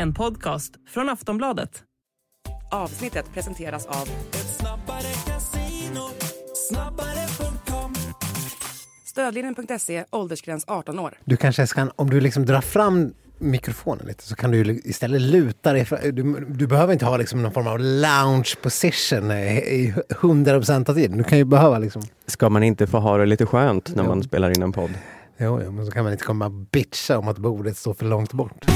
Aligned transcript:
En 0.00 0.14
podcast 0.14 0.72
från 0.88 1.08
Aftonbladet. 1.08 1.82
Avsnittet 2.70 3.32
presenteras 3.34 3.86
av 3.86 4.08
Stödlinjen.se, 9.04 10.04
åldersgräns 10.10 10.64
18 10.66 10.98
år. 10.98 11.14
Du 11.24 11.36
kanske 11.36 11.66
ska, 11.66 11.90
om 11.96 12.10
du 12.10 12.20
liksom 12.20 12.46
drar 12.46 12.60
fram 12.60 13.14
mikrofonen 13.38 14.06
lite 14.06 14.22
så 14.22 14.36
kan 14.36 14.50
du 14.50 14.80
istället 14.84 15.20
luta 15.20 15.72
dig 15.72 15.84
fram. 15.84 16.00
Du, 16.02 16.46
du 16.48 16.66
behöver 16.66 16.92
inte 16.92 17.04
ha 17.04 17.16
liksom 17.16 17.42
någon 17.42 17.52
form 17.52 17.66
av 17.66 17.78
lounge 17.78 18.54
position 18.62 19.30
i 19.30 19.94
100% 20.08 20.90
av 20.90 20.94
tiden. 20.94 21.18
Du 21.18 21.24
kan 21.24 21.38
ju 21.38 21.44
behöva 21.44 21.78
liksom... 21.78 22.02
Ska 22.26 22.48
man 22.48 22.62
inte 22.62 22.86
få 22.86 22.98
ha 22.98 23.18
det 23.18 23.26
lite 23.26 23.46
skönt 23.46 23.94
när 23.94 24.04
man 24.04 24.22
spelar 24.22 24.50
in 24.50 24.62
en 24.62 24.72
podd? 24.72 24.90
Jo, 25.38 25.60
jo, 25.64 25.72
men 25.72 25.86
så 25.86 25.92
kan 25.92 26.04
man 26.04 26.12
inte 26.12 26.24
komma 26.24 26.44
och 26.46 26.52
bitcha 26.52 27.18
om 27.18 27.28
att 27.28 27.38
bordet 27.38 27.76
står 27.76 27.94
för 27.94 28.06
långt 28.06 28.32
bort. 28.32 28.66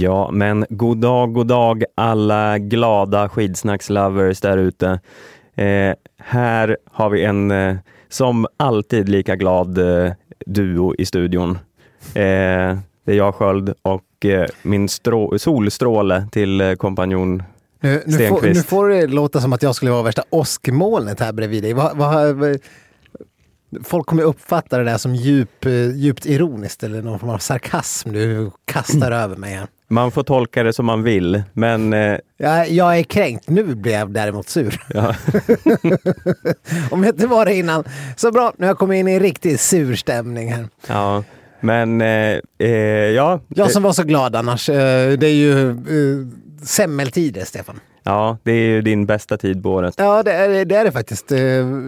Ja, 0.00 0.30
men 0.30 0.66
god 0.70 0.98
dag, 0.98 1.32
god 1.32 1.46
dag 1.46 1.84
alla 1.94 2.58
glada 2.58 3.28
skidsnackslovers 3.28 4.40
där 4.40 4.58
ute. 4.58 5.00
Eh, 5.54 5.94
här 6.18 6.76
har 6.92 7.10
vi 7.10 7.24
en 7.24 7.50
eh, 7.50 7.76
som 8.08 8.46
alltid 8.56 9.08
lika 9.08 9.36
glad 9.36 9.78
eh, 9.78 10.12
duo 10.46 10.94
i 10.98 11.04
studion. 11.04 11.50
Eh, 12.14 12.78
det 13.04 13.12
är 13.12 13.16
jag 13.16 13.34
Sköld 13.34 13.74
och 13.82 14.24
eh, 14.24 14.46
min 14.62 14.86
strå- 14.86 15.38
solstråle 15.38 16.26
till 16.32 16.60
eh, 16.60 16.74
kompanjon 16.74 17.42
Nu, 17.80 18.02
nu, 18.06 18.28
får, 18.28 18.42
nu 18.42 18.54
får 18.62 18.88
det 18.88 19.06
låta 19.06 19.40
som 19.40 19.52
att 19.52 19.62
jag 19.62 19.74
skulle 19.74 19.90
vara 19.90 20.02
värsta 20.02 20.22
åskmolnet 20.30 21.20
här 21.20 21.32
bredvid 21.32 21.62
dig. 21.62 21.72
Vad, 21.72 21.96
vad, 21.96 22.34
vad, 22.34 22.58
folk 23.84 24.06
kommer 24.06 24.22
uppfatta 24.22 24.78
det 24.78 24.84
där 24.84 24.98
som 24.98 25.14
djup, 25.14 25.66
djupt 25.94 26.26
ironiskt 26.26 26.82
eller 26.82 27.02
någon 27.02 27.18
form 27.18 27.30
av 27.30 27.38
sarkasm 27.38 28.12
du 28.12 28.50
kastar 28.64 29.12
över 29.24 29.36
mig 29.36 29.54
här. 29.54 29.66
Man 29.92 30.10
får 30.10 30.22
tolka 30.22 30.62
det 30.62 30.72
som 30.72 30.86
man 30.86 31.02
vill, 31.02 31.42
men 31.52 31.92
eh, 31.92 32.18
Jag, 32.36 32.70
jag 32.70 32.98
är 32.98 33.02
kränkt. 33.02 33.48
Nu 33.48 33.74
blir 33.74 33.92
jag 33.92 34.10
däremot 34.10 34.48
sur. 34.48 34.82
ja, 34.94 35.14
Om 36.90 37.04
jag 37.04 37.14
inte 37.14 37.26
var 37.26 37.44
det 37.44 37.54
innan. 37.54 37.84
Så 38.16 38.32
bra, 38.32 38.52
nu 38.58 38.64
har 38.66 38.70
jag 38.70 38.78
kommit 38.78 38.96
in 39.00 39.08
i 39.08 39.12
en 39.12 39.20
riktigt 39.20 39.60
sur 39.60 39.94
stämning 39.96 40.52
här. 40.52 40.68
ja, 40.88 41.24
men 41.60 42.00
eh, 42.00 42.38
eh, 42.58 42.70
ja, 43.14 43.40
Jag 43.48 43.70
som 43.70 43.82
var 43.82 43.92
så 43.92 44.02
glad 44.02 44.36
annars. 44.36 44.68
eh, 44.68 45.18
Det 45.18 45.26
är 45.26 45.34
ju 45.34 45.70
eh, 45.70 46.26
semmeltider, 46.66 47.44
Stefan. 47.44 47.80
Ja, 48.02 48.38
det 48.42 48.52
är 48.52 48.66
ju 48.68 48.82
din 48.82 49.06
bästa 49.06 49.36
tid 49.36 49.62
på 49.62 49.70
året. 49.72 49.94
Ja, 49.98 50.22
det 50.22 50.32
är 50.32 50.64
det, 50.64 50.76
är 50.76 50.84
det 50.84 50.92
faktiskt. 50.92 51.32
Eh, 51.32 51.38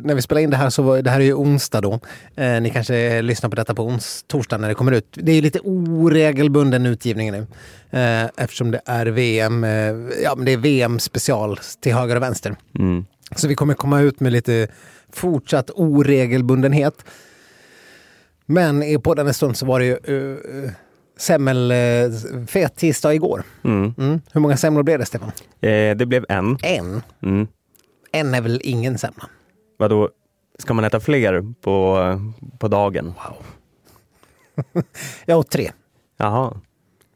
När 0.04 0.14
vi 0.14 0.22
spelar 0.22 0.40
in 0.42 0.50
det 0.50 0.56
här 0.56 0.70
så 0.70 0.82
var, 0.82 1.02
det 1.02 1.10
här 1.10 1.20
är 1.20 1.24
ju 1.24 1.34
onsdag 1.34 1.80
då. 1.80 2.00
Eh, 2.36 2.60
Ni 2.60 2.70
kanske 2.70 3.22
lyssnar 3.22 3.50
på 3.50 3.56
detta 3.56 3.74
på 3.74 3.82
ons, 3.82 4.24
torsdag 4.26 4.58
när 4.58 4.68
det 4.68 4.74
kommer 4.74 4.92
ut. 4.92 5.06
Det 5.12 5.32
är 5.32 5.36
ju 5.36 5.40
lite 5.42 5.60
oregelbunden 5.60 6.86
utgivning 6.86 7.32
nu. 7.32 7.46
eh, 7.90 8.24
Eftersom 8.36 8.70
det 8.70 8.80
är 8.86 9.06
VM, 9.06 9.64
eh, 9.64 9.70
ja 10.22 10.34
men 10.36 10.44
det 10.44 10.52
är 10.52 10.56
VM 10.56 10.98
special 10.98 11.58
till 11.80 11.94
höger 11.94 12.16
och 12.16 12.22
vänster. 12.22 12.56
Mm. 12.78 13.04
Så 13.36 13.48
vi 13.48 13.54
kommer 13.54 13.74
komma 13.74 14.00
ut 14.00 14.20
med 14.20 14.32
lite 14.32 14.68
fortsatt 15.12 15.70
oregelbundenhet. 15.74 16.94
Men 18.46 18.82
i 18.82 18.98
podden 18.98 19.34
stund 19.34 19.56
så 19.56 19.66
var 19.66 19.80
det 19.80 19.86
ju 19.86 19.96
uh, 20.14 20.70
semmelfet 21.22 22.76
tisdag 22.76 23.14
igår. 23.14 23.42
Mm. 23.64 23.94
Mm. 23.98 24.20
Hur 24.32 24.40
många 24.40 24.56
semlor 24.56 24.82
blev 24.82 24.98
det, 24.98 25.06
Stefan? 25.06 25.32
Eh, 25.60 25.96
det 25.96 26.06
blev 26.06 26.24
en. 26.28 26.58
En. 26.62 27.02
Mm. 27.22 27.46
En 28.12 28.34
är 28.34 28.40
väl 28.40 28.60
ingen 28.64 28.98
semla? 28.98 29.24
Vadå, 29.78 30.10
ska 30.58 30.74
man 30.74 30.84
äta 30.84 31.00
fler 31.00 31.54
på, 31.60 31.98
på 32.58 32.68
dagen? 32.68 33.14
Jag 35.26 35.38
åt 35.38 35.50
tre. 35.50 35.70
Jaha. 36.16 36.56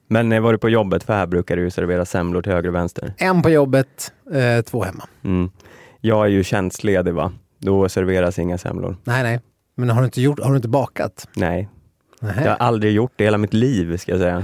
Men 0.08 0.32
eh, 0.32 0.40
var 0.40 0.52
du 0.52 0.58
på 0.58 0.68
jobbet? 0.68 1.04
För 1.04 1.12
här 1.12 1.26
brukar 1.26 1.56
det 1.56 1.62
ju 1.62 1.70
servera 1.70 2.04
semlor 2.04 2.42
till 2.42 2.52
höger 2.52 2.68
och 2.68 2.74
vänster. 2.74 3.14
En 3.16 3.42
på 3.42 3.50
jobbet, 3.50 4.12
eh, 4.32 4.62
två 4.62 4.82
hemma. 4.82 5.08
Mm. 5.24 5.50
Jag 6.00 6.24
är 6.24 6.30
ju 6.30 6.44
tjänstledig 6.44 7.14
va? 7.14 7.32
Då 7.58 7.88
serveras 7.88 8.38
inga 8.38 8.58
semlor. 8.58 8.96
Nej, 9.04 9.22
nej. 9.22 9.40
Men 9.74 9.90
har 9.90 10.00
du 10.00 10.04
inte, 10.04 10.20
gjort, 10.20 10.40
har 10.40 10.50
du 10.50 10.56
inte 10.56 10.68
bakat? 10.68 11.28
Nej, 11.36 11.68
Nej. 12.26 12.44
jag 12.44 12.50
har 12.50 12.56
aldrig 12.66 12.92
gjort 12.92 13.12
det 13.16 13.24
i 13.24 13.26
hela 13.26 13.38
mitt 13.38 13.54
liv 13.54 13.96
ska 13.96 14.12
jag 14.12 14.20
säga. 14.20 14.34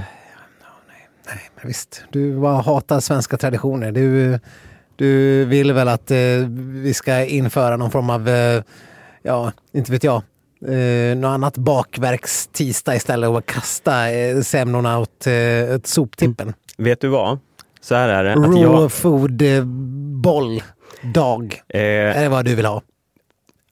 nej 1.27 1.41
men 1.55 1.67
visst. 1.67 2.03
Du 2.09 2.39
bara 2.39 2.61
hatar 2.61 2.99
svenska 2.99 3.37
traditioner. 3.37 3.91
Du, 3.91 4.39
du 4.95 5.45
vill 5.45 5.73
väl 5.73 5.87
att 5.87 6.11
eh, 6.11 6.17
vi 6.57 6.93
ska 6.93 7.25
införa 7.25 7.77
någon 7.77 7.91
form 7.91 8.09
av, 8.09 8.29
eh, 8.29 8.63
ja, 9.21 9.51
inte 9.73 9.91
vet 9.91 10.03
jag, 10.03 10.21
eh, 10.67 11.15
något 11.17 11.29
annat 11.29 11.57
bakverks-tisdag 11.57 12.95
istället 12.95 13.29
och 13.29 13.45
kasta 13.45 14.11
eh, 14.11 14.41
semlorna 14.41 14.99
åt, 14.99 15.27
eh, 15.27 15.75
åt 15.75 15.87
soptippen. 15.87 16.53
Vet 16.77 17.01
du 17.01 17.07
vad? 17.07 17.39
Så 17.81 17.95
här 17.95 18.09
är 18.09 18.23
det. 18.23 18.35
Raw 18.35 18.61
jag, 18.61 18.91
food 18.91 19.41
eh, 19.41 19.49
eh, 21.69 22.17
Är 22.17 22.23
det 22.23 22.29
vad 22.29 22.45
du 22.45 22.55
vill 22.55 22.65
ha? 22.65 22.81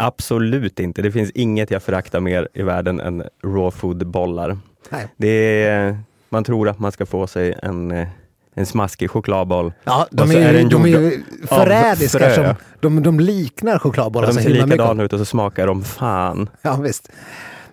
Absolut 0.01 0.79
inte. 0.79 1.01
Det 1.01 1.11
finns 1.11 1.31
inget 1.31 1.71
jag 1.71 1.83
föraktar 1.83 2.19
mer 2.19 2.47
i 2.53 2.63
världen 2.63 2.99
än 2.99 3.23
raw 3.43 3.71
food 3.71 4.07
bollar. 4.07 4.57
Nej. 4.89 5.07
Det 5.17 5.63
är, 5.65 5.97
man 6.29 6.43
tror 6.43 6.69
att 6.69 6.79
man 6.79 6.91
ska 6.91 7.05
få 7.05 7.27
sig 7.27 7.55
en, 7.63 7.91
eh, 7.91 8.07
en 8.53 8.65
smaskig 8.65 9.09
chokladboll. 9.09 9.73
Ja, 9.83 10.07
de 10.11 10.31
är, 10.31 10.35
är 10.35 10.59
ju, 10.59 10.69
de 10.69 10.83
är 10.83 10.87
ju 10.87 11.23
förrädiska. 11.47 12.35
Som, 12.35 12.55
de, 12.79 13.03
de 13.03 13.19
liknar 13.19 13.79
chokladbollar 13.79 14.27
de 14.27 14.33
så 14.33 14.41
ser 14.41 14.49
likadana 14.49 15.03
ut 15.03 15.13
och 15.13 15.19
så 15.19 15.25
smakar 15.25 15.67
de 15.67 15.83
fan. 15.83 16.49
Ja, 16.61 16.75
visst. 16.75 17.11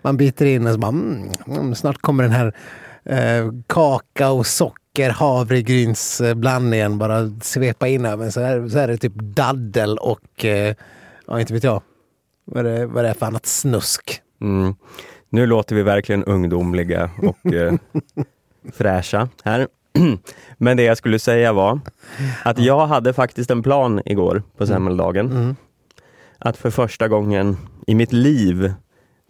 Man 0.03 0.17
biter 0.17 0.47
in 0.47 0.67
och 0.67 0.72
så 0.72 0.78
bara, 0.78 0.88
mm, 0.88 1.31
mm, 1.47 1.75
snart 1.75 1.99
kommer 1.99 2.25
den 2.25 2.33
här 2.33 2.55
eh, 3.05 3.53
kakao, 3.67 4.44
socker, 4.44 5.11
havregrynsblandningen 5.11 6.99
bara 6.99 7.31
svepa 7.43 7.88
in 7.88 8.05
över 8.05 8.31
så, 8.31 8.71
så 8.71 8.78
är 8.78 8.88
det 8.88 8.97
typ 8.97 9.15
daddel 9.15 9.99
och, 9.99 10.44
eh, 10.44 10.75
ja 11.27 11.41
inte 11.41 11.53
vet 11.53 11.65
jag, 11.65 11.83
vad 12.50 12.66
är 12.66 12.78
det, 12.78 12.86
vad 12.86 13.04
är 13.04 13.09
det 13.09 13.14
för 13.14 13.26
annat 13.26 13.47
snusk. 13.47 14.22
Mm. 14.41 14.75
Nu 15.28 15.47
låter 15.47 15.76
vi 15.76 15.82
verkligen 15.82 16.25
ungdomliga 16.25 17.10
och 17.22 17.53
eh, 17.54 17.75
fräscha 18.72 19.28
här. 19.44 19.69
Men 20.58 20.76
det 20.76 20.82
jag 20.82 20.97
skulle 20.98 21.19
säga 21.19 21.53
var 21.53 21.81
att 22.42 22.58
jag 22.58 22.87
hade 22.87 23.12
faktiskt 23.12 23.50
en 23.50 23.62
plan 23.62 24.00
igår 24.04 24.42
på 24.56 24.66
semmeldagen. 24.66 25.26
Mm. 25.31 25.56
Att 26.38 26.56
för 26.56 26.70
första 26.70 27.08
gången 27.08 27.56
i 27.87 27.94
mitt 27.94 28.12
liv 28.12 28.72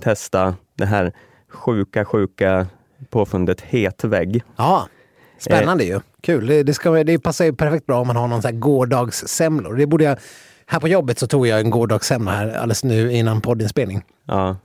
testa 0.02 0.54
det 0.74 0.86
här 0.86 1.12
sjuka, 1.48 2.04
sjuka 2.04 2.66
påfundet 3.10 3.60
hetvägg. 3.60 4.42
Ja, 4.56 4.88
spännande 5.38 5.84
ju. 5.84 6.00
Kul. 6.20 6.46
Det, 6.46 6.62
det, 6.62 6.74
ska, 6.74 7.04
det 7.04 7.18
passar 7.18 7.44
ju 7.44 7.52
perfekt 7.52 7.86
bra 7.86 8.00
om 8.00 8.06
man 8.06 8.16
har 8.16 8.28
någon 8.28 8.42
sån 8.42 8.52
här 8.52 8.58
gårdagssemlor. 8.58 9.74
Det 9.74 9.86
borde 9.86 10.04
jag, 10.04 10.18
här 10.70 10.80
på 10.80 10.88
jobbet 10.88 11.18
så 11.18 11.26
tog 11.26 11.46
jag 11.46 11.60
en 11.60 11.70
gårdagssemla 11.70 12.30
här 12.30 12.48
alldeles 12.48 12.84
nu 12.84 13.12
innan 13.12 13.40
poddinspelning. 13.40 14.02
Ja, 14.26 14.56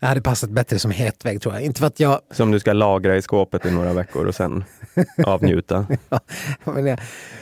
Det 0.00 0.06
hade 0.06 0.20
passat 0.20 0.50
bättre 0.50 0.78
som 0.78 0.90
hetvägg 0.90 1.42
tror 1.42 1.54
jag. 1.54 1.62
Inte 1.62 1.80
för 1.80 1.86
att 1.86 2.00
jag 2.00 2.20
som 2.30 2.50
du 2.50 2.60
ska 2.60 2.72
lagra 2.72 3.16
i 3.16 3.22
skåpet 3.22 3.66
i 3.66 3.70
några 3.70 3.92
veckor 3.92 4.26
och 4.26 4.34
sen 4.34 4.64
avnjuta. 5.26 5.86
Ja, 6.08 6.20
men 6.64 6.86
jag, 6.86 7.00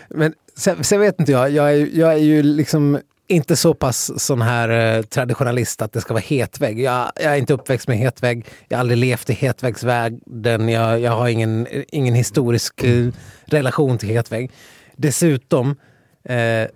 men 0.09 0.34
sen, 0.56 0.84
sen 0.84 1.00
vet 1.00 1.21
inte 1.21 1.32
jag, 1.32 1.50
jag 1.50 1.72
är, 1.72 1.88
jag 1.92 2.12
är 2.12 2.19
ju 2.19 2.42
liksom 2.42 2.98
inte 3.28 3.56
så 3.56 3.75
pass 3.75 4.21
sån 4.22 4.42
här 4.42 4.97
eh, 4.97 5.03
traditionalist 5.03 5.82
att 5.82 5.92
det 5.92 6.00
ska 6.00 6.15
vara 6.15 6.25
hetvägg. 6.26 6.81
Jag, 6.81 7.12
jag 7.16 7.32
är 7.32 7.37
inte 7.37 7.54
uppväxt 7.54 7.88
med 7.88 7.98
hetvägg, 7.98 8.47
jag 8.69 8.78
har 8.78 8.81
aldrig 8.81 8.98
levt 8.98 9.31
i 9.31 9.32
hetväggsvärlden, 9.32 10.68
jag, 10.68 11.01
jag 11.01 11.12
har 11.12 11.28
ingen, 11.28 11.66
ingen 11.89 12.15
historisk 12.15 12.84
eh, 12.84 13.09
relation 13.45 13.98
till 13.98 14.09
hetvägg. 14.09 14.51
Dessutom 14.97 15.77
eh, 16.24 16.66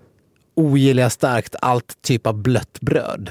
ogillar 0.57 1.03
jag 1.03 1.13
starkt 1.13 1.55
allt 1.63 2.03
typ 2.03 2.27
av 2.27 2.35
blött 2.43 2.81
bröd. 2.81 3.31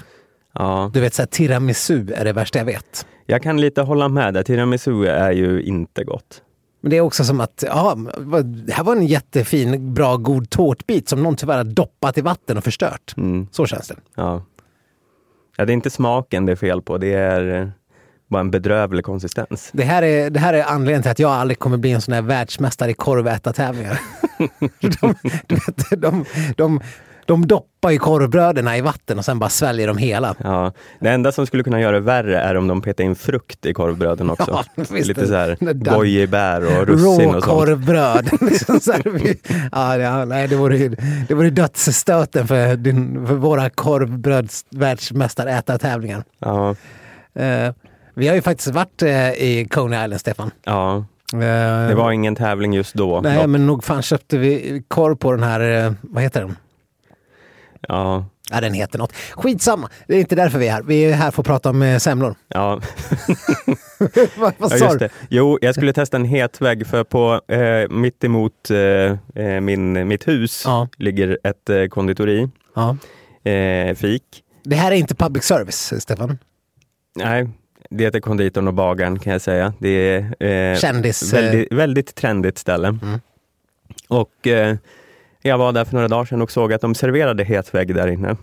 Ja, 0.54 0.92
Du 0.94 1.00
vet, 1.00 1.14
så 1.14 1.22
här, 1.22 1.28
tiramisu 1.28 2.14
är 2.14 2.26
det 2.26 2.34
värsta 2.34 2.60
jag 2.60 2.66
vet. 2.66 3.06
jag 3.26 3.44
kan 3.44 3.62
lite 3.62 3.82
hålla 3.82 4.10
med 4.10 4.34
där. 4.34 4.44
Tiramisu 4.44 5.06
är 5.06 5.32
ju 5.32 5.62
inte 5.62 6.04
gott. 6.04 6.42
Men 6.82 6.90
det 6.90 6.98
är 6.98 7.02
också 7.02 7.24
som 7.24 7.42
att, 7.42 7.64
ja, 7.68 7.98
här 8.72 8.84
var 8.84 8.96
en 8.96 9.06
jättefin, 9.06 9.94
bra, 9.94 10.18
god 10.18 10.50
tårtbit 10.50 11.10
som 11.10 11.24
någon 11.24 11.36
tyvärr 11.36 11.58
har 11.58 11.64
doppat 11.64 12.18
i 12.18 12.22
vatten 12.22 12.58
och 12.58 12.64
förstört. 12.64 13.14
Mm. 13.18 13.48
Så 13.52 13.66
känns 13.66 13.88
det. 13.88 13.96
Ja. 14.16 14.46
ja, 15.58 15.66
det 15.66 15.72
är 15.72 15.74
inte 15.74 15.90
smaken 15.90 16.46
det 16.46 16.52
är 16.52 16.56
fel 16.56 16.82
på. 16.82 16.98
Det 16.98 17.14
är 17.14 17.62
eh, 17.62 17.68
bara 18.28 18.40
en 18.40 18.52
bedrövlig 18.52 19.06
konsistens. 19.06 19.70
Det 19.74 19.84
här, 19.84 20.04
är, 20.04 20.30
det 20.30 20.40
här 20.40 20.54
är 20.54 20.64
anledningen 20.64 21.02
till 21.02 21.12
att 21.12 21.20
jag 21.20 21.32
aldrig 21.32 21.60
kommer 21.60 21.78
bli 21.78 21.92
en 21.92 22.02
sån 22.02 22.14
här 22.14 22.22
världsmästare 22.22 22.92
i 22.92 22.94
korvätartävlingar. 22.94 24.00
de, 25.02 25.16
du 25.48 25.56
vet, 25.56 26.02
de, 26.02 26.26
de, 26.58 26.80
de 27.26 27.48
doppar 27.48 27.92
ju 27.92 28.00
korvbröderna 28.00 28.78
i 28.78 28.82
vatten 28.82 29.18
och 29.20 29.26
sen 29.26 29.40
bara 29.40 29.50
sväljer 29.50 29.88
de 29.88 29.98
hela. 29.98 30.36
Ja, 30.44 30.72
det 31.00 31.10
enda 31.10 31.32
som 31.32 31.48
skulle 31.48 31.64
kunna 31.64 31.82
göra 31.82 31.92
det 31.92 32.00
värre 32.00 32.40
är 32.40 32.58
om 32.58 32.68
de 32.68 32.82
petar 32.82 33.04
in 33.04 33.16
frukt 33.16 33.66
i 33.66 33.74
korvbröden 33.74 34.30
också. 34.30 34.64
Ja. 34.76 34.84
Lite 34.90 35.28
så 35.28 35.34
här 35.34 35.58
gojibär 35.74 36.80
och 36.80 36.88
russin 36.88 37.36
och 37.36 37.44
sånt. 37.44 37.46
Råkorvbröd. 37.46 38.30
liksom 38.42 38.80
så 38.80 38.92
här, 38.92 39.02
vi- 39.10 39.40
ja, 39.72 39.98
ja, 39.98 40.26
nej, 40.26 40.48
det 40.48 40.56
vore, 40.56 40.78
ju- 40.78 40.96
det 41.28 41.34
vore 41.34 41.50
dödsstöten 41.50 42.48
för, 42.48 42.76
din, 42.76 43.28
för 43.28 43.34
våra 43.36 43.70
korvbrödsvärldsmästarätartävlingar. 43.70 46.24
Ja, 46.40 46.76
Eh, 47.40 47.74
vi 48.14 48.28
har 48.28 48.36
ju 48.36 48.42
faktiskt 48.42 48.68
varit 48.68 49.02
eh, 49.02 49.30
i 49.30 49.68
Coney 49.72 50.04
Island, 50.04 50.20
Stefan. 50.20 50.52
ja, 50.64 51.06
Eh, 51.34 51.88
det 51.88 51.96
var 51.96 52.12
ingen 52.12 52.36
tävling 52.36 52.74
just 52.74 52.94
då. 52.94 53.22
Nej, 53.22 53.38
dock. 53.38 53.48
men 53.48 53.68
nog 53.68 53.84
fan 53.84 54.02
köpte 54.02 54.38
vi 54.38 54.84
korv 54.88 55.16
på 55.16 55.32
den 55.32 55.44
här, 55.44 55.94
vad 56.02 56.24
heter 56.24 56.42
den? 56.42 56.56
Ja, 57.88 58.26
Ja, 58.52 58.62
den 58.62 58.74
heter 58.74 59.00
något. 59.00 59.14
Skitsamma, 59.32 59.90
det 60.08 60.16
är 60.16 60.20
inte 60.20 60.36
därför 60.36 60.60
vi 60.60 60.68
är 60.68 60.72
här. 60.72 60.84
Vi 60.84 61.06
är 61.06 61.14
här 61.14 61.32
för 61.32 61.42
att 61.42 61.46
prata 61.48 61.70
om 61.70 61.82
eh, 61.82 61.98
semlor. 61.98 62.36
ja. 62.48 62.82
vad 64.38 64.54
vad 64.58 64.72
sa 64.72 64.94
du? 64.96 65.10
Jo, 65.30 65.58
jag 65.62 65.76
skulle 65.76 65.94
testa 65.94 66.18
en 66.18 66.26
hetvägg 66.26 66.88
för 66.88 67.04
på 67.04 67.42
eh, 67.54 67.90
mitt 67.90 68.24
emot 68.24 68.70
eh, 68.72 69.46
eh, 69.46 69.62
min, 69.62 70.08
mitt 70.08 70.28
hus 70.28 70.62
Ja. 70.66 70.88
ligger 70.98 71.38
ett 71.44 71.70
eh, 71.70 71.86
konditori, 71.86 72.50
Ja. 72.76 72.98
eh, 73.52 73.96
fik. 73.96 74.24
Det 74.64 74.76
här 74.76 74.92
är 74.92 74.96
inte 74.96 75.16
public 75.16 75.44
service, 75.44 75.94
Stefan. 76.02 76.38
Nej, 77.16 77.50
det 77.90 78.04
heter 78.04 78.20
konditorn 78.20 78.68
och 78.68 78.74
bagaren 78.74 79.20
kan 79.20 79.34
jag 79.34 79.42
säga. 79.42 79.74
Det 79.80 79.90
är 79.90 80.44
eh, 80.74 80.78
Kändis... 80.80 81.34
eh, 81.34 81.42
väldigt, 81.42 81.74
väldigt 81.74 82.16
trendigt 82.16 82.58
ställe. 82.58 82.88
Mm. 82.88 83.20
Och 84.08 84.48
jag 85.46 85.58
var 85.58 85.72
där 85.72 85.86
för 85.86 85.94
några 85.94 86.08
dagar 86.08 86.26
sedan 86.26 86.42
och 86.42 86.52
såg 86.52 86.74
att 86.74 86.82
de 86.82 86.96
serverade 86.96 87.44
hetvägg 87.44 87.96
där 87.96 88.08
inne. 88.08 88.36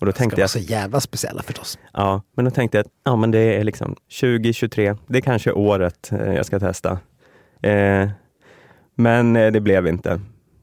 Och 0.00 0.06
då 0.06 0.12
tänkte 0.12 0.40
jag, 0.40 0.50
så 0.50 0.58
jävla 0.58 1.00
speciella 1.00 1.42
förstås. 1.42 1.78
ja, 1.92 2.22
men 2.36 2.44
då 2.44 2.50
tänkte 2.50 2.78
jag 2.78 2.84
att 2.86 2.92
ja, 3.04 3.16
men 3.16 3.30
det 3.30 3.38
är 3.56 3.64
liksom 3.64 3.96
2023, 4.20 4.94
det 5.06 5.18
är 5.18 5.22
kanske 5.22 5.52
året 5.52 6.12
eh, 6.12 6.32
jag 6.34 6.46
ska 6.46 6.58
testa. 6.60 6.98
Eh, 7.62 8.08
men 8.94 9.36
eh, 9.36 9.52
det 9.52 9.60
blev 9.60 9.86
inte. 9.86 10.20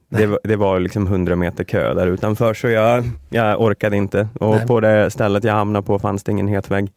Det, 0.09 0.25
var- 0.25 0.39
det 0.43 0.55
var 0.55 0.79
liksom 0.79 1.07
100 1.07 1.35
meter 1.35 1.63
kö 1.63 1.93
där 1.93 2.07
utanför 2.07 2.53
så 2.53 2.67
jag, 2.67 3.03
jag 3.29 3.61
orkade 3.61 3.97
inte. 3.97 4.27
Och 4.39 4.55
Nej. 4.55 4.67
på 4.67 4.79
det 4.79 5.11
stället 5.11 5.43
jag 5.43 5.53
hamnade 5.53 5.85
på 5.85 5.99
fanns 5.99 6.23
det 6.23 6.31
ingen 6.31 6.47
hetvägg. 6.47 6.91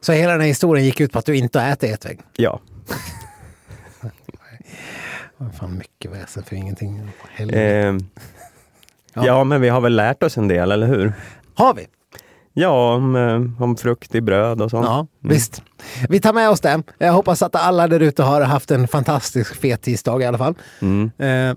Så 0.00 0.12
hela 0.12 0.32
den 0.32 0.40
här 0.40 0.48
historien 0.48 0.84
gick 0.86 1.00
ut 1.00 1.12
på 1.12 1.18
att 1.18 1.26
du 1.26 1.36
inte 1.36 1.60
har 1.60 1.68
ätit 1.72 1.94
ätvägg. 1.94 2.20
Ja, 2.36 2.60
Fan 5.58 5.78
mycket 5.78 6.12
väsen 6.12 6.42
för 6.42 6.56
ingenting. 6.56 7.10
Eh, 7.38 7.94
Ja. 9.14 9.26
ja, 9.26 9.44
men 9.44 9.60
vi 9.60 9.68
har 9.68 9.80
väl 9.80 9.96
lärt 9.96 10.22
oss 10.22 10.36
en 10.36 10.48
del, 10.48 10.72
eller 10.72 10.86
hur? 10.86 11.12
Har 11.54 11.74
vi? 11.74 11.86
Ja, 12.52 12.94
om, 12.94 13.16
eh, 13.16 13.62
om 13.62 13.76
frukt 13.76 14.14
i 14.14 14.20
bröd 14.20 14.62
och 14.62 14.70
sånt. 14.70 14.86
Ja, 14.86 15.06
visst. 15.22 15.62
Vi 16.08 16.20
tar 16.20 16.32
med 16.32 16.50
oss 16.50 16.60
det. 16.60 16.82
Jag 16.98 17.12
hoppas 17.12 17.42
att 17.42 17.56
alla 17.56 17.88
där 17.88 18.00
ute 18.00 18.22
har 18.22 18.40
haft 18.40 18.70
en 18.70 18.88
fantastisk 18.88 19.60
fet 19.60 19.82
tisdag 19.82 20.22
i 20.22 20.26
alla 20.26 20.38
fall. 20.38 20.54
Mm. 20.80 21.10
Eh, 21.18 21.56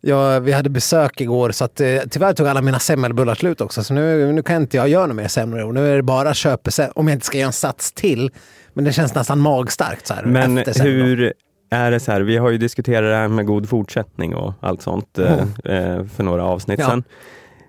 ja, 0.00 0.38
vi 0.38 0.52
hade 0.52 0.70
besök 0.70 1.20
igår 1.20 1.50
så 1.50 1.64
att, 1.64 1.80
eh, 1.80 1.98
tyvärr 2.10 2.32
tog 2.32 2.46
alla 2.46 2.62
mina 2.62 2.78
semmelbullar 2.78 3.34
slut 3.34 3.60
också. 3.60 3.84
Så 3.84 3.94
nu, 3.94 4.32
nu 4.32 4.42
kan 4.42 4.56
inte 4.62 4.76
jag 4.76 4.88
göra 4.88 5.02
några 5.06 5.14
mer 5.22 5.28
semlor. 5.28 5.72
Nu 5.72 5.92
är 5.92 5.96
det 5.96 6.02
bara 6.02 6.34
köpa 6.34 6.70
om 6.94 7.08
jag 7.08 7.16
inte 7.16 7.26
ska 7.26 7.38
göra 7.38 7.46
en 7.46 7.52
sats 7.52 7.92
till. 7.92 8.30
Men 8.74 8.84
det 8.84 8.92
känns 8.92 9.14
nästan 9.14 9.38
magstarkt 9.38 10.06
så 10.06 10.14
här. 10.14 10.22
Men 10.24 10.56
hur 10.56 11.32
är 11.70 11.90
det 11.90 12.00
så 12.00 12.12
här, 12.12 12.20
vi 12.20 12.36
har 12.36 12.50
ju 12.50 12.58
diskuterat 12.58 13.10
det 13.10 13.16
här 13.16 13.28
med 13.28 13.46
god 13.46 13.68
fortsättning 13.68 14.34
och 14.34 14.54
allt 14.60 14.82
sånt 14.82 15.18
eh, 15.18 16.04
för 16.04 16.22
några 16.22 16.44
avsnitt 16.44 16.80
Ja. 16.80 16.86
sedan. 16.86 17.04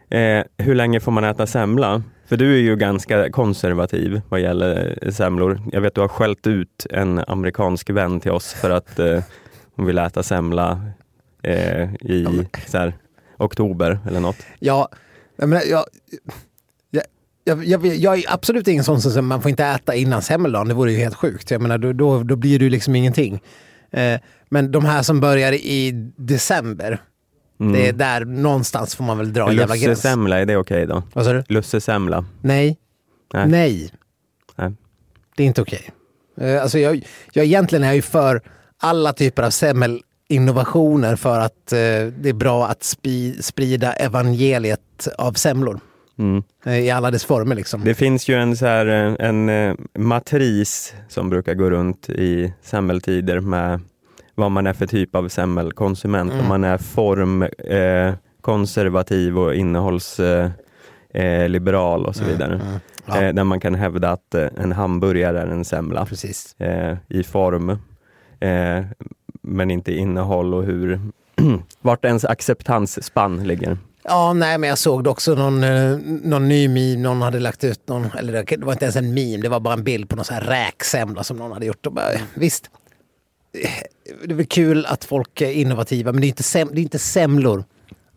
Eh, 0.10 0.44
hur 0.58 0.76
länge 0.76 1.00
får 1.00 1.12
man 1.12 1.24
äta 1.24 1.48
semla? 1.48 2.04
För 2.26 2.38
du 2.38 2.54
är 2.54 2.60
ju 2.60 2.76
ganska 2.76 3.30
konservativ 3.32 4.22
vad 4.30 4.42
gäller 4.42 5.10
semlor. 5.12 5.62
Jag 5.72 5.82
vet 5.82 5.96
du 5.96 6.02
har 6.02 6.08
skällt 6.08 6.48
ut 6.48 6.88
en 6.90 7.24
amerikansk 7.28 7.90
vän 7.90 8.20
till 8.20 8.32
oss 8.32 8.54
för 8.54 8.70
att 8.70 9.00
hon 9.76 9.86
vill 9.86 9.98
äta 9.98 10.24
semla 10.24 10.82
i 12.02 12.28
så 12.68 12.78
här, 12.78 12.94
oktober 13.38 14.00
eller 14.08 14.20
något. 14.20 14.38
Ja, 14.60 14.90
menar, 15.36 15.62
jag, 15.70 15.86
jag, 17.44 17.66
jag, 17.66 17.86
jag, 17.86 18.20
är 18.20 18.24
absolut 18.28 18.68
ingen 18.68 18.84
sån 18.84 19.02
som 19.02 19.28
man 19.28 19.42
får 19.42 19.50
inte 19.50 19.66
äta 19.66 19.96
innan 19.96 20.22
semmeldagen. 20.22 20.68
Det 20.68 20.74
vore 20.74 20.92
ju 20.92 20.98
helt 20.98 21.16
sjukt. 21.16 21.52
Jag 21.52 21.62
menar, 21.62 21.78
då, 21.78 21.94
då, 21.94 22.24
då 22.24 22.36
blir 22.36 22.60
det 22.60 22.66
ju 22.66 22.72
liksom 22.72 22.96
ingenting. 22.96 23.42
Eh, 23.92 24.20
men 24.50 24.72
de 24.72 24.86
här 24.86 25.04
som 25.04 25.20
börjar 25.20 25.52
i 25.54 25.92
december, 26.18 27.02
Mm. 27.60 27.74
det 27.74 27.88
är 27.88 27.94
där 27.94 28.26
någonstans 28.26 28.96
får 28.96 29.04
man 29.04 29.18
väl 29.18 29.34
dra 29.34 29.50
en 29.50 29.56
jävla 29.56 29.76
gräns. 29.78 29.88
Lussesemla, 29.88 30.40
är 30.40 30.46
det 30.46 30.58
okej 30.58 30.86
då? 30.88 31.04
Vad 31.14 31.26
sa 31.26 31.34
du? 31.34 31.44
Lussesemla? 31.48 32.26
Nej. 32.42 32.78
Nej. 33.34 33.48
Nej. 33.48 33.92
Nej. 34.56 34.72
Det 35.36 35.44
är 35.44 35.48
inte 35.48 35.62
okej. 35.62 35.90
Eh, 36.38 36.62
alltså 36.62 36.80
jag, 36.80 37.08
jag 37.34 37.46
egentligen 37.46 37.84
är 37.84 37.88
jag 37.88 37.96
ju 37.96 38.02
för 38.02 38.42
alla 38.80 39.14
typer 39.14 39.44
av 39.44 39.50
semmelinnovationer 39.50 41.16
för 41.16 41.40
att 41.40 41.72
eh, 41.74 41.78
det 42.20 42.30
är 42.30 42.34
bra 42.34 42.68
att 42.68 42.84
spi, 42.84 43.38
sprida 43.42 43.94
evangeliet 43.94 45.08
av 45.18 45.34
semlor. 45.34 45.80
Mm. 46.18 46.44
Eh, 46.66 46.80
I 46.80 46.92
alla 46.92 47.12
dess 47.12 47.26
former 47.26 47.56
liksom. 47.56 47.84
Det 47.84 47.94
finns 47.94 48.28
ju 48.28 48.36
en, 48.36 48.58
så 48.58 48.66
här, 48.66 48.86
eh, 48.86 49.28
en 49.28 49.50
eh, 49.50 49.76
matris 49.98 50.94
som 51.08 51.30
brukar 51.30 51.54
gå 51.54 51.70
runt 51.70 52.10
i 52.10 52.54
semmeltider 52.62 53.40
med 53.40 53.80
vad 54.36 54.52
man 54.52 54.68
är 54.68 54.74
för 54.74 54.88
typ 54.88 55.16
av 55.16 55.30
semmelkonsument. 55.30 56.32
Mm. 56.32 56.44
Om 56.44 56.50
man 56.50 56.64
är 56.64 56.78
form, 56.78 57.42
eh, 57.42 58.14
och 59.38 59.56
innehållsliberal 59.56 62.02
eh, 62.02 62.08
och 62.08 62.16
så 62.16 62.24
vidare. 62.24 62.54
Mm. 62.54 62.68
Ja. 63.06 63.22
Eh, 63.22 63.34
där 63.34 63.44
man 63.44 63.60
kan 63.60 63.76
hävda 63.76 64.10
att 64.10 64.36
en 64.36 64.72
hamburgare 64.72 65.42
är 65.42 65.48
en 65.48 65.66
semla 65.66 66.08
i 67.08 67.24
form, 67.24 67.78
men 69.42 69.72
inte 69.72 69.94
innehåll 69.94 70.54
och 70.54 70.64
hur 70.64 71.00
vart 71.82 72.06
ens 72.06 72.26
acceptansspann 72.26 73.44
ligger. 73.44 73.78
Ja, 74.04 74.34
nej, 74.34 74.58
men 74.58 74.70
jag 74.70 74.78
såg 74.78 75.04
det 75.04 75.10
också 75.10 75.36
någon, 75.36 75.64
eh, 75.64 75.98
någon 76.24 76.48
ny 76.48 76.68
meme, 76.68 77.02
någon 77.04 77.22
hade 77.22 77.40
lagt 77.40 77.64
ut 77.64 77.88
någon, 77.88 78.06
eller 78.18 78.44
det 78.58 78.66
var 78.66 78.74
inte 78.74 78.86
ens 78.86 78.96
en 78.96 79.14
meme, 79.14 79.38
det 79.38 79.50
var 79.50 79.60
bara 79.60 79.74
en 79.74 79.84
bild 79.84 80.10
på 80.10 80.16
någon 80.16 80.26
sån 80.26 80.36
här 80.36 80.44
räksemla 80.44 81.24
som 81.24 81.38
någon 81.38 81.52
hade 81.52 81.66
gjort. 81.66 81.86
Och 81.86 81.94
bara, 81.94 82.06
visst, 82.34 82.70
eh, 83.64 83.70
det 84.26 84.34
är 84.34 84.36
väl 84.36 84.46
kul 84.46 84.86
att 84.86 85.04
folk 85.06 85.42
är 85.42 85.52
innovativa, 85.52 86.12
men 86.12 86.22
det 86.22 86.28
är 86.28 86.30
inte, 86.30 86.44
sem, 86.44 86.70
det 86.72 86.80
är 86.80 86.84
inte 86.84 87.00
semlor. 87.00 87.64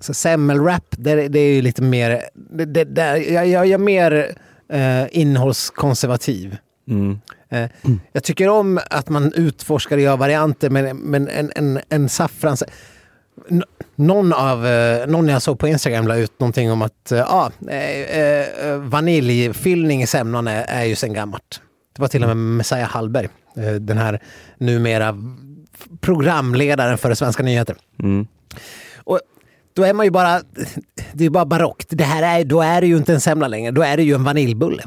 Så 0.00 0.14
semmelwrap, 0.14 0.84
det, 0.90 1.28
det 1.28 1.38
är 1.40 1.54
ju 1.54 1.62
lite 1.62 1.82
mer, 1.82 2.22
det, 2.34 2.64
det, 2.64 2.84
där, 2.84 3.16
jag, 3.16 3.46
jag, 3.48 3.66
jag 3.66 3.70
är 3.70 3.78
mer 3.78 4.36
eh, 4.72 5.04
innehållskonservativ. 5.10 6.56
Mm. 6.88 7.20
Eh, 7.48 7.70
Jag 8.12 8.22
tycker 8.24 8.48
om 8.48 8.80
att 8.90 9.08
man 9.08 9.32
utforskar 9.32 9.96
och 9.96 10.02
gör 10.02 10.16
varianter, 10.16 10.70
men, 10.70 10.96
men 10.96 11.28
en, 11.28 11.52
en, 11.56 11.80
en 11.88 12.08
saffrans... 12.08 12.62
Någon, 13.96 14.32
av, 14.32 14.66
eh, 14.66 15.06
någon 15.06 15.28
jag 15.28 15.42
såg 15.42 15.58
på 15.58 15.68
Instagram 15.68 16.06
la 16.08 16.16
ut 16.16 16.40
någonting 16.40 16.72
om 16.72 16.82
att 16.82 17.08
ja, 17.10 17.50
eh, 17.68 18.00
eh, 18.18 18.78
vaniljfyllning 18.78 20.02
i 20.02 20.06
semlan 20.06 20.48
är, 20.48 20.64
är 20.68 20.84
ju 20.84 20.96
sen 20.96 21.12
gammalt. 21.12 21.60
Det 21.96 22.00
var 22.00 22.08
till 22.08 22.22
och 22.22 22.28
med 22.28 22.36
Messiah 22.36 22.88
Hallberg, 22.88 23.28
den 23.80 23.98
här 23.98 24.22
numera 24.58 25.16
programledaren 26.00 26.98
för 26.98 27.14
Svenska 27.14 27.42
nyheter. 27.42 27.76
Mm. 28.02 28.26
Och 28.96 29.20
då 29.74 29.82
är 29.84 29.94
man 29.94 30.06
ju 30.06 30.10
bara, 30.10 30.40
det 31.12 31.24
är 31.24 31.30
bara 31.30 31.44
barockt. 31.44 31.88
Det 31.90 32.04
här 32.04 32.40
är, 32.40 32.44
då 32.44 32.62
är 32.62 32.80
det 32.80 32.86
ju 32.86 32.96
inte 32.96 33.12
en 33.14 33.20
semla 33.20 33.48
längre, 33.48 33.70
då 33.70 33.82
är 33.82 33.96
det 33.96 34.02
ju 34.02 34.14
en 34.14 34.24
vaniljbulle. 34.24 34.82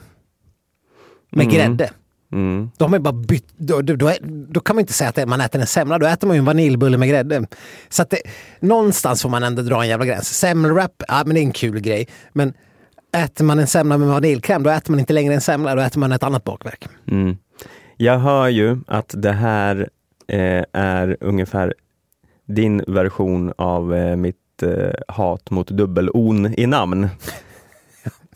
Med 1.32 1.46
Mm. 1.46 1.56
grädde. 1.56 1.92
Mm. 2.32 2.72
Man 2.80 2.94
ju 2.94 3.00
bara 3.00 3.14
bytt, 3.14 3.48
då, 3.58 3.82
då, 3.82 3.96
då, 3.96 4.08
är, 4.08 4.18
då 4.50 4.60
kan 4.60 4.76
man 4.76 4.82
inte 4.82 4.94
säga 4.94 5.10
att 5.10 5.28
man 5.28 5.42
äter 5.42 5.62
en 5.62 5.68
semla, 5.68 5.98
då 5.98 6.06
äter 6.06 6.28
man 6.28 6.36
ju 6.36 6.40
en 6.40 6.46
vaniljbulle 6.46 6.98
med 6.98 7.10
grädde. 7.10 7.48
Så 7.90 8.02
att 8.02 8.10
det, 8.10 8.22
någonstans 8.60 9.22
får 9.22 9.30
man 9.30 9.44
ändå 9.44 9.62
dra 9.62 9.82
en 9.82 9.90
jävla 9.90 10.06
gräns. 10.06 10.38
Semmelwrap, 10.38 11.04
ja 11.08 11.24
men 11.26 11.36
det 11.36 11.40
är 11.40 11.44
en 11.44 11.52
kul 11.52 11.80
grej. 11.80 12.08
Men 12.34 12.54
äter 13.18 13.46
man 13.46 13.60
en 13.60 13.68
semla 13.68 13.98
med 13.98 14.08
vaniljkräm, 14.08 14.64
då 14.64 14.70
äter 14.70 14.92
man 14.92 15.00
inte 15.00 15.14
längre 15.14 15.34
en 15.34 15.42
semla, 15.42 15.76
då 15.76 15.82
äter 15.82 16.00
man 16.00 16.12
ett 16.12 16.24
annat 16.24 16.44
bakverk. 16.44 16.88
Mm. 17.08 17.38
Jag 17.98 18.20
hör 18.20 18.48
ju 18.48 18.78
att 18.88 19.14
det 19.18 19.32
här 19.32 19.90
eh, 20.28 20.64
är 20.74 21.18
ungefär 21.22 21.74
din 22.48 22.84
version 22.88 23.54
av 23.58 23.96
eh, 23.96 24.16
mitt 24.16 24.64
eh, 24.64 24.94
hat 25.08 25.50
mot 25.50 25.68
dubbel-on 25.68 26.54
i 26.58 26.66
namn. 26.66 27.08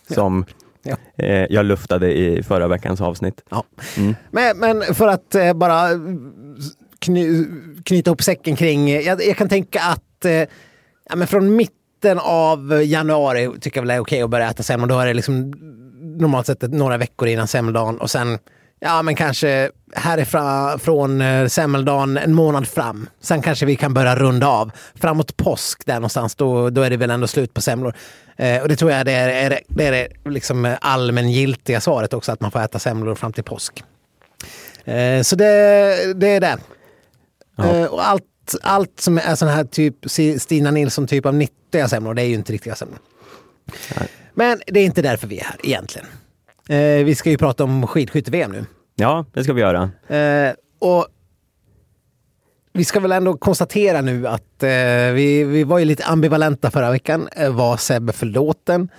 Som 0.13 0.45
Ja. 0.83 0.95
eh, 1.17 1.45
jag 1.49 1.65
luftade 1.65 2.13
i 2.17 2.43
förra 2.43 2.67
veckans 2.67 3.01
avsnitt. 3.01 3.41
Ja. 3.49 3.63
Mm. 3.97 4.15
Men, 4.31 4.57
men 4.57 4.81
för 4.95 5.07
att 5.07 5.35
eh, 5.35 5.53
bara 5.53 5.87
kny, 6.99 7.45
knyta 7.85 8.09
ihop 8.09 8.23
säcken 8.23 8.55
kring, 8.55 8.89
eh, 8.89 8.99
jag, 9.01 9.23
jag 9.25 9.37
kan 9.37 9.49
tänka 9.49 9.81
att 9.81 10.25
ja, 11.09 11.15
men 11.15 11.27
från 11.27 11.55
mitten 11.55 12.19
av 12.19 12.81
januari 12.83 13.49
tycker 13.61 13.77
jag 13.77 13.81
väl 13.81 13.87
det 13.87 13.93
är 13.93 13.99
okej 13.99 14.21
att 14.21 14.29
börja 14.29 14.49
äta 14.49 14.63
semlor. 14.63 14.87
Då 14.87 14.99
är 14.99 15.05
det 15.07 15.13
liksom 15.13 15.53
normalt 16.19 16.47
sett 16.47 16.63
ett- 16.63 16.71
några 16.73 16.97
veckor 16.97 17.27
innan 17.27 17.47
semmeldagen 17.47 17.97
och 17.97 18.09
sen 18.11 18.37
Ja, 18.83 19.01
men 19.01 19.15
kanske 19.15 19.71
härifrån 19.95 20.79
från 20.79 21.21
eh, 21.21 21.47
semmeldagen 21.47 22.17
en 22.17 22.33
månad 22.33 22.67
fram. 22.67 23.09
Sen 23.21 23.41
kanske 23.41 23.65
vi 23.65 23.75
kan 23.75 23.93
börja 23.93 24.15
runda 24.15 24.47
av. 24.47 24.71
Framåt 24.95 25.37
påsk 25.37 25.85
där 25.85 25.93
någonstans, 25.93 26.35
då, 26.35 26.69
då 26.69 26.81
är 26.81 26.89
det 26.89 26.97
väl 26.97 27.09
ändå 27.09 27.27
slut 27.27 27.53
på 27.53 27.61
semlor. 27.61 27.95
Eh, 28.37 28.61
och 28.61 28.67
det 28.67 28.75
tror 28.75 28.91
jag 28.91 29.05
det 29.05 29.11
är, 29.11 29.51
är, 29.51 29.59
det 29.67 29.87
är 29.87 30.29
liksom 30.29 30.75
allmängiltiga 30.81 31.81
svaret 31.81 32.13
också, 32.13 32.31
att 32.31 32.41
man 32.41 32.51
får 32.51 32.59
äta 32.59 32.79
semlor 32.79 33.15
fram 33.15 33.33
till 33.33 33.43
påsk. 33.43 33.83
Eh, 34.85 35.21
så 35.21 35.35
det, 35.35 36.13
det 36.15 36.27
är 36.27 36.39
det. 36.39 36.57
Eh, 37.57 37.85
och 37.85 38.07
allt, 38.07 38.55
allt 38.61 38.99
som 38.99 39.17
är 39.17 39.35
sån 39.35 39.47
här 39.47 39.63
typ 39.63 39.95
Stina 40.41 40.71
Nilsson 40.71 41.07
typ 41.07 41.25
av 41.25 41.35
nyttiga 41.35 41.87
semlor, 41.87 42.13
det 42.13 42.21
är 42.21 42.27
ju 42.27 42.33
inte 42.33 42.53
riktiga 42.53 42.75
semlor. 42.75 42.99
Nej. 43.99 44.07
Men 44.33 44.61
det 44.67 44.79
är 44.79 44.85
inte 44.85 45.01
därför 45.01 45.27
vi 45.27 45.39
är 45.39 45.43
här 45.43 45.57
egentligen. 45.63 46.07
Eh, 46.71 47.05
vi 47.05 47.15
ska 47.15 47.29
ju 47.29 47.37
prata 47.37 47.63
om 47.63 47.87
skidskytte-VM 47.87 48.51
nu. 48.51 48.65
Ja, 48.95 49.25
det 49.33 49.43
ska 49.43 49.53
vi 49.53 49.61
göra. 49.61 49.91
Eh, 50.07 50.53
och 50.79 51.07
vi 52.73 52.85
ska 52.85 52.99
väl 52.99 53.11
ändå 53.11 53.37
konstatera 53.37 54.01
nu 54.01 54.27
att 54.27 54.63
eh, 54.63 54.69
vi, 55.13 55.43
vi 55.43 55.63
var 55.63 55.79
ju 55.79 55.85
lite 55.85 56.05
ambivalenta 56.05 56.71
förra 56.71 56.91
veckan. 56.91 57.27
Eh, 57.35 57.53
var 57.53 57.77
Sebbe 57.77 58.13
förlåten? 58.13 58.89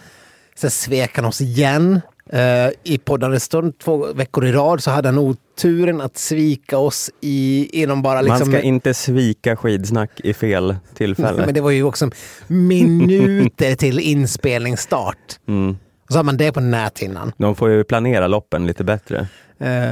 Sen 0.57 0.71
svek 0.71 1.17
han 1.17 1.25
oss 1.25 1.41
igen. 1.41 2.01
Eh, 2.33 2.69
I 2.83 2.99
poddande 3.05 3.41
stund 3.41 3.79
två 3.79 4.13
veckor 4.13 4.47
i 4.47 4.53
rad 4.53 4.83
så 4.83 4.91
hade 4.91 5.09
han 5.09 5.19
oturen 5.19 6.01
att 6.01 6.19
svika 6.19 6.79
oss 6.79 7.11
i, 7.21 7.69
inom 7.83 8.03
bara 8.03 8.21
liksom... 8.21 8.39
Man 8.39 8.59
ska 8.59 8.61
inte 8.61 8.95
svika 8.95 9.57
skidsnack 9.57 10.21
i 10.25 10.35
fel 10.35 10.77
tillfälle. 10.95 11.43
Men 11.47 11.55
det 11.55 11.61
var 11.61 11.71
ju 11.71 11.83
också 11.83 12.11
minuter 12.47 13.75
till 13.75 13.99
inspelningsstart. 13.99 15.39
Mm. 15.49 15.77
Och 16.13 16.15
så 16.15 16.19
har 16.19 16.25
man 16.25 16.37
det 16.37 16.53
på 16.53 16.61
näthinnan. 16.61 17.33
De 17.39 17.55
får 17.57 17.71
ju 17.71 17.85
planera 17.85 18.27
loppen 18.27 18.67
lite 18.67 18.85
bättre. 18.85 19.27
Eh, 19.59 19.91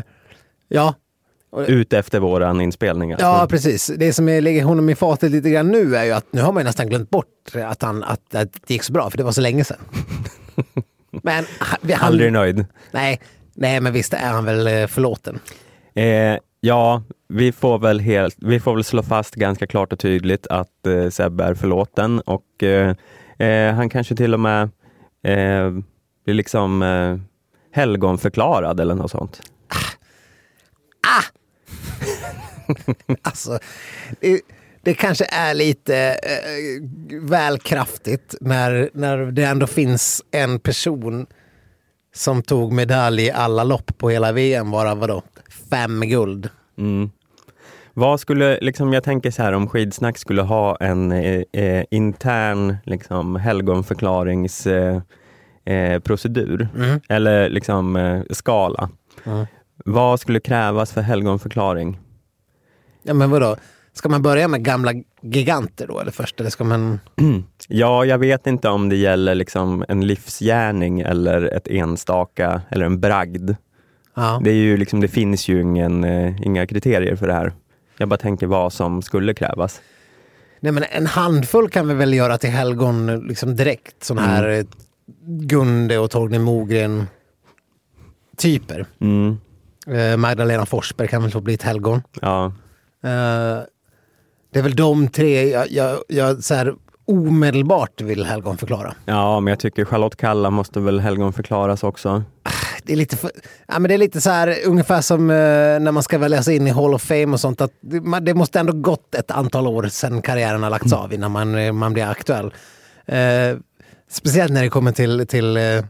ja, 0.68 0.94
Ut 1.66 1.92
efter 1.92 2.20
våran 2.20 2.60
inspelning. 2.60 3.12
alltså. 3.12 3.26
Ja, 3.26 3.46
precis. 3.50 3.86
Det 3.96 4.12
som 4.12 4.28
är- 4.28 4.40
ligger 4.40 4.64
honom 4.64 4.88
i 4.90 4.94
fatet 4.94 5.30
lite 5.30 5.50
grann 5.50 5.68
nu 5.68 5.96
är 5.96 6.04
ju 6.04 6.12
att 6.12 6.26
nu 6.32 6.40
har 6.40 6.52
man 6.52 6.60
ju 6.60 6.64
nästan 6.64 6.88
glömt 6.88 7.10
bort 7.10 7.26
att, 7.66 7.82
han, 7.82 8.02
att, 8.04 8.34
att 8.34 8.52
det 8.66 8.74
gick 8.74 8.82
så 8.82 8.92
bra, 8.92 9.10
för 9.10 9.18
det 9.18 9.24
var 9.24 9.32
så 9.32 9.40
länge 9.40 9.64
sedan. 9.64 9.78
Men 11.22 11.44
han, 11.58 12.06
Aldrig 12.08 12.32
nöjd. 12.32 12.66
nej, 12.92 13.20
nej, 13.54 13.80
men 13.80 13.92
visst 13.92 14.14
är 14.14 14.28
han 14.30 14.44
väl 14.44 14.66
eh, 14.66 14.86
förlåten. 14.86 15.38
Eh, 15.94 16.36
ja, 16.60 17.02
vi 17.28 17.52
får, 17.52 17.78
väl 17.78 18.00
helt, 18.00 18.36
vi 18.38 18.60
får 18.60 18.74
väl 18.74 18.84
slå 18.84 19.02
fast 19.02 19.34
ganska 19.34 19.66
klart 19.66 19.92
och 19.92 19.98
tydligt 19.98 20.46
att 20.46 20.86
eh, 20.86 21.08
Sebbe 21.08 21.44
är 21.44 21.54
förlåten 21.54 22.20
och 22.20 22.62
eh, 22.62 22.94
eh, 23.38 23.74
han 23.74 23.88
kanske 23.88 24.16
till 24.16 24.34
och 24.34 24.40
med 24.40 24.62
eh, 25.24 25.70
blir 26.24 26.34
liksom 26.34 26.82
eh, 26.82 27.16
helgonförklarad 27.72 28.80
eller 28.80 28.94
något 28.94 29.10
sånt. 29.10 29.42
Alltså, 33.22 33.58
det, 34.20 34.40
det 34.82 34.94
kanske 34.94 35.24
är 35.24 35.54
lite 35.54 35.96
eh, 35.96 36.82
väl 37.20 37.58
kraftigt 37.58 38.34
när, 38.40 38.90
när 38.92 39.18
det 39.18 39.44
ändå 39.44 39.66
finns 39.66 40.22
en 40.30 40.60
person 40.60 41.26
som 42.14 42.42
tog 42.42 42.72
medalj 42.72 43.22
i 43.22 43.30
alla 43.30 43.64
lopp 43.64 43.98
på 43.98 44.10
hela 44.10 44.32
VM, 44.32 44.70
varav 44.70 44.98
vadå, 44.98 45.22
fem 45.70 46.00
guld. 46.00 46.48
Mm. 46.78 47.10
Vad 47.94 48.20
skulle, 48.20 48.58
liksom, 48.60 48.92
jag 48.92 49.04
tänker 49.04 49.30
så 49.30 49.42
här 49.42 49.52
om 49.52 49.68
skidsnack 49.68 50.18
skulle 50.18 50.42
ha 50.42 50.76
en 50.76 51.12
eh, 51.12 51.42
eh, 51.52 51.84
intern 51.90 52.76
liksom, 52.84 53.36
helgonförklaringsprocedur 53.36 54.96
eh, 54.96 55.02
eh, 55.70 55.98
procedur, 56.00 56.68
Mm. 56.76 57.00
eller 57.08 57.48
liksom, 57.48 57.96
eh, 57.96 58.22
skala. 58.30 58.88
Mm. 59.24 59.46
Vad 59.84 60.20
skulle 60.20 60.40
krävas 60.40 60.92
för 60.92 61.00
helgonförklaring? 61.00 61.98
Ja, 63.02 63.14
men 63.14 63.30
vadå? 63.30 63.56
Ska 63.92 64.08
man 64.08 64.22
börja 64.22 64.48
med 64.48 64.64
gamla 64.64 64.92
giganter 65.22 65.86
då, 65.86 66.00
eller 66.00 66.10
först? 66.12 66.40
Eller 66.40 66.50
ska 66.50 66.64
man... 66.64 67.00
Ja, 67.68 68.04
jag 68.04 68.18
vet 68.18 68.46
inte 68.46 68.68
om 68.68 68.88
det 68.88 68.96
gäller 68.96 69.34
liksom 69.34 69.84
en 69.88 70.06
livsgärning 70.06 71.00
eller 71.00 71.42
ett 71.42 71.68
enstaka 71.68 72.62
eller 72.70 72.86
en 72.86 73.00
bragd. 73.00 73.50
Ja. 74.14 74.40
Det, 74.44 74.50
är 74.50 74.54
ju 74.54 74.76
liksom, 74.76 75.00
det 75.00 75.08
finns 75.08 75.48
ju 75.48 75.60
ingen, 75.62 76.04
eh, 76.04 76.42
inga 76.42 76.66
kriterier 76.66 77.16
för 77.16 77.26
det 77.26 77.32
här. 77.32 77.52
Jag 77.98 78.08
bara 78.08 78.16
tänker 78.16 78.46
vad 78.46 78.72
som 78.72 79.02
skulle 79.02 79.34
krävas. 79.34 79.80
Nej, 80.60 80.72
men 80.72 80.84
en 80.90 81.06
handfull 81.06 81.68
kan 81.68 81.88
vi 81.88 81.94
väl 81.94 82.14
göra 82.14 82.38
till 82.38 82.50
helgon 82.50 83.20
liksom 83.28 83.56
direkt. 83.56 84.04
Sån 84.04 84.18
här 84.18 84.48
eh, 84.48 84.64
Gunde 85.26 85.98
och 85.98 86.10
Torgny 86.10 86.38
Mogren 86.38 87.06
typer. 88.36 88.86
Mm. 89.00 89.38
Eh, 89.86 90.16
Magdalena 90.16 90.66
Forsberg 90.66 91.08
kan 91.08 91.22
väl 91.22 91.30
få 91.30 91.40
bli 91.40 91.54
ett 91.54 91.62
helgon. 91.62 92.02
Ja. 92.20 92.46
Eh, 93.04 93.58
det 94.52 94.58
är 94.58 94.62
väl 94.62 94.76
de 94.76 95.08
tre 95.08 95.50
jag, 95.50 95.70
jag, 95.70 95.98
jag 96.08 96.44
så 96.44 96.54
här, 96.54 96.74
omedelbart 97.06 98.00
vill 98.00 98.24
helgon 98.24 98.58
förklara. 98.58 98.94
ja, 99.04 99.40
men 99.40 99.50
jag 99.50 99.58
tycker 99.60 99.84
Charlotte 99.84 100.16
Kalla 100.16 100.50
måste 100.50 100.80
väl 100.80 101.00
helgonförklaras 101.00 101.82
också. 101.84 102.22
Det 102.82 102.92
är 102.92 102.96
lite, 102.96 103.16
för, 103.16 103.30
ja, 103.68 103.78
men 103.78 103.88
det 103.88 103.94
är 103.94 103.98
lite 103.98 104.20
så 104.20 104.30
här 104.30 104.56
ungefär 104.66 105.00
som 105.00 105.30
eh, 105.30 105.36
när 105.80 105.92
man 105.92 106.02
ska 106.02 106.18
väljas 106.18 106.48
in 106.48 106.66
i 106.66 106.70
Hall 106.70 106.94
of 106.94 107.02
Fame 107.02 107.26
och 107.26 107.40
sånt. 107.40 107.60
Att 107.60 107.72
det, 107.80 108.00
man, 108.00 108.24
det 108.24 108.34
måste 108.34 108.60
ändå 108.60 108.72
gått 108.72 109.14
ett 109.14 109.30
antal 109.30 109.66
år 109.66 109.88
sedan 109.88 110.22
karriären 110.22 110.62
har 110.62 110.70
lagts 110.70 110.92
av 110.92 111.12
innan 111.12 111.30
man, 111.30 111.54
eh, 111.54 111.72
man 111.72 111.92
blir 111.92 112.04
aktuell. 112.04 112.54
Eh, 113.06 113.56
speciellt 114.10 114.52
när 114.52 114.62
det 114.62 114.68
kommer 114.68 114.92
till, 114.92 115.26
till 115.26 115.56
eh, 115.56 115.62
eh, 115.62 115.82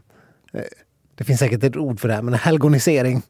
det 1.15 1.23
finns 1.23 1.39
säkert 1.39 1.63
ett 1.63 1.75
ord 1.75 1.99
för 1.99 2.07
det 2.07 2.13
här, 2.13 2.21
men 2.21 2.33
helgonisering. 2.33 3.21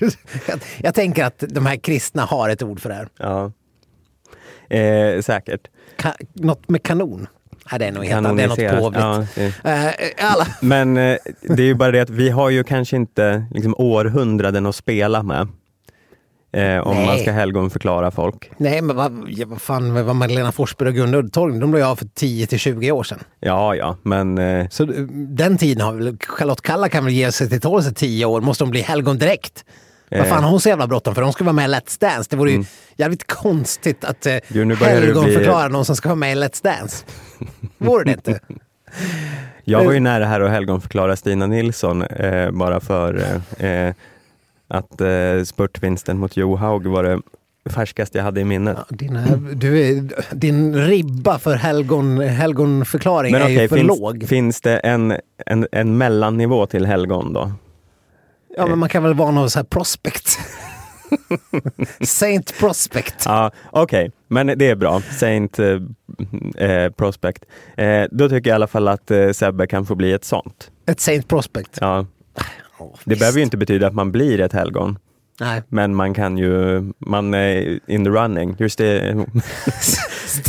jag, 0.00 0.60
jag 0.78 0.94
tänker 0.94 1.24
att 1.24 1.44
de 1.48 1.66
här 1.66 1.76
kristna 1.76 2.22
har 2.22 2.48
ett 2.48 2.62
ord 2.62 2.80
för 2.80 2.88
det 2.88 2.94
här. 2.94 3.08
Ja. 3.16 3.52
Eh, 4.76 5.20
säkert. 5.22 5.68
Ka, 5.96 6.14
något 6.32 6.68
med 6.68 6.82
kanon. 6.82 7.26
Nej, 7.70 7.78
det 7.78 7.86
är 7.86 7.92
nog 7.92 8.04
helt. 8.04 8.36
Det 8.36 8.42
är 8.42 8.48
något 8.48 8.82
påvligt. 8.82 9.00
Ja. 9.00 9.70
Eh, 9.70 9.92
alla. 10.32 10.46
Men 10.60 10.96
eh, 10.96 11.16
det 11.40 11.62
är 11.62 11.66
ju 11.66 11.74
bara 11.74 11.90
det 11.90 12.00
att 12.00 12.10
vi 12.10 12.30
har 12.30 12.50
ju 12.50 12.64
kanske 12.64 12.96
inte 12.96 13.46
liksom, 13.50 13.74
århundraden 13.78 14.66
att 14.66 14.76
spela 14.76 15.22
med. 15.22 15.48
Eh, 16.52 16.78
om 16.86 16.96
Nej. 16.96 17.06
man 17.06 17.18
ska 17.18 17.32
helgonförklara 17.32 18.10
folk. 18.10 18.50
Nej, 18.56 18.82
men 18.82 18.96
vad, 18.96 19.24
ja, 19.28 19.46
vad 19.48 19.60
fan 19.62 20.04
vad 20.06 20.16
Magdalena 20.16 20.52
Forsberg 20.52 20.88
och 20.88 20.94
Gunde 20.94 21.18
Uddtorgny? 21.18 21.58
De 21.60 21.70
blev 21.70 21.84
av 21.86 21.96
för 21.96 22.06
10 22.14 22.46
till 22.46 22.58
20 22.58 22.92
år 22.92 23.02
sedan. 23.02 23.18
Ja, 23.40 23.74
ja, 23.74 23.96
men 24.02 24.38
eh, 24.38 24.68
Så 24.68 24.82
eh, 24.82 24.88
den 25.12 25.58
tiden 25.58 25.80
har 25.86 25.92
väl, 25.92 26.16
Charlotte 26.28 26.62
Kalla 26.62 26.88
kan 26.88 27.04
väl 27.04 27.12
ge 27.14 27.32
sig 27.32 27.48
till 27.48 27.60
tåls 27.60 27.88
i 27.90 27.94
10 27.94 28.24
år. 28.24 28.40
Måste 28.40 28.64
hon 28.64 28.70
bli 28.70 28.80
helgon 28.80 29.18
direkt? 29.18 29.64
Vad 30.10 30.20
Eh. 30.20 30.26
fan 30.26 30.44
har 30.44 30.50
hon 30.50 30.60
så 30.60 30.68
jävla 30.68 30.86
bråttom 30.86 31.14
för? 31.14 31.22
Hon 31.22 31.32
ska 31.32 31.44
vara 31.44 31.52
med 31.52 31.70
i 31.70 31.72
Let's 31.74 32.00
Dance. 32.00 32.26
Det 32.30 32.36
vore 32.36 32.50
ju 32.50 32.64
jävligt 32.96 33.26
konstigt 33.32 34.04
att 34.04 34.26
eh, 34.26 34.36
Jo, 34.48 34.64
nu 34.64 34.76
börjar 34.76 35.00
du 35.00 35.06
helgon 35.06 35.24
bli- 35.24 35.34
förklara 35.34 35.68
någon 35.68 35.84
som 35.84 35.96
ska 35.96 36.08
vara 36.08 36.16
med 36.16 36.32
i 36.32 36.40
Let's 36.40 36.62
Dance. 36.64 37.04
Vore 37.78 38.04
det 38.04 38.10
inte? 38.12 38.40
jag 39.64 39.84
var 39.84 39.92
ju 39.92 40.00
nära 40.00 40.24
här 40.26 40.40
att 40.40 40.50
helgonförklara 40.50 41.16
Stina 41.16 41.46
Nilsson 41.46 42.02
eh, 42.02 42.50
bara 42.50 42.80
för 42.80 43.40
eh, 43.58 43.70
eh, 43.70 43.94
att 44.68 45.00
eh, 45.00 45.42
spurtvinsten 45.44 46.18
mot 46.18 46.36
Johaug 46.36 46.86
var 46.86 47.02
det 47.04 47.20
färskaste 47.70 48.18
jag 48.18 48.24
hade 48.24 48.40
i 48.40 48.44
minnet. 48.44 48.76
Ja, 48.78 48.96
Dina, 48.96 49.26
du 49.36 50.00
din 50.32 50.76
ribba 50.76 51.38
för 51.38 51.54
helgon, 51.54 52.18
helgonförklaring 52.20 53.32
Men 53.32 53.42
är 53.42 53.48
ju 53.48 53.56
okej, 53.56 53.68
för 53.68 53.76
finns, 53.76 54.00
låg. 54.00 54.24
finns 54.28 54.60
det 54.60 54.78
en, 54.78 55.16
en, 55.46 55.66
en 55.72 55.98
mellannivå 55.98 56.66
till 56.66 56.86
helgon 56.86 57.32
då? 57.32 57.52
Ja, 58.56 58.66
men 58.66 58.78
man 58.78 58.88
kan 58.88 59.02
väl 59.02 59.14
vara 59.14 59.30
någon 59.30 59.50
så 59.50 59.58
här 59.58 59.64
prospect. 59.64 60.38
Saint 62.00 62.58
Prospect. 62.58 63.22
Ja, 63.24 63.50
Okej, 63.70 64.10
men 64.28 64.46
det 64.46 64.70
är 64.70 64.74
bra. 64.74 65.00
Saint 65.00 65.58
eh, 65.58 65.80
eh, 66.56 66.90
Prospect. 66.92 67.44
Eh, 67.76 68.04
då 68.10 68.28
tycker 68.28 68.50
jag 68.50 68.54
i 68.54 68.56
alla 68.56 68.66
fall 68.66 68.88
att 68.88 69.10
eh, 69.10 69.30
Sebbe 69.30 69.66
kan 69.66 69.86
få 69.86 69.94
bli 69.94 70.12
ett 70.12 70.24
sånt. 70.24 70.70
Ett 70.86 71.00
Saint 71.00 71.28
Prospect. 71.28 71.78
Ja, 71.80 72.06
Åh, 72.78 72.88
det 73.04 73.10
visst. 73.10 73.20
behöver 73.20 73.38
ju 73.38 73.44
inte 73.44 73.56
betyda 73.56 73.86
att 73.86 73.94
man 73.94 74.12
blir 74.12 74.40
ett 74.40 74.52
helgon. 74.52 74.98
Nej. 75.40 75.62
Men 75.68 75.94
man 75.94 76.14
kan 76.14 76.38
ju, 76.38 76.82
man 76.98 77.34
är 77.34 77.80
in 77.90 78.04
the 78.04 78.10
running. 78.10 78.54
You're 78.56 78.68
still, 78.68 79.24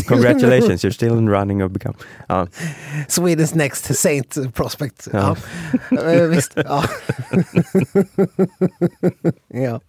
congratulations, 0.07 0.85
you're 0.85 0.91
still 0.91 1.11
in 1.17 1.27
the 1.27 1.33
running 1.33 1.63
of 1.63 1.71
become. 1.71 1.95
Ja. 2.27 2.47
Swedens 3.07 3.55
next 3.55 3.95
Saint 3.95 4.55
Prospect. 4.55 5.07
Ja. 5.13 5.35
Ja. 5.91 6.25
Visst. 6.27 6.53
Ja. 6.55 6.83
ja. 9.53 9.81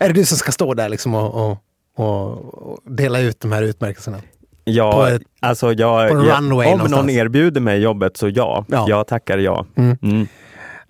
Är 0.00 0.08
det 0.08 0.12
du 0.12 0.24
som 0.24 0.38
ska 0.38 0.52
stå 0.52 0.74
där 0.74 0.88
liksom 0.88 1.14
och, 1.14 1.58
och, 1.96 2.44
och, 2.54 2.78
dela 2.84 3.20
ut 3.20 3.40
de 3.40 3.52
här 3.52 3.62
utmärkelserna? 3.62 4.16
Ja, 4.64 5.10
ett- 5.10 5.22
alltså 5.40 5.72
jag, 5.72 6.10
jag, 6.26 6.38
om 6.82 6.90
någon 6.90 7.10
erbjuder 7.10 7.60
mig 7.60 7.78
jobbet 7.80 8.16
så 8.16 8.28
ja, 8.28 8.64
Ja. 8.68 8.86
jag 8.88 9.06
tackar 9.06 9.38
ja. 9.38 9.66
Mm. 9.76 9.96
Mm. 10.02 10.26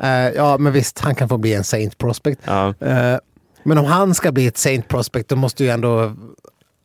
Eh, 0.02 0.30
ja, 0.37 0.59
men 0.59 0.73
visst, 0.73 0.99
han 0.99 1.14
kan 1.14 1.28
få 1.28 1.38
bli 1.38 1.54
en 1.54 1.64
Saint 1.64 1.99
Prospect. 1.99 2.40
Ja. 2.44 2.75
Eh, 2.80 3.18
men 3.62 3.78
om 3.78 3.85
han 3.85 4.14
ska 4.14 4.32
bli 4.32 4.47
ett 4.47 4.59
Saint 4.59 4.88
Prospect, 4.88 5.28
då 5.28 5.37
måste 5.37 5.64
ju 5.64 5.71
ändå 5.71 6.12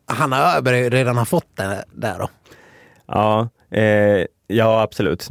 Hanna 0.06 0.56
Öberg 0.56 0.90
redan 0.90 1.18
ha 1.18 1.26
fått 1.26 1.56
det 1.56 1.84
där 1.94 2.20
då. 2.20 2.30
Ja, 3.08 3.50
eh, 3.72 4.26
ja 4.48 4.82
absolut. 4.82 5.30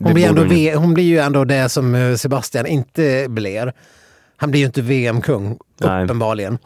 Hon 0.00 0.14
blir, 0.14 0.28
ändå 0.28 0.44
v, 0.44 0.74
hon 0.74 0.94
blir 0.94 1.04
ju 1.04 1.18
ändå 1.18 1.44
det 1.44 1.68
som 1.68 1.94
eh, 1.94 2.14
Sebastian 2.14 2.66
inte 2.66 3.26
blir. 3.28 3.72
Han 4.36 4.50
blir 4.50 4.60
ju 4.60 4.66
inte 4.66 4.82
VM-kung, 4.82 5.58
uppenbarligen. 5.80 6.58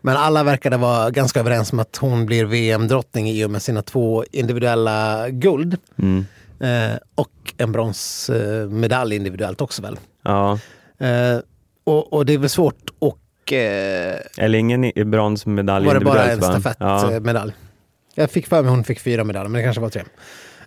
Men 0.00 0.16
alla 0.16 0.44
verkade 0.44 0.76
vara 0.76 1.10
ganska 1.10 1.40
överens 1.40 1.72
om 1.72 1.78
att 1.78 1.96
hon 1.96 2.26
blir 2.26 2.44
VM-drottning 2.44 3.30
i 3.30 3.44
och 3.44 3.50
med 3.50 3.62
sina 3.62 3.82
två 3.82 4.24
individuella 4.32 5.28
guld. 5.28 5.76
Mm. 5.98 6.26
Eh, 6.60 6.96
och 7.14 7.54
en 7.56 7.72
bronsmedalj 7.72 9.16
individuellt 9.16 9.60
också 9.60 9.82
väl. 9.82 9.98
Ja. 10.22 10.58
Eh, 10.98 11.38
och, 11.84 12.12
och 12.12 12.26
det 12.26 12.34
är 12.34 12.38
väl 12.38 12.48
svårt 12.48 12.90
och 12.98 13.52
eh, 13.52 14.18
Eller 14.38 14.58
ingen 14.58 15.10
bronsmedalj 15.10 15.86
var 15.86 15.94
det 15.94 16.00
bara 16.00 16.24
en 16.24 16.32
individuellt, 16.32 16.64
va? 16.64 16.74
Ja. 16.78 16.98
stafettmedalj. 16.98 17.52
Jag 18.14 18.30
fick 18.30 18.46
för 18.46 18.62
mig 18.62 18.70
hon 18.70 18.84
fick 18.84 19.00
fyra 19.00 19.24
medaljer, 19.24 19.48
men 19.48 19.58
det 19.58 19.64
kanske 19.64 19.80
var 19.80 19.90
tre. 19.90 20.02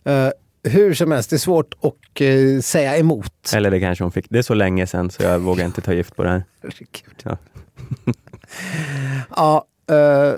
Eh, 0.03 0.29
hur 0.63 0.93
som 0.93 1.11
helst, 1.11 1.29
det 1.29 1.35
är 1.35 1.37
svårt 1.37 1.73
att 1.81 2.21
eh, 2.21 2.61
säga 2.61 2.97
emot. 2.97 3.53
Eller 3.53 3.71
det 3.71 3.79
kanske 3.79 4.03
hon 4.03 4.11
fick. 4.11 4.25
Det 4.29 4.37
är 4.37 4.43
så 4.43 4.53
länge 4.53 4.87
sedan 4.87 5.11
så 5.11 5.23
jag 5.23 5.39
vågar 5.39 5.65
inte 5.65 5.81
ta 5.81 5.93
gift 5.93 6.15
på 6.15 6.23
det 6.23 6.29
här. 6.29 6.43
Ja. 7.23 7.37
ja, 9.35 9.65
eh, 9.95 10.33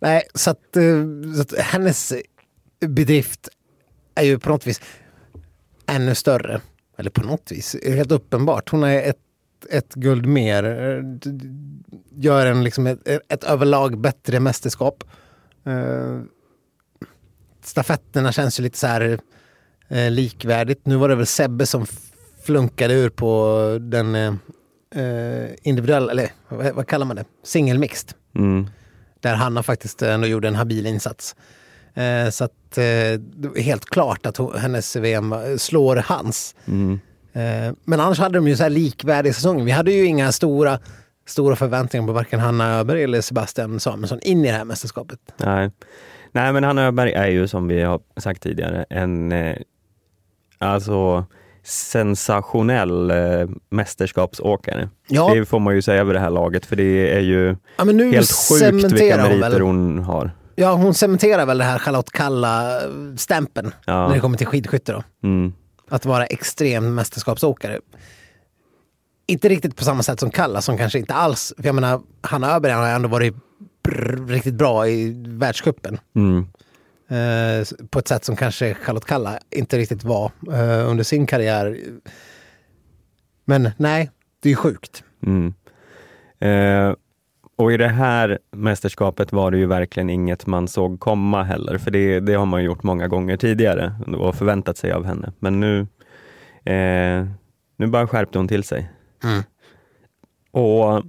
nej, 0.00 0.22
så 0.34 0.50
att, 0.50 0.76
eh, 0.76 0.82
så 1.36 1.40
att 1.42 1.58
hennes 1.58 2.12
bedrift 2.80 3.48
är 4.16 4.24
ju 4.24 4.38
på 4.38 4.48
något 4.48 4.66
vis 4.66 4.80
ännu 5.86 6.14
större. 6.14 6.60
Eller 6.98 7.10
på 7.10 7.20
något 7.20 7.52
vis, 7.52 7.76
helt 7.84 8.12
uppenbart. 8.12 8.68
Hon 8.68 8.84
är 8.84 9.02
ett, 9.02 9.16
ett 9.70 9.94
guld 9.94 10.26
mer. 10.26 10.64
Gör 12.10 12.46
en 12.46 12.64
liksom 12.64 12.86
ett, 12.86 13.08
ett 13.28 13.44
överlag 13.44 14.00
bättre 14.00 14.40
mästerskap. 14.40 15.04
Eh, 15.66 16.20
stafetterna 17.62 18.32
känns 18.32 18.60
ju 18.60 18.62
lite 18.62 18.78
så 18.78 18.86
här 18.86 19.20
eh, 19.88 20.10
likvärdigt. 20.10 20.86
Nu 20.86 20.96
var 20.96 21.08
det 21.08 21.14
väl 21.14 21.26
Sebbe 21.26 21.66
som 21.66 21.86
flunkade 22.44 22.94
ur 22.94 23.08
på 23.08 23.78
den 23.80 24.14
eh, 24.14 24.34
eh, 25.04 25.50
individuella, 25.62 26.10
eller 26.10 26.30
vad, 26.48 26.74
vad 26.74 26.86
kallar 26.86 27.06
man 27.06 27.16
det? 27.16 27.24
Singelmixed. 27.44 28.12
Mm. 28.34 28.66
Där 29.20 29.34
Hanna 29.34 29.62
faktiskt 29.62 30.02
ändå 30.02 30.26
gjorde 30.26 30.48
en 30.48 30.54
habil 30.54 30.86
insats. 30.86 31.36
Eh, 31.96 32.30
så 32.30 32.44
att 32.44 32.78
eh, 32.78 33.62
helt 33.62 33.84
klart 33.84 34.26
att 34.26 34.36
hon, 34.36 34.58
hennes 34.58 34.96
VM 34.96 35.34
slår 35.58 35.96
hans. 35.96 36.54
Mm. 36.66 37.00
Eh, 37.32 37.74
men 37.84 38.00
annars 38.00 38.18
hade 38.18 38.38
de 38.38 38.48
ju 38.48 38.56
så 38.56 38.62
här 38.62 38.70
likvärdig 38.70 39.34
säsong. 39.34 39.64
Vi 39.64 39.70
hade 39.70 39.92
ju 39.92 40.04
inga 40.06 40.32
stora, 40.32 40.78
stora 41.26 41.56
förväntningar 41.56 42.06
på 42.06 42.12
varken 42.12 42.40
Hanna 42.40 42.78
Öberg 42.78 43.02
eller 43.04 43.20
Sebastian 43.20 43.80
Samuelsson 43.80 44.18
in 44.22 44.44
i 44.44 44.48
det 44.48 44.56
här 44.56 44.64
mästerskapet. 44.64 45.18
Nej. 45.36 45.70
Nej, 46.32 46.52
men 46.52 46.64
Hanna 46.64 46.82
Öberg 46.86 47.12
är 47.12 47.26
ju 47.26 47.48
som 47.48 47.68
vi 47.68 47.82
har 47.82 48.00
sagt 48.16 48.42
tidigare 48.42 48.84
en 48.90 49.32
eh, 49.32 49.56
alltså 50.58 51.24
sensationell 51.64 53.10
eh, 53.10 53.48
mästerskapsåkare. 53.70 54.88
Ja. 55.08 55.34
Det 55.34 55.44
får 55.44 55.58
man 55.58 55.74
ju 55.74 55.82
säga 55.82 56.00
över 56.00 56.14
det 56.14 56.20
här 56.20 56.30
laget, 56.30 56.66
för 56.66 56.76
det 56.76 57.14
är 57.16 57.20
ju 57.20 57.56
Ja, 57.78 57.84
helt 57.84 58.32
sjukt 58.32 58.92
vilka 58.92 59.22
hon 59.22 59.38
meriter 59.38 59.50
väl. 59.50 59.60
hon 59.60 59.98
har. 59.98 60.30
Ja, 60.58 60.74
hon 60.74 60.94
cementerar 60.94 61.46
väl 61.46 61.58
det 61.58 61.64
här 61.64 61.78
Charlotte 61.78 62.10
Kalla-stämpeln 62.10 63.74
Ja. 63.86 64.08
när 64.08 64.14
det 64.14 64.20
kommer 64.20 64.38
till 64.38 64.46
skidskytte 64.46 64.92
då. 64.92 65.02
Mm. 65.22 65.52
Att 65.88 66.04
vara 66.04 66.26
extrem 66.26 66.94
mästerskapsåkare. 66.94 67.80
Inte 69.26 69.48
riktigt 69.48 69.76
på 69.76 69.84
samma 69.84 70.02
sätt 70.02 70.20
som 70.20 70.30
Kalla 70.30 70.60
som 70.60 70.78
kanske 70.78 70.98
inte 70.98 71.14
alls, 71.14 71.52
för 71.56 71.64
jag 71.66 71.74
menar 71.74 72.00
Hanna 72.20 72.54
Öberg 72.54 72.72
har 72.72 72.88
ändå 72.88 73.08
varit 73.08 73.34
brr, 73.84 74.26
riktigt 74.28 74.54
bra 74.54 74.88
i 74.88 75.14
världscupen. 75.26 75.98
Mm. 76.14 76.46
Eh, 77.08 77.66
på 77.90 77.98
ett 77.98 78.08
sätt 78.08 78.24
som 78.24 78.36
kanske 78.36 78.74
Charlotte 78.74 79.04
Kalla 79.04 79.38
inte 79.50 79.78
riktigt 79.78 80.04
var 80.04 80.30
eh, 80.52 80.90
under 80.90 81.04
sin 81.04 81.26
karriär. 81.26 81.78
Men 83.44 83.70
nej, 83.76 84.10
det 84.42 84.48
är 84.48 84.50
ju 84.50 84.56
sjukt. 84.56 85.02
Mm. 85.26 85.54
Eh, 86.40 86.94
och 87.56 87.72
i 87.72 87.76
det 87.76 87.88
här 87.88 88.38
mästerskapet 88.50 89.32
var 89.32 89.50
det 89.50 89.58
ju 89.58 89.66
verkligen 89.66 90.10
inget 90.10 90.46
man 90.46 90.68
såg 90.68 91.00
komma 91.00 91.42
heller, 91.42 91.78
för 91.78 91.90
det, 91.90 92.20
det 92.20 92.34
har 92.34 92.46
man 92.46 92.64
gjort 92.64 92.82
många 92.82 93.08
gånger 93.08 93.36
tidigare 93.36 93.94
och 94.18 94.34
förväntat 94.34 94.76
sig 94.76 94.92
av 94.92 95.04
henne. 95.04 95.32
Men 95.38 95.60
nu, 95.60 95.80
eh, 96.64 97.26
nu 97.76 97.86
bara 97.86 98.06
skärpte 98.06 98.38
hon 98.38 98.48
till 98.48 98.64
sig. 98.64 98.90
Mm. 99.24 99.42
Och, 100.50 101.02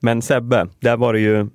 men 0.00 0.22
Sebbe, 0.22 0.66
där 0.80 0.96
var 0.96 1.12
det 1.12 1.20
ju 1.20 1.46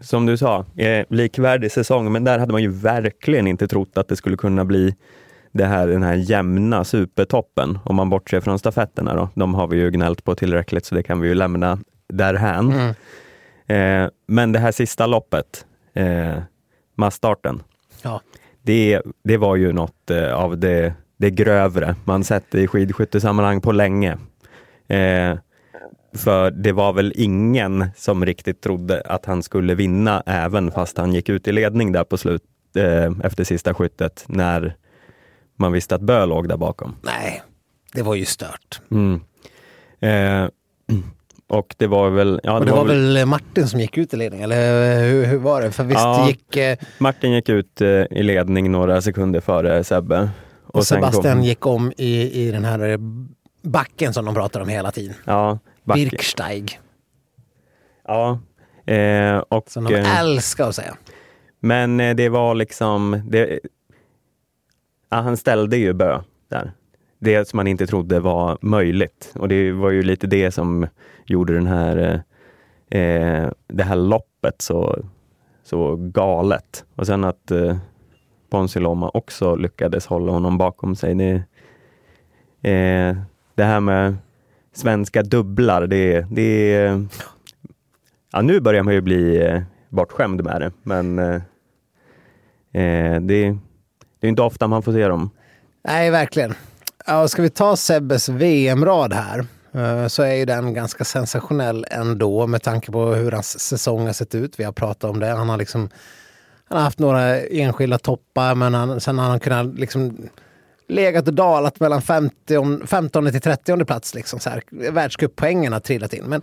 som 0.00 0.26
du 0.26 0.36
sa, 0.36 0.64
eh, 0.76 1.06
likvärdig 1.10 1.72
säsong, 1.72 2.12
men 2.12 2.24
där 2.24 2.38
hade 2.38 2.52
man 2.52 2.62
ju 2.62 2.70
verkligen 2.70 3.46
inte 3.46 3.68
trott 3.68 3.98
att 3.98 4.08
det 4.08 4.16
skulle 4.16 4.36
kunna 4.36 4.64
bli 4.64 4.94
det 5.52 5.64
här, 5.64 5.86
den 5.86 6.02
här 6.02 6.14
jämna 6.14 6.84
supertoppen, 6.84 7.78
om 7.84 7.96
man 7.96 8.10
bortser 8.10 8.40
från 8.40 8.58
stafetterna 8.58 9.14
då. 9.14 9.28
De 9.34 9.54
har 9.54 9.66
vi 9.66 9.76
ju 9.76 9.90
gnällt 9.90 10.24
på 10.24 10.34
tillräckligt, 10.34 10.84
så 10.84 10.94
det 10.94 11.02
kan 11.02 11.20
vi 11.20 11.28
ju 11.28 11.34
lämna 11.34 11.78
därhän. 12.12 12.72
Mm. 12.72 12.94
Eh, 13.66 14.10
men 14.26 14.52
det 14.52 14.58
här 14.58 14.72
sista 14.72 15.06
loppet, 15.06 15.66
eh, 15.94 16.38
massstarten, 16.94 17.62
Ja. 18.02 18.20
det, 18.62 19.02
det 19.24 19.36
var 19.36 19.56
ju 19.56 19.72
något 19.72 20.10
eh, 20.10 20.32
av 20.34 20.58
det, 20.58 20.94
det 21.16 21.30
grövre 21.30 21.96
man 22.04 22.24
sett 22.24 22.54
i 22.54 22.66
skidskyttesammanhang 22.66 23.60
på 23.60 23.72
länge. 23.72 24.18
Eh, 24.88 25.36
för 26.16 26.50
det 26.50 26.72
var 26.72 26.92
väl 26.92 27.12
ingen 27.16 27.86
som 27.96 28.24
riktigt 28.26 28.60
trodde 28.60 29.00
att 29.00 29.26
han 29.26 29.42
skulle 29.42 29.74
vinna, 29.74 30.22
även 30.26 30.70
fast 30.70 30.98
han 30.98 31.12
gick 31.14 31.28
ut 31.28 31.48
i 31.48 31.52
ledning 31.52 31.92
där 31.92 32.04
på 32.04 32.16
slut, 32.16 32.42
eh, 32.76 33.12
efter 33.24 33.44
sista 33.44 33.74
skyttet, 33.74 34.24
när 34.28 34.76
man 35.56 35.72
visste 35.72 35.94
att 35.94 36.00
Bö 36.00 36.26
låg 36.26 36.48
där 36.48 36.56
bakom. 36.56 36.96
Nej, 37.02 37.42
det 37.94 38.02
var 38.02 38.14
ju 38.14 38.24
stört. 38.24 38.80
Mm. 38.90 39.20
Eh, 40.00 40.48
och 41.48 41.74
det 41.78 41.86
var 41.86 42.10
väl... 42.10 42.40
Ja, 42.44 42.58
Och 42.58 42.66
det 42.66 42.72
var 42.72 42.84
väl 42.84 43.26
Martin 43.26 43.68
som 43.68 43.80
gick 43.80 43.98
ut 43.98 44.14
i 44.14 44.16
ledning, 44.16 44.40
eller 44.42 45.02
hur, 45.04 45.24
hur 45.24 45.38
var 45.38 45.62
det? 45.62 45.70
För 45.70 45.84
visst 45.84 46.00
Ja. 46.00 46.28
gick... 46.28 46.56
Eh, 46.56 46.78
Martin 46.98 47.32
gick 47.32 47.48
ut 47.48 47.80
eh, 47.80 47.88
i 47.88 48.22
ledning 48.22 48.70
några 48.70 49.00
sekunder 49.02 49.40
före 49.40 49.84
Sebbe. 49.84 50.28
och 50.66 50.72
kom- 50.72 50.82
Sebastian 50.82 51.42
gick 51.44 51.66
om 51.66 51.92
i, 51.96 52.42
i 52.46 52.50
den 52.50 52.64
här 52.64 52.98
backen 53.62 54.12
som 54.14 54.24
de 54.24 54.34
pratar 54.34 54.60
om 54.60 54.68
hela 54.68 54.90
tiden. 54.90 55.14
Ja, 55.24 55.58
back, 55.84 55.96
Birksteig, 55.96 56.80
ja. 58.08 58.38
Eh, 58.86 59.36
och, 59.38 59.70
som 59.70 59.84
de 59.84 59.94
eh, 59.94 60.20
älskar 60.20 60.68
att 60.68 60.74
säga. 60.74 60.96
men 61.60 62.00
eh, 62.00 62.14
det 62.14 62.28
var 62.28 62.54
liksom... 62.54 63.22
Det, 63.28 63.60
ja, 65.10 65.16
han 65.20 65.36
ställde 65.36 65.76
ju 65.76 65.92
Bö 65.92 66.20
där. 66.50 66.72
Det 67.24 67.48
som 67.48 67.56
man 67.56 67.66
inte 67.66 67.86
trodde 67.86 68.20
var 68.20 68.58
möjligt. 68.60 69.32
Och 69.34 69.48
det 69.48 69.72
var 69.72 69.90
ju 69.90 70.02
lite 70.02 70.26
det 70.26 70.50
som 70.50 70.86
gjorde 71.26 71.54
den 71.54 71.66
här, 71.66 72.24
eh, 72.90 73.00
eh 73.00 73.50
det 73.66 73.84
här 73.84 73.96
loppet 73.96 74.62
så, 74.62 74.98
så 75.62 75.96
galet. 75.96 76.84
Och 76.94 77.06
sen 77.06 77.24
att 77.24 77.50
eh, 77.50 77.76
Ponsi 78.50 78.80
Loma 78.80 79.10
också 79.14 79.56
lyckades 79.56 80.06
hålla 80.06 80.32
honom 80.32 80.58
bakom 80.58 80.96
sig. 80.96 81.14
Det, 81.14 81.34
eh, 82.70 83.16
det 83.54 83.64
här 83.64 83.80
med 83.80 84.16
svenska 84.72 85.22
dubblar, 85.22 85.86
det, 85.86 86.26
det 86.30 87.06
Ja, 88.32 88.42
nu 88.42 88.60
börjar 88.60 88.82
man 88.82 88.94
ju 88.94 89.00
bli 89.00 89.46
eh, 89.46 89.62
bortskämd 89.88 90.44
med 90.44 90.60
det, 90.60 90.72
men 90.82 91.18
eh, 91.18 91.34
eh 92.72 93.20
det, 93.20 93.56
det 94.20 94.26
är 94.26 94.28
inte 94.28 94.42
ofta 94.42 94.66
man 94.68 94.82
får 94.82 94.92
se 94.92 95.08
dem. 95.08 95.30
Nej, 95.84 96.10
verkligen. 96.10 96.54
Ja, 97.06 97.28
ska 97.28 97.42
vi 97.42 97.50
ta 97.50 97.76
Sebbes 97.76 98.28
VM-rad 98.28 99.12
här 99.12 99.46
eh, 99.72 100.06
så 100.06 100.22
är 100.22 100.34
ju 100.34 100.44
den 100.44 100.74
ganska 100.74 101.04
sensationell 101.04 101.86
ändå 101.90 102.46
med 102.46 102.62
tanke 102.62 102.92
på 102.92 103.06
hur 103.06 103.32
hans 103.32 103.60
säsong 103.60 104.06
har 104.06 104.12
sett 104.12 104.34
ut. 104.34 104.60
Vi 104.60 104.64
har 104.64 104.72
pratat 104.72 105.10
om 105.10 105.20
det. 105.20 105.26
Han 105.26 105.48
har 105.48 105.56
liksom 105.56 105.88
han 106.64 106.78
har 106.78 106.84
haft 106.84 106.98
några 106.98 107.40
enskilda 107.40 107.98
toppar 107.98 108.54
men 108.54 108.74
han, 108.74 109.00
sen 109.00 109.18
har 109.18 109.28
han 109.28 109.40
kunnat 109.40 109.78
liksom 109.78 110.28
legat 110.88 111.28
och 111.28 111.34
dalat 111.34 111.80
mellan 111.80 112.02
50, 112.02 112.86
15 112.86 113.30
till 113.30 113.40
30 113.40 113.84
plats. 113.84 114.14
Liksom 114.14 114.40
så 114.40 114.50
här. 114.50 114.62
Världscuppoängen 114.90 115.72
har 115.72 115.80
trillat 115.80 116.12
in. 116.12 116.24
Men 116.24 116.42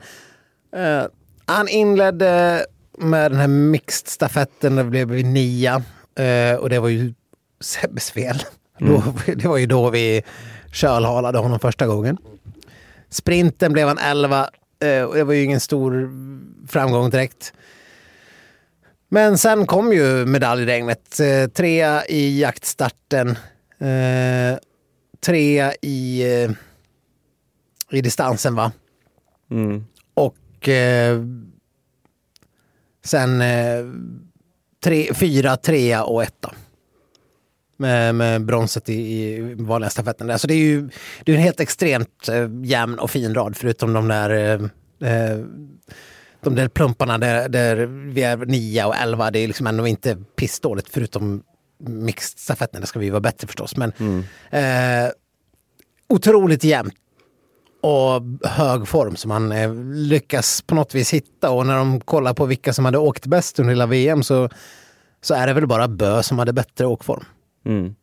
eh, 0.76 1.08
han 1.45 1.67
inledde 1.67 2.65
med 2.97 3.32
den 3.32 3.39
här 3.39 3.47
mixed-stafetten, 3.47 4.76
det 4.76 4.84
blev 4.84 5.08
vi 5.08 5.24
nia. 5.24 5.84
Eh, 6.15 6.56
och 6.56 6.69
det 6.69 6.80
var 6.80 6.89
ju 6.89 7.13
Sebbes 7.62 8.12
fel. 8.12 8.43
Då, 8.80 9.04
det 9.36 9.46
var 9.46 9.58
ju 9.58 9.66
då 9.66 9.90
vi 9.90 10.24
kölhalade 10.72 11.38
honom 11.38 11.60
första 11.60 11.88
gången. 11.88 12.18
Sprinten 13.10 13.74
blev 13.74 13.88
han 13.88 13.98
11 13.98 14.50
eh, 14.80 15.04
och 15.04 15.16
det 15.16 15.24
var 15.24 15.34
ju 15.34 15.44
ingen 15.44 15.60
stor 15.60 16.12
framgång 16.68 17.10
direkt. 17.10 17.54
Men 19.10 19.38
sen 19.38 19.68
kom 19.68 19.94
ju 19.94 20.26
medaljregnet. 20.26 21.20
Eh, 21.20 21.48
trea 21.48 22.06
i 22.06 22.40
jaktstarten. 22.40 23.30
Eh, 23.80 24.58
trea 25.20 25.74
i, 25.82 26.24
i 27.92 28.02
distansen 28.02 28.56
va? 28.56 28.72
Mm. 29.52 29.86
Och 30.14 30.70
sen 33.04 33.44
tre, 34.84 35.14
fyra, 35.14 35.58
trea 35.58 36.04
och 36.04 36.24
etta. 36.24 36.54
Med, 37.82 38.15
med 38.15 38.46
bronset 38.46 38.89
i, 38.89 38.94
i 38.94 39.56
vanliga 39.58 39.89
stafetten. 39.89 40.28
Där. 40.28 40.38
Så 40.38 40.48
det 40.48 40.54
är 40.54 40.58
ju 40.58 40.89
det 41.24 41.32
är 41.32 41.36
en 41.36 41.41
helt 41.41 41.60
extremt 41.60 42.30
eh, 42.30 42.50
jämn 42.63 43.00
och 43.00 43.12
fin 43.12 43.34
rad 43.34 43.58
förutom 43.58 43.94
de 43.94 44.08
där 44.08 44.30
eh, 44.30 45.12
eh, 45.12 45.39
de 46.44 46.56
där 46.56 46.67
plumparna 46.67 47.17
där, 47.17 47.50
där 47.50 47.76
vi 47.86 48.24
är 48.24 48.38
9 48.38 48.86
och 48.86 48.96
11. 48.96 49.32
Det 49.32 49.39
är 49.39 49.48
liksom 49.48 49.67
ändå 49.67 49.88
inte 49.88 50.17
pissdåligt 50.36 50.89
förutom 50.89 51.44
mixed-stafetten. 51.88 52.82
Det 52.82 52.88
ska 52.88 53.00
vi 53.00 53.10
vara 53.10 53.22
bättre 53.22 53.48
förstås. 53.48 53.78
Men 53.78 53.94
eh, 54.50 55.12
otroligt 56.10 56.63
jämnt 56.63 56.94
och 57.82 58.50
hög 58.50 58.88
form 58.88 59.15
som 59.15 59.32
han 59.32 59.52
eh, 59.52 59.74
lyckas 59.94 60.62
på 60.62 60.76
något 60.76 60.96
vis 60.96 61.13
hitta. 61.13 61.52
Och 61.52 61.65
när 61.65 61.76
de 61.78 62.00
kollar 62.00 62.34
på 62.34 62.46
vilka 62.46 62.74
som 62.74 62.86
hade 62.86 62.98
åkt 62.98 63.26
bäst 63.26 63.60
under 63.60 63.72
hela 63.72 63.86
VM 63.86 64.24
så, 64.24 64.50
så 65.22 65.34
är 65.34 65.48
det 65.48 65.54
väl 65.54 65.67
bara 65.67 65.88
Bö 65.88 66.24
som 66.24 66.39
hade 66.39 66.54
bättre 66.54 66.86
åkform. 66.86 67.26
Mm. 67.65 67.95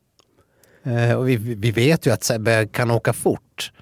Eh, 0.82 1.18
och 1.18 1.28
vi, 1.28 1.36
vi 1.36 1.70
vet 1.70 2.06
ju 2.06 2.10
att 2.10 2.24
Sebbe 2.24 2.66
kan 2.66 2.90
åka 2.90 3.12
fort. 3.12 3.72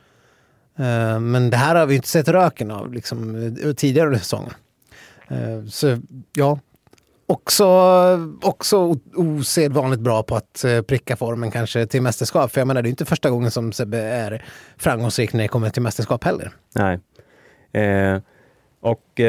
Eh, 0.78 1.20
men 1.20 1.50
det 1.50 1.56
här 1.56 1.74
har 1.74 1.86
vi 1.86 1.96
inte 1.96 2.08
sett 2.08 2.28
röken 2.28 2.70
av 2.70 2.92
liksom, 2.92 3.34
eh, 3.64 3.72
tidigare 3.72 4.06
under 4.06 4.18
säsongen. 4.18 4.52
Eh, 5.28 5.64
så 5.68 5.98
ja, 6.36 6.58
också, 7.26 7.66
också 8.42 8.96
osedvanligt 9.14 10.00
bra 10.00 10.22
på 10.22 10.36
att 10.36 10.64
eh, 10.64 10.82
pricka 10.82 11.16
formen 11.16 11.50
kanske 11.50 11.86
till 11.86 12.02
mästerskap. 12.02 12.52
För 12.52 12.60
jag 12.60 12.68
menar, 12.68 12.82
det 12.82 12.88
är 12.88 12.90
inte 12.90 13.04
första 13.04 13.30
gången 13.30 13.50
som 13.50 13.72
Sebbe 13.72 13.98
är 13.98 14.44
framgångsrik 14.76 15.32
när 15.32 15.42
det 15.42 15.48
kommer 15.48 15.70
till 15.70 15.82
mästerskap 15.82 16.24
heller. 16.24 16.52
Nej. 16.74 17.00
Eh, 17.72 18.20
och 18.80 19.20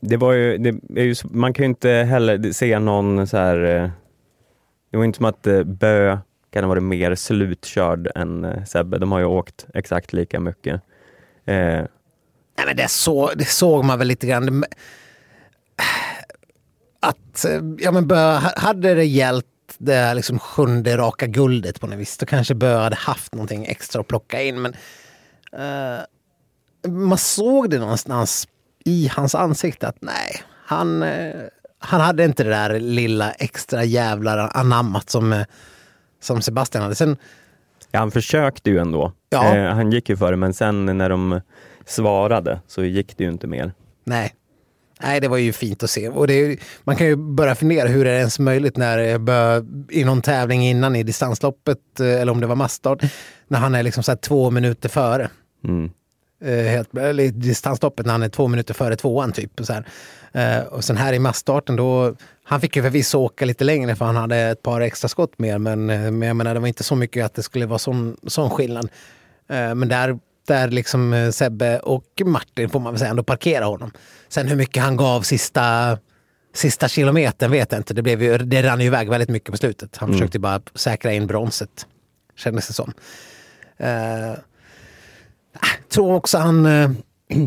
det 0.00 0.16
var 0.16 0.32
ju, 0.32 0.58
det 0.58 1.00
är 1.00 1.04
ju, 1.04 1.14
man 1.30 1.52
kan 1.52 1.62
ju 1.62 1.68
inte 1.68 1.90
heller 1.90 2.52
se 2.52 2.78
någon 2.78 3.26
så 3.26 3.36
här, 3.36 3.64
eh, 3.64 3.90
det 4.90 4.96
var 4.96 5.04
inte 5.04 5.16
som 5.16 5.26
att 5.26 5.46
eh, 5.46 5.62
Bö 5.62 6.18
kan 6.50 6.64
ha 6.64 6.68
varit 6.68 6.82
mer 6.82 7.14
slutkörd 7.14 8.08
än 8.14 8.44
eh, 8.44 8.64
Sebbe. 8.64 8.98
De 8.98 9.12
har 9.12 9.18
ju 9.18 9.24
åkt 9.24 9.66
exakt 9.74 10.12
lika 10.12 10.40
mycket. 10.40 10.74
Eh, 11.44 11.84
Nej, 12.58 12.66
men 12.66 12.76
det, 12.76 12.90
så, 12.90 13.30
det 13.34 13.44
såg 13.44 13.84
man 13.84 13.98
väl 13.98 14.08
lite 14.08 14.26
grann. 14.26 14.64
Att 17.00 17.46
ja, 17.78 17.92
men 17.92 18.06
Bö, 18.06 18.38
hade 18.56 18.94
det 18.94 19.04
gällt 19.04 19.46
det 19.78 19.94
här 19.94 20.14
liksom 20.14 20.38
sjunde 20.38 20.96
raka 20.96 21.26
guldet 21.26 21.80
på 21.80 21.86
något 21.86 21.98
vis, 21.98 22.18
då 22.18 22.26
kanske 22.26 22.54
Bö 22.54 22.76
hade 22.76 22.96
haft 22.96 23.34
någonting 23.34 23.66
extra 23.66 24.00
att 24.00 24.08
plocka 24.08 24.42
in. 24.42 24.62
Men 24.62 24.74
eh, 25.52 26.90
man 26.90 27.18
såg 27.18 27.70
det 27.70 27.78
någonstans 27.78 28.48
i 28.86 29.10
hans 29.12 29.34
ansikte 29.34 29.88
att 29.88 29.96
nej, 30.00 30.42
han, 30.64 31.02
eh, 31.02 31.34
han 31.78 32.00
hade 32.00 32.24
inte 32.24 32.44
det 32.44 32.50
där 32.50 32.80
lilla 32.80 33.30
extra 33.30 33.84
jävlar 33.84 34.50
anammat 34.54 35.10
som, 35.10 35.32
eh, 35.32 35.46
som 36.20 36.42
Sebastian 36.42 36.82
hade. 36.82 36.94
Sen, 36.94 37.16
ja, 37.90 37.98
han 37.98 38.10
försökte 38.10 38.70
ju 38.70 38.78
ändå. 38.78 39.12
Ja. 39.30 39.56
Eh, 39.56 39.74
han 39.74 39.92
gick 39.92 40.08
ju 40.08 40.16
före, 40.16 40.36
men 40.36 40.54
sen 40.54 40.86
när 40.98 41.08
de 41.08 41.40
svarade 41.86 42.60
så 42.66 42.84
gick 42.84 43.16
det 43.16 43.24
ju 43.24 43.30
inte 43.30 43.46
mer. 43.46 43.72
Nej. 44.04 44.34
Nej, 45.02 45.20
det 45.20 45.28
var 45.28 45.36
ju 45.36 45.52
fint 45.52 45.82
att 45.82 45.90
se. 45.90 46.08
Och 46.08 46.26
det 46.26 46.58
man 46.84 46.96
kan 46.96 47.06
ju 47.06 47.16
börja 47.16 47.54
fundera 47.54 47.88
hur 47.88 48.06
är 48.06 48.12
det 48.12 48.18
ens 48.18 48.38
möjligt 48.38 48.76
när 48.76 48.98
det 48.98 49.18
bör, 49.18 49.64
i 49.90 50.04
någon 50.04 50.22
tävling 50.22 50.62
innan 50.68 50.96
i 50.96 51.02
distansloppet, 51.02 52.00
eh, 52.00 52.20
eller 52.20 52.32
om 52.32 52.40
det 52.40 52.46
var 52.46 52.56
massstart, 52.56 53.02
när 53.48 53.58
han 53.58 53.74
är 53.74 53.82
liksom 53.82 54.02
så 54.02 54.10
här 54.10 54.16
två 54.16 54.50
minuter 54.50 54.88
före. 54.88 55.30
Mm. 55.64 55.90
Eh, 56.40 56.64
helt, 56.64 56.96
eller 56.96 57.28
distansloppet 57.28 58.06
när 58.06 58.12
han 58.12 58.22
är 58.22 58.28
två 58.28 58.48
minuter 58.48 58.74
före 58.74 58.96
tvåan 58.96 59.32
typ. 59.32 59.60
Och, 59.60 59.66
så 59.66 59.72
här. 59.72 59.86
Eh, 60.32 60.66
och 60.66 60.84
sen 60.84 60.96
här 60.96 61.12
i 61.12 61.18
massstarten 61.18 61.76
då, 61.76 62.14
han 62.44 62.60
fick 62.60 62.76
ju 62.76 62.82
förvisso 62.82 63.18
åka 63.18 63.44
lite 63.44 63.64
längre 63.64 63.96
för 63.96 64.04
han 64.04 64.16
hade 64.16 64.36
ett 64.36 64.62
par 64.62 64.80
extra 64.80 65.08
skott 65.08 65.38
mer, 65.38 65.58
men, 65.58 65.90
eh, 65.90 66.10
men 66.10 66.22
jag 66.22 66.36
menar 66.36 66.54
det 66.54 66.60
var 66.60 66.68
inte 66.68 66.84
så 66.84 66.96
mycket 66.96 67.24
att 67.24 67.34
det 67.34 67.42
skulle 67.42 67.66
vara 67.66 67.78
sån, 67.78 68.16
sån 68.26 68.50
skillnad. 68.50 68.88
Men 69.48 69.88
där, 69.88 70.18
där 70.46 70.68
liksom 70.68 71.30
Sebbe 71.32 71.78
och 71.78 72.22
Martin 72.24 72.68
får 72.68 72.80
man 72.80 72.92
väl 72.92 72.98
säga 72.98 73.10
ändå 73.10 73.22
parkera 73.22 73.64
honom. 73.64 73.90
Sen 74.28 74.48
hur 74.48 74.56
mycket 74.56 74.82
han 74.82 74.96
gav 74.96 75.22
sista, 75.22 75.98
sista 76.54 76.88
kilometern 76.88 77.50
vet 77.50 77.72
jag 77.72 77.78
inte. 77.78 77.94
Det, 77.94 78.02
blev 78.02 78.22
ju, 78.22 78.38
det 78.38 78.62
rann 78.62 78.80
ju 78.80 78.86
iväg 78.86 79.08
väldigt 79.10 79.28
mycket 79.28 79.50
på 79.50 79.56
slutet. 79.56 79.96
Han 79.96 80.12
försökte 80.12 80.38
bara 80.38 80.60
säkra 80.74 81.12
in 81.12 81.26
bronset, 81.26 81.86
kändes 82.36 82.66
det 82.66 82.72
som. 82.72 82.92
Eh, 85.62 85.88
tror 85.88 86.14
också 86.14 86.38
han... 86.38 86.66
eh, 86.66 86.90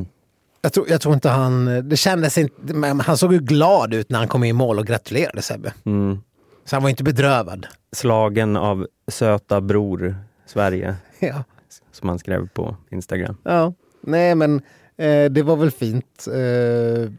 Jag 0.62 0.74
tror, 0.74 0.90
jag 0.90 1.02
tror 1.02 1.14
inte 1.14 1.30
han... 1.30 1.90
Det 1.90 1.98
kändes 1.98 2.38
inte... 2.38 2.74
Men 2.74 3.00
han 3.00 3.18
såg 3.18 3.34
ju 3.34 3.40
glad 3.40 3.94
ut 3.94 4.10
när 4.10 4.20
han 4.20 4.28
kom 4.28 4.44
i 4.44 4.54
mål 4.54 4.80
och 4.80 4.88
gratulerade 4.88 5.42
Sebbe. 5.42 5.74
Mm. 5.86 6.20
Så 6.66 6.76
han 6.76 6.84
var 6.84 6.90
inte 6.90 7.04
bedrövad. 7.04 7.68
Slagen 7.92 8.56
av 8.58 8.88
söta 9.08 9.62
bror 9.62 10.16
Sverige, 10.46 10.96
Ja. 11.20 11.44
som 11.92 12.10
han 12.10 12.20
skrev 12.20 12.48
på 12.50 12.76
Instagram. 12.92 13.38
ja. 13.44 13.74
Nej, 14.02 14.36
men 14.36 14.56
eh, 14.98 15.26
det 15.32 15.44
var 15.44 15.56
väl 15.56 15.72
fint. 15.72 16.28
Eh, 16.34 17.12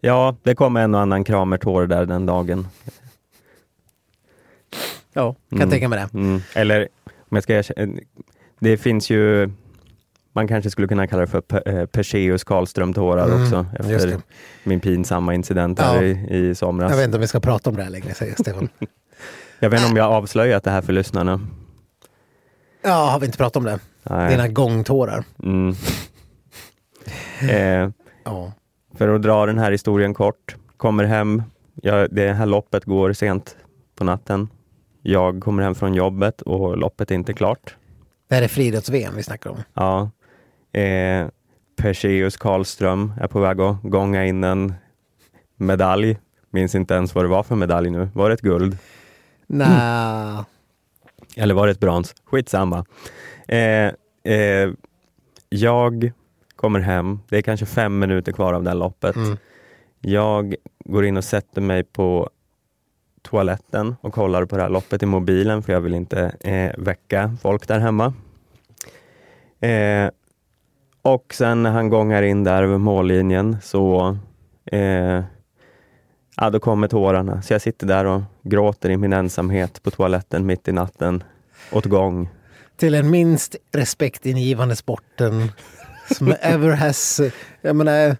Ja, 0.00 0.36
det 0.42 0.54
kom 0.54 0.76
en 0.76 0.94
och 0.94 1.00
annan 1.00 1.24
kramertår 1.24 1.86
där 1.86 2.06
den 2.06 2.26
dagen. 2.26 2.68
ja, 5.12 5.34
kan 5.50 5.58
Mm. 5.58 5.70
tänka 5.70 5.88
mig 5.88 5.98
det. 6.12 6.18
Mm. 6.18 6.40
Eller 6.54 6.88
om 7.06 7.36
jag 7.36 7.42
ska 7.42 7.54
erkänna, 7.54 8.00
det 8.58 8.76
finns 8.76 9.10
ju, 9.10 9.50
man 10.32 10.48
kanske 10.48 10.70
skulle 10.70 10.88
kunna 10.88 11.06
kalla 11.06 11.20
det 11.20 11.26
för 11.26 11.68
eh, 11.68 11.86
Perseus 11.86 12.44
Karlström-tårar 12.44 13.26
Mm, 13.26 13.42
också, 13.42 13.66
efter 13.78 14.16
min 14.64 14.80
pinsamma 14.80 15.34
incident 15.34 15.80
här 15.80 15.96
Ja. 15.96 16.02
i, 16.02 16.36
i 16.48 16.54
somras. 16.54 16.82
Jag 16.82 16.90
Jag 16.90 16.96
vet 16.96 16.98
vet, 17.02 17.04
inte 17.08 17.16
om 17.16 17.20
vi 17.20 17.26
ska 17.26 17.40
prata 17.40 17.70
om 17.70 17.76
det 17.76 17.82
här 17.82 17.90
längre, 17.90 18.14
säger 18.14 18.34
Stefan. 18.34 18.68
inte 19.62 19.86
om 19.90 19.96
jag 19.96 20.04
har 20.04 20.10
avslöjat 20.16 20.64
det 20.64 20.70
här 20.70 20.82
för 20.82 20.92
lyssnarna. 20.92 21.40
Ja, 22.82 23.10
har 23.12 23.20
vi 23.20 23.26
inte 23.26 23.38
pratat 23.38 23.56
om 23.56 23.64
det? 23.64 23.78
Nej. 24.02 24.30
Dina 24.30 24.48
gångtårar. 24.48 25.24
Mm. 25.42 25.74
eh, 27.50 27.90
Ja. 28.24 28.52
för 28.98 29.08
att 29.08 29.22
dra 29.22 29.46
den 29.46 29.58
här 29.58 29.72
historien 29.72 30.14
kort, 30.14 30.56
kommer 30.76 31.04
hem, 31.04 31.42
ja, 31.74 32.06
det 32.10 32.32
här 32.32 32.46
loppet 32.46 32.84
går 32.84 33.12
sent 33.12 33.56
på 33.96 34.04
natten. 34.04 34.48
Jag 35.02 35.40
kommer 35.42 35.62
hem 35.62 35.74
från 35.74 35.94
jobbet 35.94 36.42
och 36.42 36.76
loppet 36.76 37.10
är 37.10 37.14
inte 37.14 37.32
klart. 37.32 37.76
Det 38.28 38.34
här 38.34 38.42
är 38.42 38.48
friidrotts-VM 38.48 39.12
vi 39.16 39.22
snackar 39.22 39.50
om. 39.50 39.56
Ja. 39.74 40.10
Eh, 40.72 41.28
Perseus 41.76 42.36
Karlström 42.36 43.12
är 43.20 43.28
på 43.28 43.40
väg 43.40 43.60
att 43.60 43.82
gånga 43.82 44.26
in 44.26 44.44
en 44.44 44.74
medalj. 45.56 46.18
Minns 46.50 46.74
inte 46.74 46.94
ens 46.94 47.14
vad 47.14 47.24
det 47.24 47.28
var 47.28 47.42
för 47.42 47.56
medalj 47.56 47.90
nu. 47.90 48.08
Var 48.14 48.28
det 48.28 48.34
ett 48.34 48.40
guld? 48.40 48.78
Nej. 49.46 50.44
Eller 51.36 51.54
var 51.54 51.66
det 51.66 51.70
ett 51.70 51.80
brons? 51.80 52.14
Skitsamma. 52.24 52.84
Eh, 53.48 53.92
eh, 54.34 54.70
jag 55.48 56.12
kommer 56.56 56.80
hem. 56.80 57.20
Det 57.28 57.36
är 57.36 57.42
kanske 57.42 57.66
fem 57.66 57.98
minuter 57.98 58.32
kvar 58.32 58.52
av 58.52 58.62
det 58.62 58.70
här 58.70 58.76
loppet. 58.76 59.16
Mm. 59.16 59.36
Jag 60.00 60.54
går 60.84 61.04
in 61.04 61.16
och 61.16 61.24
sätter 61.24 61.60
mig 61.60 61.84
på 61.84 62.30
toaletten 63.22 63.96
och 64.00 64.14
kollar 64.14 64.44
på 64.44 64.56
det 64.56 64.62
här 64.62 64.70
loppet 64.70 65.02
i 65.02 65.06
mobilen 65.06 65.62
för 65.62 65.72
jag 65.72 65.80
vill 65.80 65.94
inte 65.94 66.32
eh, 66.40 66.72
väcka 66.78 67.36
folk 67.42 67.68
där 67.68 67.78
hemma. 67.78 68.14
Eh, 69.60 70.10
och 71.02 71.34
sen 71.34 71.62
när 71.62 71.70
han 71.70 71.88
gångar 71.88 72.22
in 72.22 72.44
där 72.44 72.62
över 72.62 72.78
mållinjen 72.78 73.56
så 73.62 74.16
eh, 74.72 75.22
ja, 76.36 76.50
då 76.52 76.60
kommer 76.60 76.88
tårarna. 76.88 77.42
Så 77.42 77.52
jag 77.52 77.62
sitter 77.62 77.86
där 77.86 78.04
och 78.04 78.22
gråter 78.42 78.90
i 78.90 78.96
min 78.96 79.12
ensamhet 79.12 79.82
på 79.82 79.90
toaletten 79.90 80.46
mitt 80.46 80.68
i 80.68 80.72
natten 80.72 81.22
åt 81.72 81.84
gång. 81.86 82.28
Till 82.76 82.92
den 82.92 83.10
minst 83.10 83.56
respektingivande 83.72 84.76
sporten 84.76 85.52
som 86.16 86.34
ever 86.40 86.72
has... 86.72 87.20
Jag 87.60 87.76
menar, 87.76 88.16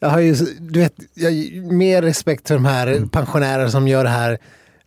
jag 0.00 0.08
har 0.08 0.20
ju 0.20 0.34
du 0.58 0.80
vet, 0.80 0.94
jag 1.14 1.30
har 1.30 1.72
mer 1.72 2.02
respekt 2.02 2.48
för 2.48 2.54
de 2.54 2.64
här 2.64 3.06
pensionärer 3.12 3.68
som 3.68 3.88
gör 3.88 4.04
det 4.04 4.10
här. 4.10 4.38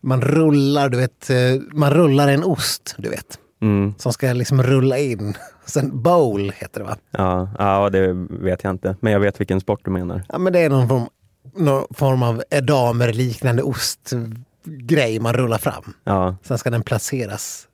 Man 0.01 0.21
rullar, 0.21 0.89
du 0.89 0.97
vet, 0.97 1.29
eh, 1.29 1.37
man 1.73 1.93
rullar 1.93 2.27
en 2.27 2.43
ost, 2.43 2.95
du 2.97 3.09
vet. 3.09 3.39
Mm, 3.61 3.93
Som 3.97 4.13
ska 4.13 4.33
liksom 4.33 4.63
rulla 4.63 4.97
in. 4.97 5.33
Sen 5.69 6.01
bowl 6.01 6.51
heter 6.57 6.79
det 6.79 6.85
va? 6.85 6.97
ja, 7.11 7.49
ja, 7.59 7.89
det 7.89 8.13
vet 8.29 8.63
jag 8.63 8.71
inte, 8.73 8.95
men 8.99 9.13
jag 9.13 9.19
vet 9.19 9.39
vilken 9.39 9.59
sport 9.61 9.79
du 9.83 9.91
menar. 9.91 10.23
Ja 10.29 10.37
men 10.37 10.53
det 10.53 10.59
är 10.59 10.69
någon 10.69 10.87
form, 10.87 11.07
någon 11.55 11.85
form 11.95 12.23
av 12.23 12.43
edamer 12.49 13.13
liknande 13.13 13.63
ostgrej 13.63 15.19
man 15.19 15.33
rullar 15.33 15.57
fram. 15.57 15.93
Ja, 16.03 16.35
Sen 16.43 16.57
ska 16.57 16.69
den 16.69 16.83
placeras. 16.83 17.65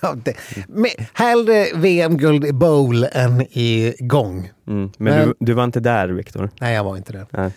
Ja, 0.00 0.14
det. 0.24 0.34
Men 0.68 0.90
hellre 1.12 1.66
VM-guld 1.74 2.44
i 2.44 2.52
bowl 2.52 3.04
än 3.12 3.40
i 3.42 3.94
gång. 3.98 4.38
mm. 4.66 4.90
Men, 4.98 5.14
Men- 5.18 5.28
Du, 5.28 5.34
du 5.40 5.52
var 5.52 5.64
inte 5.64 5.80
där 5.80 6.08
Viktor? 6.08 6.50
Nej, 6.60 6.74
jag 6.74 6.84
var 6.84 6.96
inte 6.96 7.12
det. 7.12 7.26
Nej. 7.30 7.50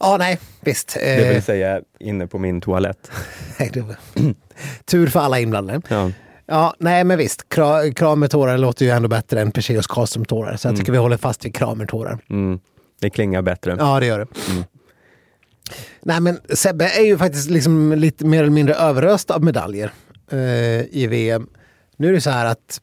Ja, 0.00 0.16
nej, 0.18 0.38
visst. 0.60 0.94
Det 0.94 1.26
Eh, 1.26 1.32
vill 1.34 1.42
säga 1.42 1.80
inne 2.00 2.26
på 2.26 2.38
min 2.38 2.60
toalett. 2.60 3.10
nej, 3.58 3.70
det 3.72 3.80
var... 3.80 3.96
Tur 4.84 5.06
för 5.06 5.20
alla 5.20 5.40
inblandade. 5.40 5.80
Ja. 5.88 6.10
Ja, 6.50 6.74
nej 6.78 7.04
men 7.04 7.18
visst. 7.18 7.48
Kra, 7.48 7.90
kramertårar 7.90 8.58
låter 8.58 8.84
ju 8.84 8.90
ändå 8.90 9.08
bättre 9.08 9.40
än 9.40 9.50
Perseus 9.52 9.86
Karlström-tårar. 9.86 10.56
Så 10.56 10.68
jag 10.68 10.76
tycker 10.76 10.92
vi 10.92 10.98
håller 10.98 11.16
fast 11.16 11.44
vid 11.44 11.54
kramertårar. 11.54 12.18
Mm. 12.30 12.60
Det 13.00 13.10
klingar 13.10 13.42
bättre. 13.42 13.76
Ja, 13.78 14.00
det 14.00 14.06
gör 14.06 14.18
det. 14.18 14.26
Mm. 14.50 14.64
Nej 16.02 16.20
men 16.20 16.40
Sebbe 16.54 16.88
är 16.88 17.04
ju 17.04 17.18
faktiskt 17.18 17.50
liksom 17.50 17.92
lite 17.92 18.24
mer 18.26 18.42
eller 18.42 18.50
mindre 18.50 18.74
överöst 18.74 19.30
av 19.30 19.44
medaljer 19.44 19.92
eh, 20.30 20.38
i 20.90 21.06
VM. 21.10 21.48
Nu 21.96 22.08
är 22.08 22.12
det 22.12 22.20
så 22.20 22.30
här 22.30 22.46
att, 22.46 22.80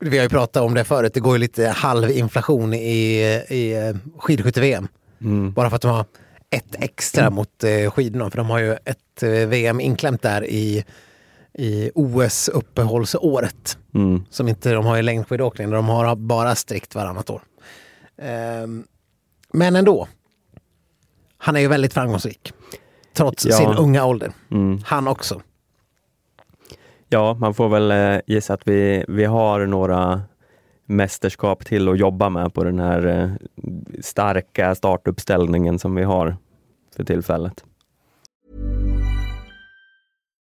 vi 0.00 0.16
har 0.18 0.24
ju 0.24 0.28
pratat 0.28 0.62
om 0.62 0.74
det 0.74 0.84
förut, 0.84 1.14
det 1.14 1.20
går 1.20 1.32
ju 1.32 1.38
lite 1.38 1.68
halvinflation 1.68 2.74
i, 2.74 3.20
i 3.48 3.72
eh, 3.72 3.96
skidskytte-VM. 4.18 4.88
Bara 5.54 5.70
för 5.70 5.76
att 5.76 5.82
de 5.82 5.90
har 5.90 6.04
ett 6.50 6.74
extra 6.78 7.30
mot 7.30 7.64
eh, 7.64 7.90
skidorna, 7.90 8.30
för 8.30 8.36
de 8.36 8.50
har 8.50 8.58
ju 8.58 8.72
ett 8.72 9.22
eh, 9.22 9.30
VM 9.30 9.80
inklämt 9.80 10.22
där 10.22 10.44
i, 10.44 10.84
i 11.60 11.90
OS-uppehållsåret. 11.94 13.78
Mm. 13.94 14.24
Som 14.30 14.48
inte 14.48 14.72
de 14.72 14.86
har 14.86 14.98
i 14.98 15.02
längdskidåkning, 15.02 15.70
de 15.70 15.88
har 15.88 16.16
bara 16.16 16.54
strikt 16.54 16.94
varannat 16.94 17.30
år. 17.30 17.42
Ehm, 18.22 18.84
men 19.52 19.76
ändå. 19.76 20.08
Han 21.38 21.56
är 21.56 21.60
ju 21.60 21.68
väldigt 21.68 21.94
framgångsrik. 21.94 22.52
Trots 23.16 23.46
Ja. 23.46 23.56
sin 23.56 23.68
unga 23.68 24.04
ålder. 24.04 24.32
Mm. 24.50 24.78
Han 24.84 25.08
också. 25.08 25.40
Ja, 27.08 27.34
man 27.34 27.54
får 27.54 27.68
väl 27.68 27.90
eh, 27.90 28.20
gissa 28.26 28.54
att 28.54 28.68
vi, 28.68 29.04
vi 29.08 29.24
har 29.24 29.66
några 29.66 30.22
mästerskap 30.86 31.64
till 31.64 31.88
att 31.88 31.98
jobba 31.98 32.28
med 32.28 32.54
på 32.54 32.64
den 32.64 32.78
här 32.78 33.06
eh, 33.06 33.30
starka 34.00 34.74
startuppställningen 34.74 35.78
som 35.78 35.94
vi 35.94 36.02
har 36.02 36.36
för 36.96 37.04
tillfället. 37.04 37.64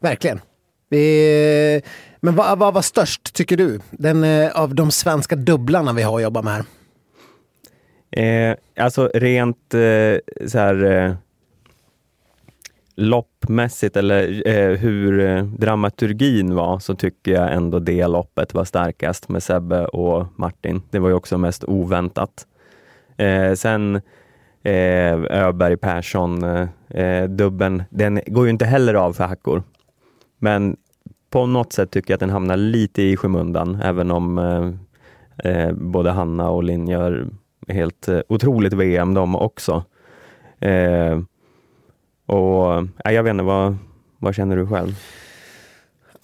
Verkligen. 0.00 0.40
Vi, 0.88 1.82
men 2.20 2.34
vad, 2.34 2.58
vad 2.58 2.74
var 2.74 2.82
störst, 2.82 3.34
tycker 3.34 3.56
du? 3.56 3.80
Den, 3.90 4.24
eh, 4.24 4.60
av 4.60 4.74
de 4.74 4.90
svenska 4.90 5.36
dubblarna 5.36 5.92
vi 5.92 6.02
har 6.02 6.16
att 6.16 6.22
jobba 6.22 6.42
med 6.42 6.52
här. 6.52 6.64
Eh, 8.10 8.56
alltså 8.76 9.10
rent 9.14 9.74
eh, 9.74 10.46
så 10.46 10.58
här 10.58 10.84
eh, 10.84 11.14
loppmässigt 12.94 13.96
eller 13.96 14.48
eh, 14.48 14.76
hur 14.76 15.20
eh, 15.20 15.44
dramaturgin 15.44 16.54
var 16.54 16.78
så 16.78 16.94
tycker 16.94 17.32
jag 17.32 17.52
ändå 17.52 17.78
det 17.78 18.06
loppet 18.06 18.54
var 18.54 18.64
starkast 18.64 19.28
med 19.28 19.42
Sebbe 19.42 19.86
och 19.86 20.26
Martin. 20.36 20.82
Det 20.90 20.98
var 20.98 21.08
ju 21.08 21.14
också 21.14 21.38
mest 21.38 21.64
oväntat. 21.64 22.46
Eh, 23.16 23.54
sen 23.54 24.00
eh, 24.62 25.14
Öberg 25.30 25.76
Persson 25.76 26.44
eh, 26.44 26.68
eh, 26.90 27.28
dubben, 27.28 27.82
den 27.90 28.20
går 28.26 28.44
ju 28.44 28.50
inte 28.50 28.64
heller 28.64 28.94
av 28.94 29.12
för 29.12 29.24
hackor. 29.24 29.62
Men 30.40 30.76
på 31.30 31.46
något 31.46 31.72
sätt 31.72 31.90
tycker 31.90 32.10
jag 32.10 32.16
att 32.16 32.20
den 32.20 32.30
hamnar 32.30 32.56
lite 32.56 33.02
i 33.02 33.16
skymundan, 33.16 33.80
även 33.82 34.10
om 34.10 34.38
eh, 34.38 35.52
eh 35.52 35.72
både 35.72 36.10
Hanna 36.10 36.50
och 36.50 36.64
Linn 36.64 36.88
gör 36.88 37.28
helt 37.68 38.08
eh, 38.08 38.20
otroligt 38.28 38.72
VM 38.72 39.14
de 39.14 39.36
också. 39.36 39.84
Eh, 40.60 41.20
och 42.26 42.74
eh, 43.04 43.12
jag 43.12 43.22
vet 43.22 43.30
inte, 43.30 43.44
vad, 43.44 43.76
vad 44.18 44.34
känner 44.34 44.56
du 44.56 44.66
själv? 44.66 44.94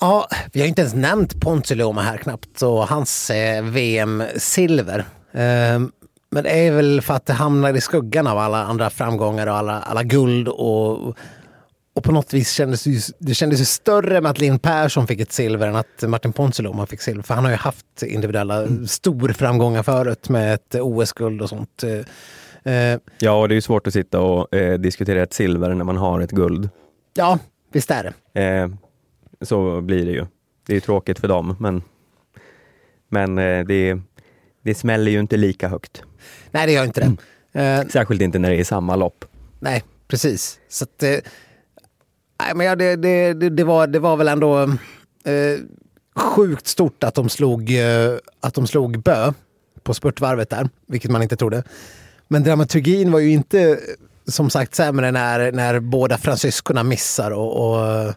Ja, 0.00 0.28
vi 0.52 0.60
har 0.60 0.66
inte 0.66 0.80
ens 0.80 0.94
nämnt 0.94 1.40
Ponsiluoma 1.40 2.02
här 2.02 2.16
knappt 2.16 2.62
och 2.62 2.88
hans 2.88 3.30
eh, 3.30 3.64
VM-silver. 3.64 4.98
Eh, 5.32 5.80
men 6.30 6.44
det 6.44 6.50
är 6.50 6.72
väl 6.72 7.00
för 7.02 7.14
att 7.14 7.26
det 7.26 7.32
hamnar 7.32 7.74
i 7.74 7.80
skuggan 7.80 8.26
av 8.26 8.38
alla 8.38 8.64
andra 8.64 8.90
framgångar 8.90 9.46
och 9.46 9.56
alla, 9.56 9.80
alla 9.80 10.02
guld 10.02 10.48
och, 10.48 11.16
och 11.96 12.04
på 12.04 12.12
något 12.12 12.34
vis 12.34 12.50
kändes 12.52 12.84
det, 12.84 12.90
ju, 12.90 13.00
det 13.18 13.34
kändes 13.34 13.60
ju 13.60 13.64
större 13.64 14.20
med 14.20 14.30
att 14.30 14.38
Linn 14.38 14.58
Persson 14.58 15.06
fick 15.06 15.20
ett 15.20 15.32
silver 15.32 15.68
än 15.68 15.76
att 15.76 16.02
Martin 16.08 16.32
Ponsiluoma 16.32 16.86
fick 16.86 17.00
silver. 17.00 17.22
För 17.22 17.34
han 17.34 17.44
har 17.44 17.50
ju 17.50 17.56
haft 17.56 18.02
individuella 18.02 18.66
stor 18.86 19.28
framgångar 19.28 19.82
förut 19.82 20.28
med 20.28 20.54
ett 20.54 20.74
OS-guld 20.74 21.42
och 21.42 21.48
sånt. 21.48 21.84
Eh, 22.64 22.72
eh, 22.74 22.98
Ja, 23.18 23.32
och 23.40 23.48
det 23.48 23.52
är 23.52 23.56
ju 23.56 23.60
svårt 23.60 23.86
att 23.86 23.92
sitta 23.92 24.20
och 24.20 24.54
eh, 24.54 24.78
diskutera 24.78 25.22
ett 25.22 25.32
silver 25.32 25.74
när 25.74 25.84
man 25.84 25.96
har 25.96 26.20
ett 26.20 26.30
guld. 26.30 26.68
ja, 27.14 27.38
visst 27.72 27.90
är 27.90 28.12
det. 28.32 28.40
Eh, 28.42 28.68
så 29.40 29.80
blir 29.80 30.06
det 30.06 30.12
ju. 30.12 30.26
Det 30.66 30.72
är 30.72 30.74
ju 30.74 30.80
tråkigt 30.80 31.18
för 31.18 31.28
dem, 31.28 31.56
men, 31.60 31.82
men 33.08 33.38
eh, 33.38 33.64
det, 33.66 33.98
det 34.64 34.74
smäller 34.74 35.12
ju 35.12 35.20
inte 35.20 35.36
lika 35.36 35.68
högt. 35.68 36.02
Nej, 36.50 36.66
det 36.66 36.72
gör 36.72 36.84
inte 36.84 37.00
det. 37.52 37.60
Eh, 37.62 37.86
Särskilt 37.88 38.22
inte 38.22 38.38
när 38.38 38.50
det 38.50 38.60
är 38.60 38.64
samma 38.64 38.96
lopp. 38.96 39.24
Nej, 39.60 39.84
precis. 40.08 40.60
Så 40.68 40.84
att, 40.84 41.02
eh, 41.02 41.16
nej, 42.38 42.54
men 42.54 42.66
ja, 42.66 42.76
det, 42.76 42.96
det, 42.96 43.32
det, 43.32 43.50
det, 43.50 43.64
var, 43.64 43.86
det 43.86 43.98
var 43.98 44.16
väl 44.16 44.28
ändå 44.28 44.62
eh, 45.24 45.60
sjukt 46.16 46.66
stort 46.66 47.04
att 47.04 47.14
de, 47.14 47.28
slog, 47.28 47.70
eh, 47.70 48.16
att 48.40 48.54
de 48.54 48.66
slog 48.66 49.02
Bö 49.02 49.32
på 49.82 49.94
spurtvarvet 49.94 50.50
där, 50.50 50.68
vilket 50.86 51.10
man 51.10 51.22
inte 51.22 51.36
trodde. 51.36 51.62
Men 52.28 52.42
dramaturgin 52.42 53.12
var 53.12 53.18
ju 53.18 53.30
inte 53.30 53.60
eh, 53.60 53.76
som 54.26 54.50
sagt 54.50 54.74
sämre 54.74 55.10
när, 55.10 55.52
när 55.52 55.80
båda 55.80 56.18
fransyskorna 56.18 56.82
missar 56.82 57.30
och, 57.30 57.66
och 57.66 58.14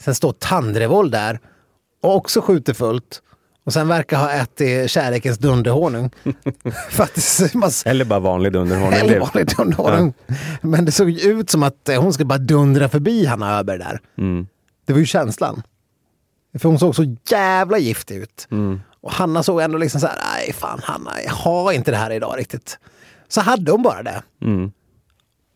Sen 0.00 0.14
står 0.14 0.32
Tandrevold 0.32 1.12
där 1.12 1.40
och 2.02 2.16
också 2.16 2.40
skjuter 2.40 2.74
fullt. 2.74 3.22
Och 3.64 3.72
sen 3.72 3.88
verkar 3.88 4.18
ha 4.18 4.30
ätit 4.30 4.90
kärlekens 4.90 5.38
dunderhonung. 5.38 6.10
Man, 7.54 7.70
Eller 7.84 8.04
bara 8.04 8.20
vanlig 8.20 8.52
dunderhonung. 8.52 8.92
eller 8.92 9.20
vanlig 9.34 9.46
dunderhonung. 9.56 10.12
Men 10.62 10.84
det 10.84 10.92
såg 10.92 11.10
ju 11.10 11.30
ut 11.30 11.50
som 11.50 11.62
att 11.62 11.88
eh, 11.88 12.02
hon 12.02 12.12
skulle 12.12 12.26
bara 12.26 12.38
dundra 12.38 12.88
förbi 12.88 13.26
Hanna 13.26 13.58
Öberg 13.58 13.78
där. 13.78 14.00
Mm. 14.18 14.46
Det 14.86 14.92
var 14.92 15.00
ju 15.00 15.06
känslan. 15.06 15.62
För 16.58 16.68
hon 16.68 16.78
såg 16.78 16.96
så 16.96 17.16
jävla 17.30 17.78
giftig 17.78 18.16
ut. 18.16 18.48
Mm. 18.50 18.80
Och 19.00 19.12
Hanna 19.12 19.42
såg 19.42 19.60
ändå 19.60 19.78
liksom 19.78 20.00
så 20.00 20.06
här, 20.06 20.16
nej 20.34 20.52
fan 20.52 20.80
Hanna, 20.84 21.10
jag 21.24 21.32
har 21.32 21.72
inte 21.72 21.90
det 21.90 21.96
här 21.96 22.10
idag 22.10 22.34
riktigt. 22.38 22.78
Så 23.28 23.40
hade 23.40 23.72
hon 23.72 23.82
bara 23.82 24.02
det. 24.02 24.22
Mm. 24.42 24.72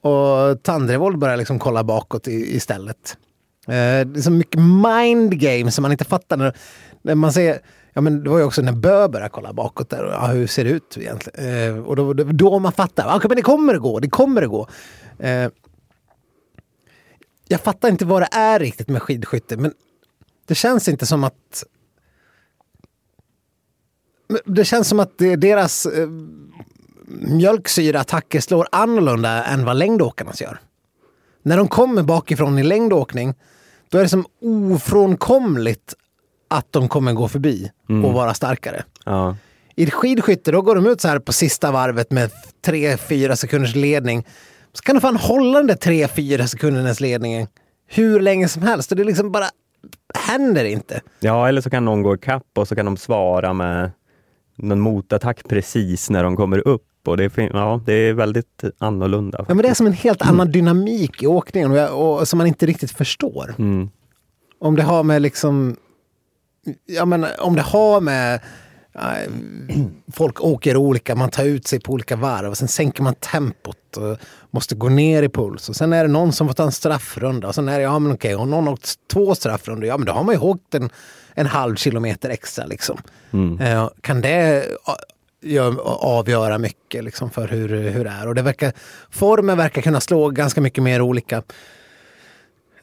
Och 0.01 0.63
Tandrevold 0.63 1.19
började 1.19 1.39
liksom 1.39 1.59
kolla 1.59 1.85
bakåt 1.85 2.29
i, 2.29 2.57
istället. 2.57 3.17
Eh, 3.67 3.73
det 4.07 4.19
är 4.19 4.23
så 4.23 4.31
mycket 4.31 4.61
mind 4.61 5.41
games 5.41 5.75
som 5.75 5.83
man 5.83 5.93
inte 5.93 6.05
fattar. 6.05 6.37
När, 6.37 6.57
när 7.03 7.15
man 7.15 7.33
ser, 7.33 7.59
ja, 7.95 8.01
men 8.01 8.25
det 8.25 8.31
var 8.31 8.39
ju 8.39 8.45
också 8.45 8.63
när 8.63 8.73
Bö 8.73 9.09
började 9.09 9.31
kolla 9.31 9.53
bakåt 9.53 9.91
där. 9.91 10.05
Och, 10.05 10.13
ja, 10.13 10.27
hur 10.27 10.47
ser 10.47 10.65
det 10.65 10.71
ut 10.71 10.97
egentligen? 10.99 11.69
Eh, 11.77 11.85
och 11.87 11.97
då, 11.97 12.13
då, 12.13 12.25
då 12.25 12.59
man 12.59 12.73
fattar. 12.73 13.07
Ah, 13.07 13.21
ja, 13.23 13.29
men 13.29 13.37
det 13.37 13.43
kommer 13.43 13.75
att 13.75 13.81
gå, 13.83 14.01
det 14.01 14.11
kommer 14.11 14.43
att 14.43 14.49
gå. 14.51 14.69
Eh, 15.19 15.49
jag 17.49 17.61
fattar 17.61 17.89
inte 17.89 18.05
vad 18.05 18.23
det 18.23 18.29
är 18.33 18.59
riktigt 18.59 18.89
med 18.89 19.03
skidskytte, 19.03 19.57
men 19.57 19.73
det 20.47 20.55
känns 20.55 20.89
inte 20.89 21.07
som 21.07 21.25
att... 21.25 21.65
Det 24.45 24.65
känns 24.65 24.89
som 24.89 25.01
att 25.01 25.19
det- 25.19 25.37
deras 25.37 25.87
eh, 25.87 26.09
mjölksyraattacker 27.09 28.41
slår 28.41 28.69
annorlunda 28.73 29.45
än 29.45 29.65
vad 29.65 29.77
längdåkarnas 29.77 30.41
gör. 30.43 30.61
När 31.43 31.57
de 31.57 31.69
kommer 31.69 32.03
bakifrån 32.03 32.59
i 32.59 32.63
längdåkning, 32.63 33.35
då 33.89 33.99
är 33.99 34.03
det 34.03 34.09
som 34.09 34.27
ofrånkomligt 34.41 35.95
att 36.49 36.73
de 36.73 36.89
kommer 36.89 37.13
gå 37.13 37.29
förbi 37.29 37.71
och 38.05 38.13
vara 38.13 38.35
starkare. 38.35 38.85
Ja. 39.05 39.37
I 39.77 39.91
skidskytte 39.91 40.53
då 40.53 40.63
går 40.63 40.75
de 40.75 40.87
ut 40.87 41.01
så 41.01 41.09
här 41.09 41.19
på 41.19 41.33
sista 41.33 41.73
varvet 41.73 42.11
med 42.11 42.31
3-4 42.67 43.35
sekunders 43.35 43.75
ledning. 43.75 44.27
Så 44.73 44.83
kan 44.83 44.95
de 44.95 45.01
fan 45.01 45.17
hålla 45.17 45.59
den 45.59 45.67
där 45.67 45.75
3-4 45.75 46.47
sekundernas 46.47 47.01
ledningen 47.01 47.47
hur 47.87 48.21
länge 48.21 48.49
som 48.49 48.63
helst. 48.63 48.91
Och 48.91 48.97
det 48.97 49.05
liksom 49.05 49.33
bara 49.33 49.47
händer 50.15 50.65
inte. 50.65 51.01
ja, 51.21 51.49
eller 51.49 51.61
så 51.61 51.71
kan 51.71 51.85
någon 51.85 52.03
gå 52.03 52.15
ikapp 52.15 52.47
och 52.55 52.69
så 52.69 52.75
kan 52.75 52.87
de 52.87 52.97
svara 52.97 53.53
med 53.53 53.91
någon 54.57 54.81
motattack 54.81 55.49
precis 55.49 56.11
när 56.11 56.23
de 56.23 56.37
kommer 56.37 56.69
upp. 56.69 56.83
Och 57.07 57.17
det, 57.17 57.39
är 57.39 57.51
ja, 57.53 57.81
det 57.87 57.93
är 57.93 58.13
väldigt 58.13 58.65
annorlunda. 58.79 59.45
Ja, 59.49 59.55
men 59.55 59.63
det 59.63 59.69
är 59.69 59.75
som 59.75 59.87
en 59.87 59.93
helt 59.93 60.23
annan 60.23 60.51
dynamik 60.51 61.23
i 61.23 61.27
åkningen 61.27 61.73
och, 61.73 62.19
och, 62.21 62.29
som 62.29 62.39
man 62.39 62.47
inte 62.47 62.67
riktigt 62.67 62.91
förstår. 62.91 63.55
Mm. 63.59 63.91
Om 64.59 64.77
det 64.77 64.83
har 64.83 65.03
med 65.03 65.23
liksom... 65.23 65.77
Ja, 66.87 67.05
men 67.05 67.27
om 67.39 67.57
det 67.57 67.63
har 67.63 68.01
med... 68.01 68.41
eh, 68.95 69.33
folk 70.13 70.41
åker 70.41 70.77
olika, 70.77 71.15
man 71.15 71.31
tar 71.31 71.45
ut 71.45 71.67
sig 71.67 71.81
på 71.81 71.93
olika 71.93 72.17
varv 72.17 72.51
och 72.51 72.59
sen 72.59 72.69
sänker 72.69 73.03
man 73.03 73.15
tempot 73.15 73.97
och 73.97 74.19
måste 74.51 74.75
gå 74.75 74.89
ner 74.89 75.23
i 75.23 75.29
puls. 75.29 75.69
Och 75.69 75.77
sen 75.77 75.93
är 75.93 76.05
det 76.05 76.11
någon 76.11 76.33
som 76.33 76.47
får 76.47 76.55
ta 76.55 76.63
en 76.63 76.73
straffrunda 76.73 77.49
och 77.49 77.55
sen 77.55 77.69
är 77.69 77.79
det, 77.79 77.83
ja 77.83 77.99
men 77.99 78.13
okej, 78.13 78.35
har 78.35 78.47
någon 78.47 78.69
åkt 78.69 78.95
två 79.13 79.35
straffrundor, 79.35 79.87
ja 79.87 79.97
men 79.99 80.07
då 80.07 80.13
har 80.13 80.25
man 80.25 80.35
ju 80.35 80.41
åkt 80.41 80.75
en, 80.75 80.91
en 81.35 81.47
halv 81.47 81.77
kilometer 81.77 82.31
extra 82.31 82.67
liksom. 82.67 82.99
Eh, 83.61 83.89
kan 84.01 84.21
det 84.21 84.67
gör, 85.43 85.81
avgöra 86.05 86.59
mycket 86.59 87.05
liksom 87.05 87.31
för 87.31 87.49
hur, 87.49 87.69
hur 87.91 88.05
det 88.05 88.11
är? 88.11 88.29
Och 88.29 88.35
det 88.35 88.43
verkar, 88.43 88.73
formen 89.11 89.59
verkar 89.59 89.83
kunna 89.83 90.01
slå 90.01 90.31
ganska 90.31 90.61
mycket 90.61 90.83
mer 90.83 91.01
olika 91.01 91.43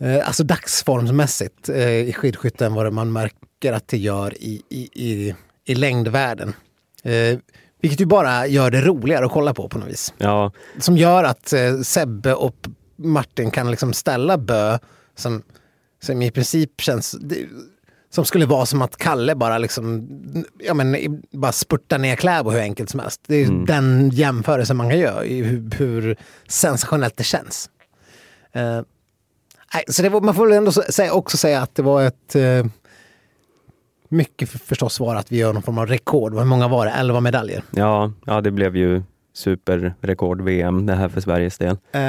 alltså 0.02 0.44
dagsformsmässigt 0.44 1.70
eh, 1.70 1.90
i 1.90 2.14
skidskytte 2.14 2.66
än 2.66 2.74
vad 2.74 2.94
man 2.94 3.12
märker 3.12 3.74
att 3.74 3.88
det 3.88 3.98
gör 3.98 4.34
i, 4.44 4.62
i, 4.70 4.90
i, 4.94 5.36
i 5.66 5.76
längdvärlden. 5.76 6.54
Eh, 7.04 7.38
vilket 7.82 8.02
ju 8.02 8.06
bara 8.06 8.48
gör 8.48 8.72
det 8.72 8.82
roligare 8.82 9.26
att 9.26 9.32
kolla 9.32 9.54
på 9.54 9.70
på 9.70 9.78
något 9.78 9.90
vis. 9.90 10.14
Ja, 10.18 10.52
Som 10.80 10.98
gör 10.98 11.24
att 11.24 11.54
eh, 11.54 11.80
Sebbe 11.82 12.34
och 12.34 12.56
Martin 12.96 13.52
kan 13.52 13.72
liksom 13.72 13.94
ställa 13.94 14.38
Bö 14.38 14.78
som, 15.16 15.44
som 16.04 16.22
i 16.22 16.32
princip 16.32 16.82
känns... 16.82 17.12
Det, 17.22 17.46
som 18.10 18.26
skulle 18.26 18.46
vara 18.46 18.66
som 18.66 18.82
att 18.82 18.98
Kalle 18.98 19.36
bara 19.36 19.58
liksom, 19.58 20.08
ja 20.60 20.74
men 20.74 21.22
bara 21.32 21.52
spurtar 21.52 21.98
ner 21.98 22.16
Kläbo 22.16 22.50
hur 22.50 22.60
enkelt 22.60 22.90
som 22.90 23.00
helst. 23.00 23.22
Det 23.28 23.36
är 23.36 23.66
den 23.66 24.10
jämförelsen 24.10 24.78
man 24.78 24.90
kan 24.90 25.00
göra 25.00 25.26
i 25.26 25.44
hur, 25.44 25.70
hur 25.78 26.18
sensationellt 26.48 27.18
det 27.18 27.24
känns. 27.24 27.70
Eh, 28.52 28.82
nej, 29.74 29.84
så 29.88 30.10
var, 30.10 30.22
man 30.22 30.36
får 30.36 30.48
väl 30.48 30.58
ändå 30.58 30.72
säga, 30.72 31.14
också 31.14 31.38
säga 31.38 31.62
att 31.62 31.76
det 31.76 31.82
var 31.82 32.04
ett... 32.04 32.36
Eh, 32.36 32.66
mycket 34.10 34.50
för, 34.50 34.60
förstås 34.60 35.00
var 35.00 35.16
att 35.16 35.32
vi 35.32 35.38
gör 35.38 35.54
någon 35.54 35.62
form 35.62 35.78
av 35.78 35.88
rekord. 35.88 36.34
Hur 36.38 36.46
många 36.46 36.68
var 36.68 36.86
det? 36.86 36.92
11 36.92 37.20
medaljer. 37.20 37.64
ja, 37.72 38.12
ja, 38.26 38.42
det 38.42 38.52
blev 38.52 38.76
ju 38.76 39.02
superrekord-VM 39.34 40.86
det 40.86 40.94
här 40.94 41.10
för 41.10 41.22
Sveriges 41.22 41.58
del. 41.58 41.78
Eh, 41.92 42.02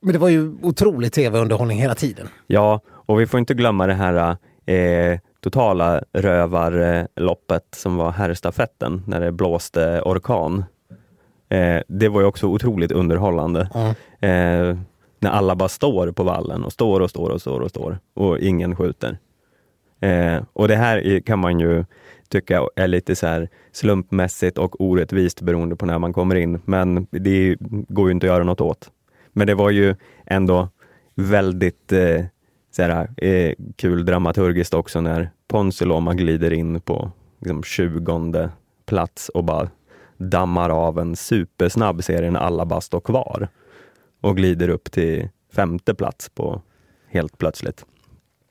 men 0.00 0.12
det 0.12 0.18
var 0.18 0.28
ju 0.28 0.54
otrolig 0.62 1.12
tv-underhållning 1.12 1.80
hela 1.80 1.94
tiden. 1.94 2.28
Ja, 2.46 2.80
och 2.88 3.20
vi 3.20 3.26
får 3.26 3.40
inte 3.40 3.54
glömma 3.54 3.86
det 3.86 3.94
här 3.94 4.36
eh, 4.66 5.18
totala 5.40 6.02
rövarloppet 6.12 7.64
som 7.76 7.96
var 7.96 8.10
herrstafetten 8.10 9.02
när 9.06 9.20
det 9.20 9.32
blåste 9.32 10.00
orkan. 10.04 10.64
Eh, 11.48 11.82
det 11.88 12.08
var 12.08 12.20
ju 12.20 12.26
också 12.26 12.46
otroligt 12.46 12.92
underhållande. 12.92 13.68
Eh, 14.20 14.76
när 15.24 15.30
alla 15.30 15.56
bara 15.56 15.68
står 15.68 16.12
på 16.12 16.22
vallen 16.22 16.64
och 16.64 16.72
står 16.72 17.00
och 17.00 17.10
står 17.10 17.30
och 17.30 17.40
står 17.40 17.60
och 17.60 17.70
står 17.70 17.98
och 18.14 18.38
ingen 18.38 18.76
skjuter. 18.76 19.18
Eh, 20.00 20.42
och 20.52 20.68
det 20.68 20.76
här 20.76 21.20
kan 21.20 21.38
man 21.38 21.60
ju 21.60 21.84
tycka 22.28 22.62
är 22.76 22.88
lite 22.88 23.16
så 23.16 23.26
här 23.26 23.48
slumpmässigt 23.72 24.58
och 24.58 24.80
orättvist 24.80 25.40
beroende 25.40 25.76
på 25.76 25.86
när 25.86 25.98
man 25.98 26.12
kommer 26.12 26.34
in, 26.34 26.60
men 26.64 27.06
det 27.10 27.56
går 27.88 28.08
ju 28.08 28.12
inte 28.12 28.26
att 28.26 28.32
göra 28.32 28.44
något 28.44 28.60
åt. 28.60 28.90
Men 29.32 29.46
det 29.46 29.54
var 29.54 29.70
ju 29.70 29.94
ändå 30.26 30.68
väldigt 31.14 31.92
eh, 31.92 32.24
så 32.76 32.82
här, 32.82 33.24
eh, 33.24 33.54
kul 33.76 34.04
dramaturgiskt 34.04 34.74
också 34.74 35.00
när 35.00 35.30
Ponsiloma 35.48 36.14
glider 36.14 36.52
in 36.52 36.80
på 36.80 37.10
liksom, 37.40 37.62
20 37.62 38.50
plats 38.86 39.28
och 39.28 39.44
bara 39.44 39.68
dammar 40.18 40.70
av 40.70 40.98
en 40.98 41.16
supersnabb 41.16 42.04
serie 42.04 42.30
när 42.30 42.40
alla 42.40 42.66
bara 42.66 42.80
står 42.80 43.00
kvar 43.00 43.48
och 44.24 44.36
glider 44.36 44.68
upp 44.68 44.90
till 44.92 45.28
femte 45.54 45.94
plats 45.94 46.28
på 46.28 46.62
helt 47.10 47.38
plötsligt. 47.38 47.84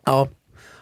Ja. 0.06 0.28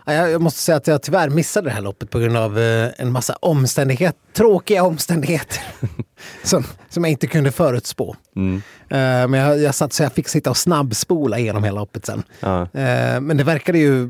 Ja, 0.06 0.14
Jag 0.14 0.42
måste 0.42 0.60
säga 0.60 0.76
att 0.78 0.88
jag 0.88 1.02
tyvärr 1.04 1.30
missade 1.30 1.68
det 1.70 1.74
här 1.74 1.82
loppet 1.82 2.10
på 2.10 2.20
grund 2.20 2.38
av 2.38 2.60
eh, 2.60 2.90
en 2.98 3.12
massa 3.12 3.36
omständigheter, 3.42 4.20
tråkiga 4.34 4.84
omständigheter 4.84 5.60
som, 6.44 6.64
som 6.90 7.04
jag 7.04 7.12
inte 7.12 7.28
kunde 7.28 7.52
förutspå. 7.52 8.16
Mm. 8.36 8.56
Eh, 8.90 9.28
Men 9.30 9.34
jag, 9.34 9.60
jag 9.60 9.76
satt 9.76 9.94
så 9.94 10.04
jag 10.04 10.14
fick 10.14 10.28
sitta 10.28 10.50
och 10.50 10.58
snabbspola 10.58 11.40
igenom 11.40 11.64
hela 11.64 11.80
loppet 11.80 12.06
sen. 12.06 12.24
Ja. 12.40 12.62
Eh, 12.62 13.22
Men 13.22 13.38
det 13.38 13.44
verkade 13.44 13.78
ju... 13.80 14.10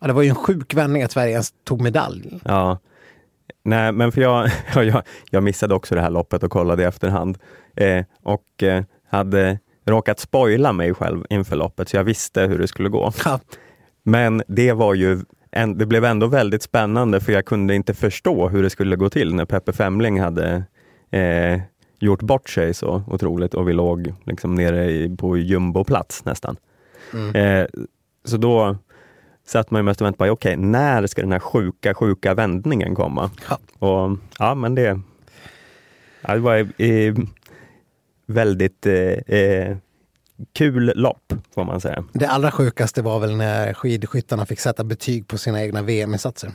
Ja, 0.00 0.06
det 0.06 0.12
var 0.12 0.22
ju 0.22 0.28
en 0.28 0.34
sjuk 0.34 0.74
vändning 0.74 1.02
att 1.02 1.12
Sverige 1.12 1.32
ens 1.32 1.52
tog 1.64 1.80
medalj. 1.80 2.40
Ja. 2.44 2.78
Nej, 3.62 3.92
men 3.92 4.12
för 4.12 4.20
jag, 4.20 4.50
ja, 4.74 4.82
jag, 4.82 5.02
jag 5.30 5.42
missade 5.42 5.74
också 5.74 5.94
det 5.94 6.00
här 6.00 6.10
loppet 6.10 6.42
och 6.42 6.50
kollade 6.50 6.82
i 6.82 6.86
efterhand. 6.86 7.38
Eh, 7.76 8.04
och 8.22 8.62
eh, 8.62 8.84
hade 9.10 9.58
råkat 9.90 10.20
spoila 10.20 10.72
mig 10.72 10.94
själv 10.94 11.24
inför 11.30 11.56
loppet, 11.56 11.88
så 11.88 11.96
jag 11.96 12.04
visste 12.04 12.40
hur 12.40 12.58
det 12.58 12.68
skulle 12.68 12.88
gå. 12.88 13.12
Ja. 13.24 13.40
Men 14.02 14.42
det 14.48 14.72
var 14.72 14.94
ju 14.94 15.20
en, 15.50 15.78
det 15.78 15.86
blev 15.86 16.04
ändå 16.04 16.26
väldigt 16.26 16.62
spännande 16.62 17.20
för 17.20 17.32
jag 17.32 17.44
kunde 17.44 17.74
inte 17.74 17.94
förstå 17.94 18.48
hur 18.48 18.62
det 18.62 18.70
skulle 18.70 18.96
gå 18.96 19.10
till 19.10 19.34
när 19.34 19.44
Peppe 19.44 19.72
Femling 19.72 20.20
hade 20.20 20.64
eh, 21.10 21.60
gjort 21.98 22.22
bort 22.22 22.50
sig 22.50 22.74
så 22.74 23.02
otroligt 23.06 23.54
och 23.54 23.68
vi 23.68 23.72
låg 23.72 24.14
liksom 24.24 24.54
nere 24.54 24.90
i, 24.90 25.16
på 25.16 25.36
jumboplats 25.36 26.24
nästan. 26.24 26.56
Eh, 27.34 27.66
så 28.24 28.36
då 28.36 28.76
satt 29.46 29.70
man 29.70 29.78
ju 29.78 29.82
mest 29.82 30.00
och 30.00 30.06
väntade 30.06 30.28
på, 30.28 30.32
okej, 30.32 30.56
när 30.56 31.06
ska 31.06 31.22
den 31.22 31.32
här 31.32 31.38
sjuka, 31.38 31.94
sjuka 31.94 32.34
vändningen 32.34 32.94
komma? 32.94 33.30
Ja. 33.48 33.58
Och 33.86 34.18
ja, 34.38 34.54
men 34.54 34.74
det, 34.74 35.00
ja, 36.20 36.34
det 36.34 36.40
var 36.40 36.56
eh, 36.56 37.14
väldigt 38.30 38.86
eh, 38.86 39.36
eh, 39.36 39.76
kul 40.52 40.92
lopp, 40.96 41.32
får 41.54 41.64
man 41.64 41.80
säga. 41.80 42.04
Det 42.12 42.26
allra 42.26 42.50
sjukaste 42.50 43.02
var 43.02 43.20
väl 43.20 43.36
när 43.36 43.74
skidskyttarna 43.74 44.46
fick 44.46 44.60
sätta 44.60 44.84
betyg 44.84 45.28
på 45.28 45.38
sina 45.38 45.62
egna 45.62 45.82
VM-insatser. 45.82 46.52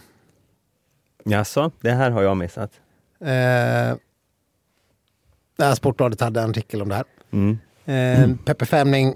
Jaså, 1.25 1.71
det 1.81 1.91
här 1.91 2.11
har 2.11 2.21
jag 2.21 2.37
missat. 2.37 2.71
Eh, 5.59 5.73
Sportbladet 5.75 6.21
hade 6.21 6.41
en 6.41 6.49
artikel 6.49 6.81
om 6.81 6.89
det 6.89 6.95
här. 6.95 7.05
Mm. 7.31 7.57
Eh, 7.85 8.37
Peppe 8.45 8.65
Femling, 8.65 9.15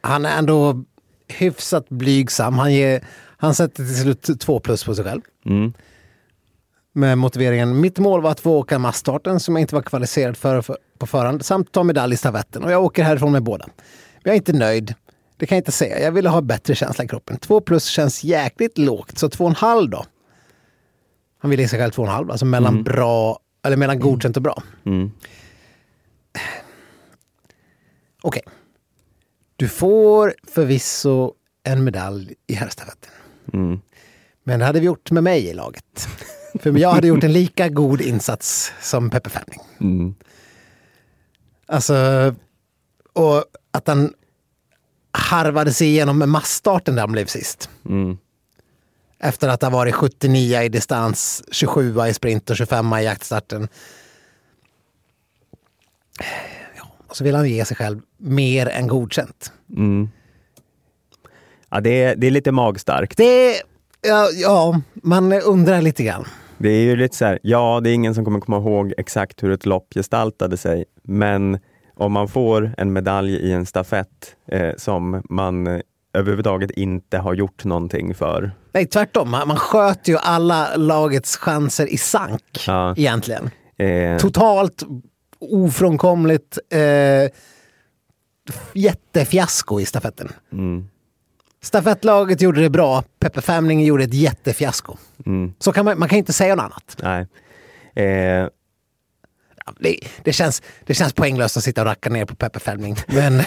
han 0.00 0.26
är 0.26 0.38
ändå 0.38 0.84
hyfsat 1.28 1.88
blygsam. 1.88 2.58
Han, 2.58 2.74
ger, 2.74 3.04
han 3.36 3.54
sätter 3.54 3.84
till 3.84 4.00
slut 4.00 4.40
två 4.40 4.60
plus 4.60 4.84
på 4.84 4.94
sig 4.94 5.04
själv. 5.04 5.20
Mm. 5.44 5.72
Med 6.96 7.18
motiveringen, 7.18 7.80
mitt 7.80 7.98
mål 7.98 8.22
var 8.22 8.30
att 8.30 8.40
få 8.40 8.58
åka 8.58 8.78
massstarten 8.78 9.40
som 9.40 9.56
jag 9.56 9.60
inte 9.60 9.74
var 9.74 9.82
kvalificerad 9.82 10.36
för, 10.36 10.62
på 10.98 11.06
förhand, 11.06 11.44
samt 11.44 11.72
ta 11.72 11.82
medalj 11.82 12.14
i 12.14 12.16
stafetten. 12.16 12.64
Och 12.64 12.70
jag 12.70 12.84
åker 12.84 13.02
härifrån 13.02 13.32
med 13.32 13.42
båda. 13.42 13.66
Men 13.66 13.74
jag 14.22 14.32
är 14.32 14.36
inte 14.36 14.52
nöjd. 14.52 14.94
Det 15.36 15.46
kan 15.46 15.56
jag 15.56 15.60
inte 15.60 15.72
säga. 15.72 16.00
Jag 16.00 16.12
ville 16.12 16.28
ha 16.28 16.40
bättre 16.40 16.74
känsla 16.74 17.04
i 17.04 17.08
kroppen. 17.08 17.38
Två 17.38 17.60
plus 17.60 17.84
känns 17.86 18.24
jäkligt 18.24 18.78
lågt, 18.78 19.18
så 19.18 19.28
två 19.28 19.44
och 19.44 19.50
en 19.50 19.56
halv 19.56 19.90
då. 19.90 20.04
Han 21.38 21.50
ville 21.50 21.62
ge 21.62 21.68
sig 21.68 21.78
själv 21.78 21.90
två 21.90 22.02
och 22.02 22.08
en 22.08 22.14
halv, 22.14 22.30
alltså 22.30 22.46
mellan 22.46 22.82
bra, 22.82 23.38
eller 23.64 23.76
mellan 23.76 24.00
godkänt 24.00 24.36
och 24.36 24.42
bra. 24.42 24.62
Mm. 24.86 25.10
Okej. 28.22 28.42
Du 29.56 29.68
får 29.68 30.34
förvisso 30.48 31.32
en 31.62 31.84
medalj 31.84 32.34
i 32.46 32.54
herrstafetten. 32.54 33.10
Mm. 33.52 33.80
Men 34.44 34.58
det 34.58 34.64
hade 34.66 34.80
vi 34.80 34.86
gjort 34.86 35.10
med 35.10 35.24
mig 35.24 35.46
i 35.46 35.54
laget. 35.54 36.08
För 36.58 36.78
jag 36.78 36.90
hade 36.90 37.06
gjort 37.06 37.24
en 37.24 37.32
lika 37.32 37.68
god 37.68 38.00
insats 38.00 38.72
som 38.80 39.10
Peppe 39.10 39.30
Femling. 39.30 39.60
Mm. 39.80 40.14
Alltså, 41.66 41.94
och 43.12 43.44
att 43.70 43.88
han 43.88 44.12
harvade 45.12 45.72
sig 45.72 45.86
igenom 45.86 46.18
med 46.18 46.28
massstarten 46.28 46.94
där 46.94 47.02
han 47.02 47.12
blev 47.12 47.26
sist. 47.26 47.70
Mm. 47.88 48.18
Efter 49.18 49.48
att 49.48 49.62
ha 49.62 49.70
varit 49.70 49.94
79 49.94 50.62
i 50.62 50.68
distans, 50.68 51.44
27 51.50 51.94
i 52.08 52.14
sprint 52.14 52.50
och 52.50 52.56
25 52.56 52.92
i 52.92 53.04
jaktstarten. 53.04 53.68
Ja, 56.76 56.90
och 57.06 57.16
så 57.16 57.24
vill 57.24 57.34
han 57.34 57.48
ge 57.48 57.64
sig 57.64 57.76
själv 57.76 58.00
mer 58.16 58.68
än 58.68 58.86
godkänt. 58.86 59.52
Mm. 59.76 60.10
Ja, 61.70 61.80
det, 61.80 62.02
är, 62.02 62.16
det 62.16 62.26
är 62.26 62.30
lite 62.30 62.52
magstarkt. 62.52 63.16
Det, 63.16 63.62
ja, 64.00 64.30
ja, 64.34 64.80
man 64.94 65.32
undrar 65.32 65.82
lite 65.82 66.04
grann. 66.04 66.26
Det 66.58 66.68
är 66.68 66.82
ju 66.82 66.96
lite 66.96 67.16
så 67.16 67.24
här, 67.24 67.38
ja, 67.42 67.80
det 67.84 67.90
är 67.90 67.94
ingen 67.94 68.14
som 68.14 68.24
kommer 68.24 68.40
komma 68.40 68.56
ihåg 68.56 68.92
exakt 68.98 69.42
hur 69.42 69.50
ett 69.50 69.66
lopp 69.66 69.94
gestaltade 69.94 70.56
sig, 70.56 70.84
men 71.02 71.58
om 71.94 72.12
man 72.12 72.28
får 72.28 72.74
en 72.78 72.92
medalj 72.92 73.32
i 73.36 73.52
en 73.52 73.66
stafett 73.66 74.36
eh, 74.52 74.74
som 74.76 75.22
man 75.30 75.66
eh, 75.66 75.80
överhuvudtaget 76.14 76.70
inte 76.70 77.18
har 77.18 77.34
gjort 77.34 77.64
någonting 77.64 78.14
för. 78.14 78.50
Nej, 78.72 78.86
tvärtom. 78.86 79.30
Man, 79.30 79.48
man 79.48 79.56
sköt 79.56 80.08
ju 80.08 80.16
alla 80.18 80.76
lagets 80.76 81.36
chanser 81.36 81.86
i 81.92 81.96
sank 81.96 82.42
Ja. 82.66 82.94
egentligen. 82.96 83.50
Eh, 83.78 84.18
Totalt 84.18 84.82
ofrånkomligt 85.38 86.58
eh, 86.72 87.30
jättefiasko 88.74 89.80
i 89.80 89.84
stafetten. 89.86 90.28
mm, 90.52 90.88
Stafettlaget 91.66 92.40
gjorde 92.40 92.60
det 92.60 92.70
bra, 92.70 93.04
Peppe 93.20 93.40
Femling 93.40 93.84
gjorde 93.84 94.04
ett 94.04 94.14
jättefiasko. 94.14 94.96
Mm, 95.26 95.52
Så 95.58 95.72
kan 95.72 95.84
man, 95.84 95.98
man 95.98 96.08
kan 96.08 96.18
inte 96.18 96.32
säga 96.32 96.54
något 96.54 96.64
annat. 96.64 96.96
nej. 97.02 97.26
Eh, 98.06 98.48
Det, 99.80 99.98
det, 100.24 100.32
känns, 100.32 100.62
det 100.84 100.94
känns 100.94 101.12
poänglöst 101.12 101.56
att 101.56 101.64
sitta 101.64 101.80
och 101.80 101.86
racka 101.86 102.10
ner 102.10 102.24
på 102.24 102.34
Peppe 102.36 102.58
Femling. 102.60 102.96
Men, 103.06 103.36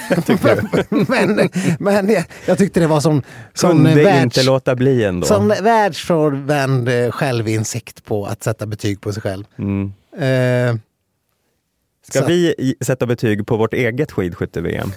men, 1.08 1.50
men 1.80 2.10
jag, 2.10 2.24
jag 2.48 2.58
tyckte 2.58 2.80
det 2.80 2.88
var 2.88 3.00
som, 3.00 3.22
som 3.54 3.70
kunde 3.72 4.04
världs, 4.04 4.24
inte 4.38 4.44
låta 4.44 4.76
bli 4.76 5.04
ändå. 5.04 5.28
som 5.28 5.48
världsfrånvänd 5.48 6.90
eh, 6.90 7.12
självinsikt 7.12 8.06
på 8.06 8.26
att 8.26 8.44
sätta 8.44 8.66
betyg 8.66 9.02
på 9.02 9.14
sig 9.14 9.22
själv. 9.22 9.46
Mm. 9.58 9.94
Eh, 10.18 10.80
Ska 12.10 12.20
Så- 12.20 12.26
vi 12.28 12.76
sätta 12.82 13.06
betyg 13.06 13.48
på 13.48 13.58
vårt 13.58 13.74
eget 13.74 14.12
skidskytte-VM? 14.12 14.92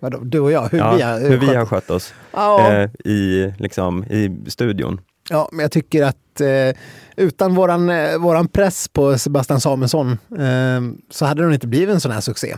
Vadå, 0.00 0.18
du 0.18 0.40
och 0.40 0.52
jag, 0.52 0.68
hur 0.68 0.78
Ja, 0.78 0.94
vi 0.96 1.02
har, 1.02 1.20
hur 1.20 1.36
vi 1.38 1.46
skött- 1.46 1.56
har 1.56 1.66
skött 1.66 1.90
oss 1.90 2.14
Ja. 2.32 2.72
eh, 2.72 2.90
i, 3.04 3.52
liksom, 3.58 4.04
i 4.04 4.36
studion. 4.50 5.00
Ja, 5.30 5.48
men 5.52 5.60
jag 5.60 5.70
tycker 5.72 6.02
att 6.04 6.40
eh, 6.40 6.76
utan 7.16 7.54
våran, 7.54 7.90
eh, 7.90 8.18
våran 8.18 8.48
press 8.48 8.88
på 8.88 9.18
Sebastian 9.18 9.60
Samuelsson 9.60 10.10
eh, 10.38 10.80
så 11.10 11.24
hade 11.26 11.40
det 11.40 11.44
nog 11.44 11.54
inte 11.54 11.66
blivit 11.66 11.94
en 11.94 12.00
sån 12.00 12.10
här 12.12 12.20
succé. 12.20 12.56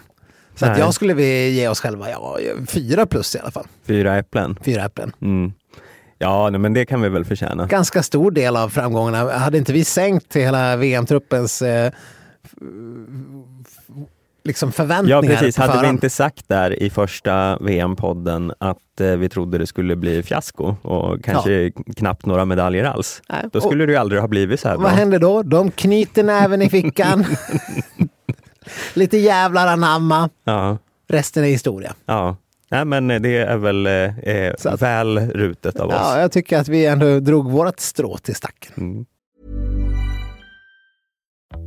Så 0.55 0.67
att 0.67 0.79
jag 0.79 0.95
skulle 0.95 1.15
vi 1.15 1.51
ge 1.51 1.69
oss 1.69 1.81
själva 1.81 2.11
ja, 2.11 2.39
fyra 2.67 3.07
plus 3.07 3.37
i 3.37 3.39
alla 3.39 3.51
fall. 3.51 3.67
Fyra 3.87 4.17
äpplen. 4.19 4.59
Fyra 4.63 4.85
äpplen. 4.85 5.13
Mm. 5.23 5.53
Ja, 6.19 6.51
men 6.51 6.75
det 6.75 6.87
kan 6.87 7.03
vi 7.03 7.09
väl 7.09 7.25
förtjäna. 7.25 7.67
Ganska 7.67 8.03
stor 8.03 8.31
del 8.31 8.57
av 8.57 8.69
framgångarna. 8.69 9.33
Hade 9.39 9.59
inte 9.59 9.73
vi 9.73 9.85
sänkt 9.85 10.37
hela 10.37 10.77
VM-truppens 10.77 11.63
eh, 11.63 11.93
liksom 14.45 14.73
förväntningar 14.73 15.23
Ja, 15.23 15.29
precis. 15.29 15.57
Hade 15.57 15.83
vi 15.83 15.89
inte 15.89 16.11
sagt 16.11 16.49
där 16.49 16.83
i 16.83 16.91
första 16.91 17.59
VM-podden 17.61 18.53
att 18.59 19.01
eh, 19.01 19.07
vi 19.11 19.29
trodde 19.29 19.59
det 19.59 19.67
skulle 19.67 19.97
bli 19.97 20.23
fiasko 20.23 20.77
och 20.83 21.25
kanske 21.25 21.71
knappt 21.97 22.27
några 22.27 22.45
medaljer 22.45 22.85
alls, 22.85 23.23
Nej. 23.29 23.45
då 23.53 23.61
skulle 23.61 23.87
det 23.87 23.93
ju 23.93 23.99
aldrig 23.99 24.21
ha 24.21 24.29
blivit 24.29 24.61
så 24.61 24.69
här 24.69 24.77
bra. 24.77 24.83
Vad 24.85 24.93
händer 24.93 25.19
då? 25.19 25.43
De 25.43 25.71
knyter 25.71 26.23
näven 26.23 26.63
i 26.63 26.71
fickan. 26.71 27.25
Lite 28.95 29.17
jävlar 29.19 29.67
anamma. 29.67 30.31
Ja, 30.45 30.79
Resten 31.09 31.45
är 31.45 31.49
historia. 31.49 31.95
ja. 32.07 32.37
Nej, 32.71 32.85
men 32.85 33.09
det 33.09 33.37
är 33.37 33.57
väl 33.57 33.87
eh, 33.87 34.53
att- 34.73 34.83
väl 34.83 35.19
rutet 35.19 35.81
av 35.81 35.89
oss. 35.89 35.95
Ja, 35.99 36.21
jag 36.21 36.33
tycker 36.33 36.59
att 36.59 36.69
vi 36.69 36.87
ändå 36.87 37.21
drog 37.21 37.51
vårt 37.51 37.81
strå 37.81 38.17
till 38.19 38.35
stacken. 38.35 38.73
Mm. 38.77 39.05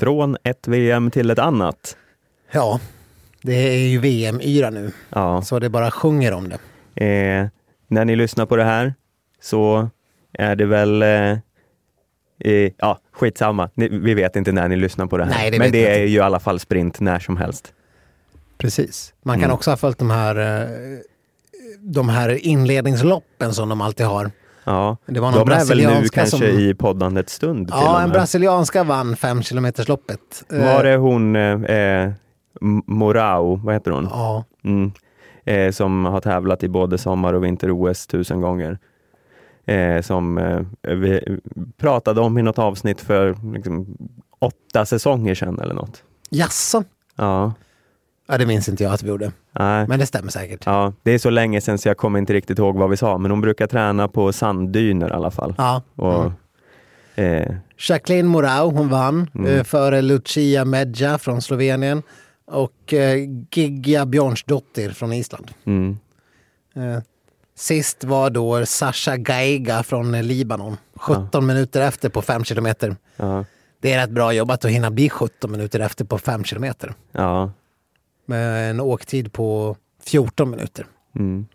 Från 0.00 0.36
ett 0.44 0.68
VM 0.68 1.10
till 1.10 1.30
ett 1.30 1.38
annat. 1.38 1.96
Ja, 2.52 2.80
det 3.42 3.54
är 3.54 3.78
ju 3.88 3.98
VM-yra 3.98 4.70
nu, 4.70 4.92
Ja. 5.10 5.42
så 5.42 5.58
det 5.58 5.68
bara 5.68 5.90
sjunger 5.90 6.32
om 6.32 6.48
det. 6.48 6.58
Eh, 7.06 7.46
när 7.88 8.04
ni 8.04 8.16
lyssnar 8.16 8.46
på 8.46 8.56
det 8.56 8.64
här 8.64 8.94
så 9.42 9.88
är 10.32 10.56
det 10.56 10.66
väl 10.66 11.02
eh, 11.02 11.08
eh, 12.44 12.72
ja, 12.78 12.98
skitsamma. 13.12 13.70
Ni, 13.74 13.88
vi 13.88 14.14
vet 14.14 14.36
inte 14.36 14.52
när 14.52 14.68
ni 14.68 14.76
lyssnar 14.76 15.06
på 15.06 15.16
det 15.18 15.24
här. 15.24 15.30
Nej, 15.30 15.50
det 15.50 15.58
Men 15.58 15.72
det 15.72 15.86
är 15.86 16.00
inte. 16.00 16.12
ju 16.12 16.16
i 16.18 16.20
alla 16.20 16.40
fall 16.40 16.58
sprint 16.60 17.00
när 17.00 17.18
som 17.18 17.36
helst. 17.36 17.72
Precis. 18.58 19.14
Man 19.22 19.36
kan 19.36 19.44
Mm. 19.44 19.54
också 19.54 19.70
ha 19.70 19.76
följt 19.76 19.98
de 19.98 20.10
här, 20.10 20.36
eh, 20.62 20.68
de 21.78 22.08
här 22.08 22.46
inledningsloppen 22.46 23.54
som 23.54 23.68
de 23.68 23.80
alltid 23.80 24.06
har. 24.06 24.30
Ja, 24.70 24.96
Det 25.06 25.20
var 25.20 25.30
någon 25.30 25.46
de 25.46 25.52
är 25.54 25.64
väl 25.64 25.78
nu 26.02 26.08
kanske 26.08 26.26
som- 26.38 26.42
i 26.46 26.74
poddandets 26.74 27.32
stund 27.32 27.68
Ja, 27.72 28.00
en 28.02 28.10
brasilianska 28.10 28.84
vann 28.84 29.16
fem 29.16 29.42
kilometersloppet. 29.42 30.44
Eh, 30.52 30.64
Var 30.74 30.84
det 30.84 30.96
hon 30.96 31.36
eh, 31.36 31.62
eh, 31.62 32.12
M- 32.62 32.82
Morao, 32.86 33.56
vad 33.64 33.74
heter 33.74 33.90
hon? 33.90 34.08
Ja, 34.10 34.44
Mm. 34.64 34.92
Eh, 35.44 35.70
som 35.72 36.04
har 36.04 36.20
tävlat 36.20 36.62
i 36.62 36.68
både 36.68 36.98
sommar 36.98 37.32
och 37.34 37.44
vinter-OS 37.44 38.06
tusen 38.06 38.40
gånger. 38.40 38.78
Eh, 39.66 40.00
som 40.02 40.38
eh, 40.38 40.60
vi 40.94 41.38
pratade 41.76 42.20
om 42.20 42.38
i 42.38 42.42
något 42.42 42.58
avsnitt 42.58 43.00
för 43.00 43.36
liksom, 43.54 43.96
åtta 44.38 44.86
säsonger 44.86 45.34
sedan 45.34 45.58
eller 45.60 45.74
något. 45.74 46.02
jaså? 46.30 46.84
Ja, 47.16 47.52
Ja, 48.30 48.38
det 48.38 48.46
minns 48.46 48.68
inte 48.68 48.84
jag 48.84 48.92
att 48.92 49.02
vi 49.02 49.08
gjorde. 49.08 49.32
nej. 49.52 49.86
Men 49.88 49.98
det 49.98 50.06
stämmer 50.06 50.30
säkert. 50.30 50.62
Ja, 50.66 50.92
det 51.02 51.10
är 51.12 51.18
så 51.18 51.30
länge 51.30 51.60
sedan 51.60 51.78
så 51.78 51.88
jag 51.88 51.96
kommer 51.96 52.18
inte 52.18 52.32
riktigt 52.32 52.58
ihåg 52.58 52.76
vad 52.76 52.90
vi 52.90 52.96
sa, 52.96 53.18
men 53.18 53.30
hon 53.30 53.40
brukar 53.40 53.66
träna 53.66 54.08
på 54.08 54.32
sanddyner 54.32 55.08
i 55.08 55.12
alla 55.12 55.30
fall. 55.30 55.54
Ja. 55.58 55.82
Och, 55.96 56.32
Mm. 57.16 57.42
eh, 57.42 57.54
Jacqueline 57.88 58.26
Morau, 58.26 58.70
hon 58.70 58.88
vann 58.88 59.30
Mm. 59.34 59.46
eh, 59.58 59.64
före 59.64 60.02
Lucia 60.02 60.64
Medja 60.64 61.18
från 61.18 61.42
Slovenien 61.42 62.02
och 62.46 62.92
eh, 62.94 63.16
Gigia 63.52 64.06
Björnsdottir 64.06 64.90
från 64.90 65.12
Island. 65.12 65.50
mm, 65.64 65.98
Eh, 66.74 67.02
sist 67.56 68.04
var 68.04 68.30
då 68.30 68.66
Sasha 68.66 69.16
Gaiga 69.16 69.82
från 69.82 70.14
eh, 70.14 70.22
Libanon. 70.22 70.76
17 70.96 71.46
minuter 71.46 71.80
efter 71.80 72.08
på 72.08 72.22
5 72.22 72.44
kilometer. 72.44 72.96
ja, 73.16 73.44
Det 73.80 73.92
är 73.92 73.98
rätt 73.98 74.10
bra 74.10 74.32
jobbat 74.32 74.64
att 74.64 74.70
hinna 74.70 74.90
bli 74.90 75.08
17 75.10 75.52
minuter 75.52 75.80
efter 75.80 76.04
på 76.04 76.18
5 76.18 76.44
kilometer. 76.44 76.94
ja, 77.12 77.50
Med 78.30 78.70
en 78.70 78.80
åktid 78.80 79.32
på 79.32 79.76
14 80.04 80.50
minuter. 80.50 80.86
mm, 81.16 81.46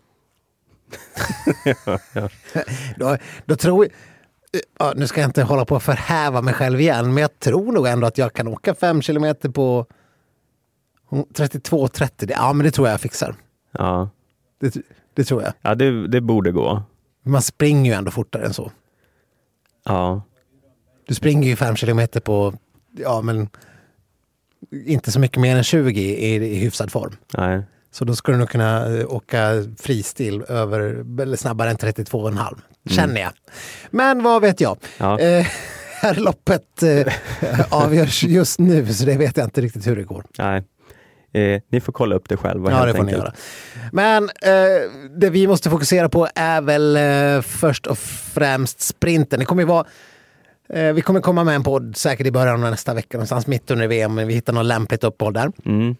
Då, 2.96 3.16
då 3.44 3.56
tror 3.56 3.84
jag, 3.84 4.62
ja, 4.78 4.92
nu 4.96 5.06
ska 5.06 5.20
jag 5.20 5.28
inte 5.28 5.42
hålla 5.42 5.64
på 5.64 5.76
att 5.76 5.82
förhäva 5.82 6.42
mig 6.42 6.54
själv 6.54 6.80
igen, 6.80 7.14
men 7.14 7.20
jag 7.20 7.38
tror 7.40 7.72
nog 7.72 7.86
ändå 7.86 8.06
att 8.06 8.18
jag 8.18 8.32
kan 8.32 8.48
åka 8.48 8.74
5 8.74 9.02
kilometer 9.02 9.48
på 9.48 9.86
32-30. 11.10 12.26
Ja, 12.30 12.52
men 12.52 12.64
det 12.64 12.70
tror 12.70 12.86
jag 12.88 12.92
jag 12.92 13.00
fixar. 13.00 13.34
ja. 13.72 14.10
Det, 14.60 14.76
det 15.14 15.24
tror 15.24 15.42
jag. 15.42 15.52
ja 15.62 15.74
det, 15.74 16.08
det 16.08 16.20
borde 16.20 16.52
gå. 16.52 16.82
Man 17.22 17.42
springer 17.42 17.90
ju 17.92 17.96
ändå 17.98 18.10
fortare 18.10 18.46
än 18.46 18.52
så. 18.54 18.70
Ja, 19.84 20.22
Du 21.08 21.14
springer 21.14 21.48
ju 21.48 21.56
5 21.56 21.76
kilometer 21.76 22.20
på, 22.20 22.54
ja 22.92 23.22
men 23.22 23.48
inte 24.86 25.12
så 25.12 25.20
mycket 25.20 25.40
mer 25.40 25.56
än 25.56 25.64
20 25.64 26.00
i, 26.00 26.34
i 26.34 26.54
hyfsad 26.54 26.92
form. 26.92 27.16
nej. 27.36 27.62
Så 27.90 28.04
då 28.04 28.14
skulle 28.16 28.34
du 28.34 28.38
nog 28.38 28.48
kunna 28.48 28.98
eh, 28.98 29.14
åka 29.14 29.64
fristil 29.78 30.42
över, 30.48 30.80
eller 31.22 31.36
snabbare 31.36 31.70
än 31.70 31.76
32,5. 31.76 32.58
Känner 32.90 33.20
jag. 33.20 33.32
Men 33.90 34.22
vad 34.22 34.42
vet 34.42 34.60
jag? 34.60 34.78
Ja. 34.98 35.20
Eh, 35.20 35.46
här 36.02 36.14
loppet 36.14 36.82
eh, 36.82 37.12
avgörs 37.70 38.24
just 38.24 38.58
nu 38.58 38.92
så 38.94 39.04
det 39.04 39.16
vet 39.16 39.36
jag 39.36 39.46
inte 39.46 39.60
riktigt 39.60 39.86
hur 39.86 39.96
det 39.96 40.02
går. 40.02 40.24
nej. 40.38 40.62
Eh, 41.32 41.60
ni 41.72 41.80
får 41.80 41.92
kolla 41.92 42.14
upp 42.14 42.28
det 42.28 42.36
själva 42.36 42.70
Ja, 42.70 42.84
det 42.84 42.94
får 42.94 43.04
ni 43.04 43.12
göra. 43.12 43.32
Men 43.92 44.24
eh, 44.24 44.90
det 45.18 45.30
vi 45.30 45.46
måste 45.46 45.70
fokusera 45.70 46.08
på 46.08 46.28
är 46.34 46.60
väl 46.60 46.96
eh, 46.96 47.42
först 47.42 47.86
och 47.86 47.98
främst 47.98 48.80
sprinten. 48.80 49.38
Det 49.38 49.44
kommer 49.44 49.62
ju 49.62 49.66
vara 49.68 49.86
vi 50.68 51.02
kommer 51.04 51.20
komma 51.20 51.44
med 51.44 51.54
en 51.54 51.62
podd 51.62 51.96
säkert 51.96 52.26
i 52.26 52.30
början 52.30 52.64
av 52.64 52.70
nästa 52.70 52.94
vecka, 52.94 53.16
någonstans 53.18 53.46
mitt 53.46 53.70
under 53.70 53.86
VM, 53.86 54.14
men 54.14 54.28
vi 54.28 54.34
hittar 54.34 54.52
något 54.52 54.66
lämpligt 54.66 55.04
uppehåll 55.04 55.32
där. 55.32 55.52
Mm, 55.64 55.96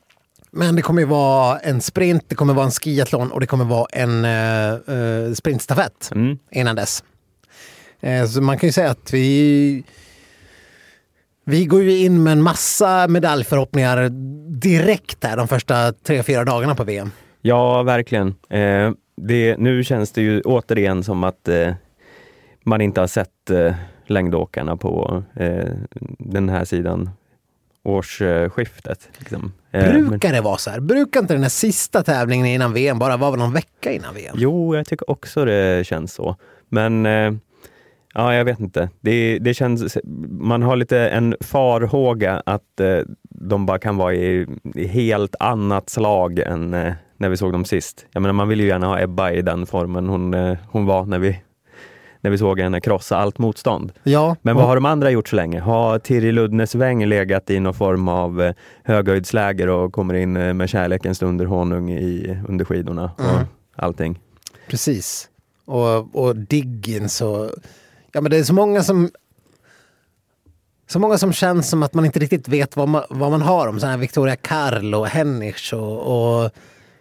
Men 0.50 0.76
det 0.76 0.82
kommer 0.82 1.00
ju 1.00 1.06
vara 1.06 1.58
en 1.58 1.80
sprint, 1.80 2.24
det 2.28 2.34
kommer 2.34 2.54
vara 2.54 2.64
en 2.64 2.70
skiathlon 2.70 3.32
och 3.32 3.40
det 3.40 3.46
kommer 3.46 3.64
vara 3.64 3.86
en 3.92 4.24
eh, 4.24 4.96
eh, 4.96 5.32
sprintstafett 5.32 6.10
mm, 6.14 6.38
innan 6.50 6.76
dess. 6.76 7.04
Eh, 8.00 8.26
så 8.26 8.40
man 8.40 8.58
kan 8.58 8.68
ju 8.68 8.72
säga 8.72 8.90
att 8.90 9.12
vi 9.12 9.84
vi 11.44 11.66
går 11.66 11.82
ju 11.82 11.98
in 11.98 12.22
med 12.22 12.32
en 12.32 12.42
massa 12.42 13.08
medaljförhoppningar 13.08 14.08
direkt 14.60 15.24
här 15.24 15.36
de 15.36 15.48
första 15.48 15.92
tre, 15.92 16.22
fyra 16.22 16.44
dagarna 16.44 16.74
på 16.74 16.84
VM. 16.84 17.10
Ja, 17.42 17.82
verkligen. 17.82 18.28
Eh, 18.50 18.90
det, 19.16 19.56
nu 19.58 19.84
känns 19.84 20.12
det 20.12 20.22
ju 20.22 20.40
återigen 20.40 21.04
som 21.04 21.24
att 21.24 21.48
eh, 21.48 21.74
man 22.64 22.80
inte 22.80 23.00
har 23.00 23.06
sett 23.06 23.50
eh, 23.50 23.74
längdåkarna 24.06 24.76
på 24.76 25.22
eh, 25.36 25.64
den 26.18 26.48
här 26.48 26.64
sidan 26.64 27.10
årsskiftet. 27.82 29.08
Liksom. 29.18 29.52
Eh, 29.70 29.92
Brukar 29.92 30.32
det 30.32 30.40
vara 30.40 30.56
så 30.56 30.70
här? 30.70 30.80
Brukar 30.80 31.20
inte 31.20 31.34
den 31.34 31.42
här 31.42 31.48
sista 31.48 32.02
tävlingen 32.02 32.46
innan 32.46 32.72
VM 32.72 32.98
bara 32.98 33.16
vara 33.16 33.36
någon 33.36 33.52
vecka 33.52 33.92
innan 33.92 34.14
VM? 34.14 34.34
Jo, 34.38 34.76
jag 34.76 34.86
tycker 34.86 35.10
också 35.10 35.44
det 35.44 35.86
känns 35.86 36.14
så. 36.14 36.36
Men 36.68 37.06
eh, 37.06 37.32
ja, 38.14 38.34
jag 38.34 38.44
vet 38.44 38.60
inte. 38.60 38.90
Det, 39.00 39.38
det 39.38 39.54
känns, 39.54 39.96
man 40.30 40.62
har 40.62 40.76
lite 40.76 40.98
en 41.08 41.34
farhåga 41.40 42.42
att 42.46 42.80
eh, 42.80 42.98
de 43.30 43.66
bara 43.66 43.78
kan 43.78 43.96
vara 43.96 44.14
i, 44.14 44.46
i 44.74 44.86
helt 44.86 45.34
annat 45.40 45.90
slag 45.90 46.38
än 46.38 46.74
eh, 46.74 46.92
när 47.16 47.28
vi 47.28 47.36
såg 47.36 47.52
dem 47.52 47.64
sist. 47.64 48.06
Jag 48.12 48.20
menar, 48.20 48.32
man 48.32 48.48
vill 48.48 48.60
ju 48.60 48.66
gärna 48.66 48.86
ha 48.86 49.00
Ebba 49.00 49.30
i 49.30 49.42
den 49.42 49.66
formen 49.66 50.08
hon, 50.08 50.34
eh, 50.34 50.56
hon 50.68 50.86
var 50.86 51.04
när 51.04 51.18
vi, 51.18 51.40
när 52.20 52.30
vi 52.30 52.38
såg 52.38 52.60
henne 52.60 52.80
krossa 52.80 53.16
allt 53.16 53.38
motstånd. 53.38 53.92
Ja, 54.02 54.36
Men 54.42 54.56
vad 54.56 54.64
har 54.64 54.74
de 54.74 54.84
andra 54.86 55.10
gjort 55.10 55.28
så 55.28 55.36
länge? 55.36 55.60
Har 55.60 55.98
Tirri 55.98 56.32
Luddnesväng 56.32 57.04
legat 57.06 57.50
i 57.50 57.60
någon 57.60 57.74
form 57.74 58.08
av 58.08 58.42
eh, 58.42 58.54
höghöjdsläger 58.84 59.68
och 59.68 59.92
kommer 59.92 60.14
in 60.14 60.36
eh, 60.36 60.54
med 60.54 60.68
kärlekens 60.68 61.22
underhonung 61.22 61.90
i, 61.90 62.38
under 62.48 62.64
skidorna 62.64 63.10
och 63.18 63.24
Mm. 63.24 63.46
allting? 63.76 64.18
Precis. 64.68 65.28
Och, 65.64 66.14
och 66.26 66.36
Diggins 66.36 67.20
och... 67.20 67.50
Ja 68.12 68.20
men 68.20 68.30
det 68.30 68.36
är 68.38 68.42
så 68.44 68.54
många 68.54 68.82
som... 68.82 69.10
Så 70.88 70.98
många 70.98 71.18
som 71.18 71.32
känns 71.32 71.70
som 71.70 71.82
att 71.82 71.94
man 71.94 72.04
inte 72.04 72.18
riktigt 72.18 72.48
vet 72.48 72.76
vad 72.76 72.88
man, 72.88 73.02
vad 73.10 73.30
man 73.30 73.42
har 73.42 73.66
om. 73.66 73.80
Sådana 73.80 73.92
här 73.92 74.00
Victoria 74.00 74.36
Karl 74.36 74.94
och 74.94 75.06
Hennisch 75.06 75.74
och... 75.74 76.42
och 76.44 76.50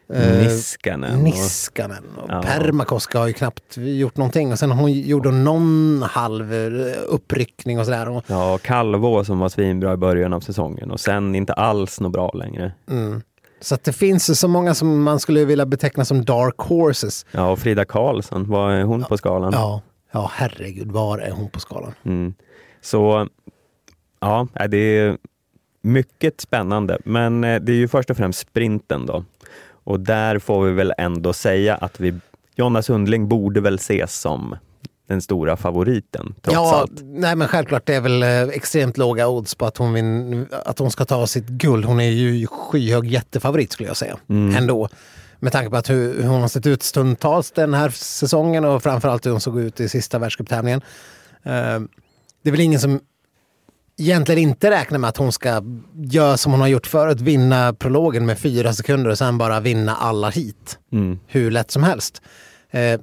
Niskanen. 0.09 1.17
och- 1.17 1.23
Niskanen. 1.23 2.03
Och 2.17 2.29
Ja. 2.29 2.41
Permakoska 2.41 3.19
har 3.19 3.27
ju 3.27 3.33
knappt 3.33 3.77
gjort 3.77 4.17
någonting. 4.17 4.51
Och 4.51 4.59
sen 4.59 4.71
hon 4.71 4.91
gjorde 4.91 5.31
någon 5.31 6.03
halv 6.09 6.53
eh, 6.53 6.91
uppryckning 7.07 7.79
och 7.79 7.85
sådär. 7.85 8.09
Och, 8.09 8.23
Ja, 8.27 8.57
Calvo 8.63 9.23
som 9.25 9.39
var 9.39 9.49
svinbra 9.49 9.93
i 9.93 9.97
början 9.97 10.33
av 10.33 10.39
säsongen 10.39 10.91
och 10.91 10.99
sen 10.99 11.35
inte 11.35 11.53
alls 11.53 11.99
något 11.99 12.11
bra 12.11 12.31
längre. 12.31 12.71
mm. 12.89 13.21
Så 13.61 13.77
det 13.83 13.93
finns 13.93 14.39
så 14.39 14.47
många 14.47 14.73
som 14.75 15.03
man 15.03 15.19
skulle 15.19 15.45
vilja 15.45 15.65
beteckna 15.65 16.05
som 16.05 16.25
dark 16.25 16.57
horses. 16.57 17.25
Ja, 17.31 17.49
och 17.51 17.59
Frida 17.59 17.85
Karlsson, 17.85 18.49
vad 18.49 18.73
är 18.73 18.83
hon 18.83 19.03
på 19.03 19.17
skalan? 19.17 19.51
Ja, 19.53 19.81
ja 20.11 20.31
herregud, 20.33 20.91
var 20.91 21.17
är 21.19 21.31
hon 21.31 21.49
på 21.49 21.59
skalan? 21.59 21.93
Mm. 22.03 22.33
Så 22.81 23.27
ja, 24.19 24.47
det 24.69 24.77
är 24.77 25.17
mycket 25.81 26.41
spännande. 26.41 26.97
Men 27.05 27.43
eh, 27.43 27.61
det 27.61 27.71
är 27.71 27.75
ju 27.75 27.87
först 27.87 28.09
och 28.09 28.17
främst 28.17 28.39
sprinten 28.39 29.05
då. 29.05 29.23
Och 29.85 29.99
där 29.99 30.39
får 30.39 30.65
vi 30.65 30.71
väl 30.71 30.93
ändå 30.97 31.33
säga 31.33 31.75
att 31.75 31.99
vi, 31.99 32.13
Jonna 32.55 32.81
Sundling 32.81 33.27
borde 33.27 33.61
väl 33.61 33.75
ses 33.75 34.19
som 34.19 34.55
den 35.07 35.21
stora 35.21 35.57
favoriten 35.57 36.35
trots 36.41 36.55
ja, 36.55 36.75
allt. 36.75 36.91
nej 37.03 37.35
men 37.35 37.47
självklart 37.47 37.85
det 37.85 37.95
är 37.95 38.01
väl 38.01 38.23
eh, 38.23 38.41
extremt 38.41 38.97
låga 38.97 39.27
odds 39.27 39.55
på 39.55 39.65
att 39.65 39.77
hon, 39.77 39.93
vin, 39.93 40.47
att 40.65 40.79
hon 40.79 40.91
ska 40.91 41.05
ta 41.05 41.27
sitt 41.27 41.47
guld. 41.47 41.85
Hon 41.85 41.99
är 41.99 42.09
ju 42.09 42.47
skyhög 42.47 43.07
jättefavorit 43.07 43.71
skulle 43.71 43.89
jag 43.89 43.97
säga. 43.97 44.17
Mm. 44.29 44.55
Ändå. 44.55 44.89
Med 45.39 45.51
tanke 45.51 45.69
på 45.69 45.77
att 45.77 45.89
hur, 45.89 46.23
hon 46.23 46.41
har 46.41 46.47
sett 46.47 46.67
ut 46.67 46.83
stundtals 46.83 47.51
den 47.51 47.73
här 47.73 47.89
säsongen 47.89 48.65
och 48.65 48.83
framförallt 48.83 49.25
hur 49.25 49.31
hon 49.31 49.41
såg 49.41 49.59
ut 49.59 49.79
i 49.79 49.89
sista 49.89 50.19
världscuptävlingen. 50.19 50.81
Eh, 51.43 51.79
det 52.43 52.49
är 52.49 52.51
väl 52.51 52.59
ingen 52.59 52.79
som 52.79 52.99
egentligen 53.97 54.41
inte 54.41 54.71
räknar 54.71 54.99
med 54.99 55.07
att 55.07 55.17
hon 55.17 55.31
ska 55.31 55.61
göra 55.95 56.37
som 56.37 56.51
hon 56.51 56.61
har 56.61 56.67
gjort 56.67 56.87
förut, 56.87 57.21
vinna 57.21 57.73
prologen 57.73 58.25
med 58.25 58.39
fyra 58.39 58.73
sekunder 58.73 59.09
och 59.11 59.17
sen 59.17 59.37
bara 59.37 59.59
vinna 59.59 59.95
alla 59.95 60.29
hit 60.29 60.79
Mm. 60.91 61.19
hur 61.27 61.51
lätt 61.51 61.71
som 61.71 61.83
helst. 61.83 62.21
Eh, 62.71 63.01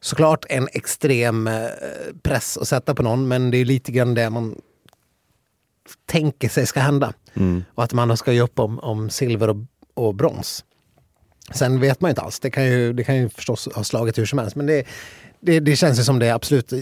såklart 0.00 0.44
en 0.48 0.68
extrem 0.72 1.46
eh, 1.46 1.68
press 2.22 2.56
att 2.58 2.68
sätta 2.68 2.94
på 2.94 3.02
någon, 3.02 3.28
men 3.28 3.50
det 3.50 3.58
är 3.58 3.64
lite 3.64 3.92
grann 3.92 4.14
det 4.14 4.30
man 4.30 4.54
tänker 6.06 6.48
sig 6.48 6.66
ska 6.66 6.80
hända. 6.80 7.12
Mm. 7.34 7.64
Och 7.74 7.84
att 7.84 7.92
man 7.92 8.16
ska 8.16 8.32
ge 8.32 8.40
upp 8.40 8.58
om, 8.58 8.78
om 8.78 9.10
silver 9.10 9.50
och, 9.50 9.56
och 9.94 10.14
brons. 10.14 10.64
Sen 11.54 11.80
vet 11.80 12.00
man 12.00 12.08
ju 12.08 12.10
inte 12.10 12.22
alls, 12.22 12.40
det 12.40 12.50
kan 12.50 12.64
ju, 12.64 12.92
det 12.92 13.04
kan 13.04 13.16
ju 13.16 13.28
förstås 13.28 13.68
ha 13.74 13.84
slagit 13.84 14.18
hur 14.18 14.26
som 14.26 14.38
helst, 14.38 14.56
men 14.56 14.66
det, 14.66 14.86
det, 15.40 15.60
det 15.60 15.76
känns 15.76 15.98
ju 15.98 16.04
som 16.04 16.18
det 16.18 16.26
är 16.26 16.34
absolut, 16.34 16.72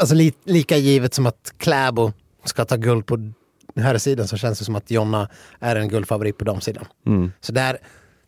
alltså 0.00 0.14
li, 0.14 0.32
lika 0.44 0.76
givet 0.76 1.14
som 1.14 1.26
att 1.26 1.52
Kläbo 1.56 2.12
ska 2.44 2.64
ta 2.64 2.76
guld 2.76 3.06
på 3.06 3.32
här 3.76 3.98
sidan 3.98 4.28
så 4.28 4.36
känns 4.36 4.58
det 4.58 4.64
som 4.64 4.74
att 4.74 4.90
Jonna 4.90 5.28
är 5.60 5.76
en 5.76 5.88
guldfavorit 5.88 6.38
på 6.38 6.44
damsidan. 6.44 6.84
Mm. 7.06 7.32
Så 7.40 7.52
där, 7.52 7.78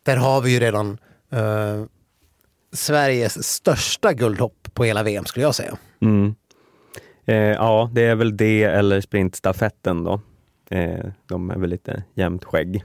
där 0.02 0.16
har 0.16 0.40
vi 0.40 0.52
ju 0.52 0.60
redan 0.60 0.98
eh, 1.30 1.84
Sveriges 2.72 3.44
största 3.44 4.12
guldhopp 4.12 4.68
på 4.74 4.84
hela 4.84 5.02
VM 5.02 5.24
skulle 5.24 5.46
jag 5.46 5.54
säga. 5.54 5.76
Mm. 6.00 6.34
Eh, 7.24 7.36
ja, 7.36 7.90
det 7.92 8.04
är 8.04 8.14
väl 8.14 8.36
det 8.36 8.62
eller 8.62 9.00
sprintstafetten 9.00 10.04
då. 10.04 10.20
Eh, 10.70 11.04
de 11.28 11.50
är 11.50 11.58
väl 11.58 11.70
lite 11.70 12.02
jämnt 12.14 12.44
skägg. 12.44 12.84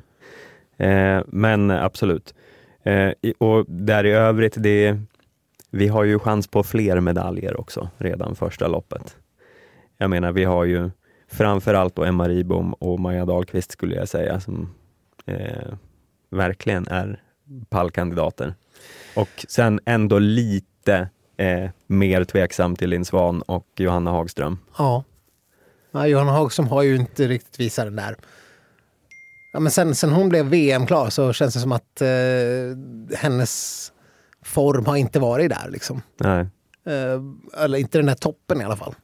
Eh, 0.77 1.21
men 1.27 1.71
absolut. 1.71 2.33
Eh, 2.83 3.11
och 3.37 3.65
där 3.67 4.05
i 4.05 4.11
övrigt, 4.11 4.55
det, 4.57 4.97
vi 5.71 5.87
har 5.87 6.03
ju 6.03 6.19
chans 6.19 6.47
på 6.47 6.63
fler 6.63 6.99
medaljer 6.99 7.59
också 7.59 7.89
redan 7.97 8.35
första 8.35 8.67
loppet. 8.67 9.17
Jag 9.97 10.09
menar, 10.09 10.31
vi 10.31 10.43
har 10.43 10.65
ju 10.65 10.89
framförallt 11.31 11.95
då 11.95 12.03
Emma 12.03 12.27
Ribom 12.27 12.73
och 12.73 12.99
Maja 12.99 13.25
Dahlqvist 13.25 13.71
skulle 13.71 13.95
jag 13.95 14.09
säga 14.09 14.39
som 14.39 14.75
eh, 15.25 15.73
verkligen 16.29 16.87
är 16.87 17.23
pallkandidater. 17.69 18.55
Och 19.15 19.45
sen 19.47 19.79
ändå 19.85 20.19
lite 20.19 21.09
eh, 21.37 21.69
mer 21.87 22.23
tveksam 22.23 22.75
till 22.75 22.89
Linn 22.89 23.05
Svan 23.05 23.41
och 23.41 23.67
Johanna 23.77 24.11
Hagström. 24.11 24.57
Ja. 24.77 25.03
ja 25.91 26.07
Johanna 26.07 26.31
Hagström 26.31 26.67
har 26.67 26.81
ju 26.81 26.95
inte 26.95 27.27
riktigt 27.27 27.59
visat 27.59 27.85
den 27.85 27.95
där. 27.95 28.15
Ja, 29.53 29.59
men 29.59 29.71
sen, 29.71 29.95
sen 29.95 30.11
hon 30.11 30.29
blev 30.29 30.45
VM-klar 30.45 31.09
så 31.09 31.33
känns 31.33 31.53
det 31.53 31.59
som 31.59 31.71
att 31.71 32.01
eh, 32.01 33.17
hennes 33.17 33.91
form 34.41 34.85
har 34.85 34.95
inte 34.95 35.19
varit 35.19 35.49
där. 35.49 35.69
Liksom. 35.69 36.01
Nej. 36.17 36.47
Eh, 36.85 37.21
eller 37.63 37.77
inte 37.77 37.97
den 37.97 38.05
där 38.05 38.15
toppen 38.15 38.61
i 38.61 38.63
alla 38.63 38.75
fall. 38.75 38.95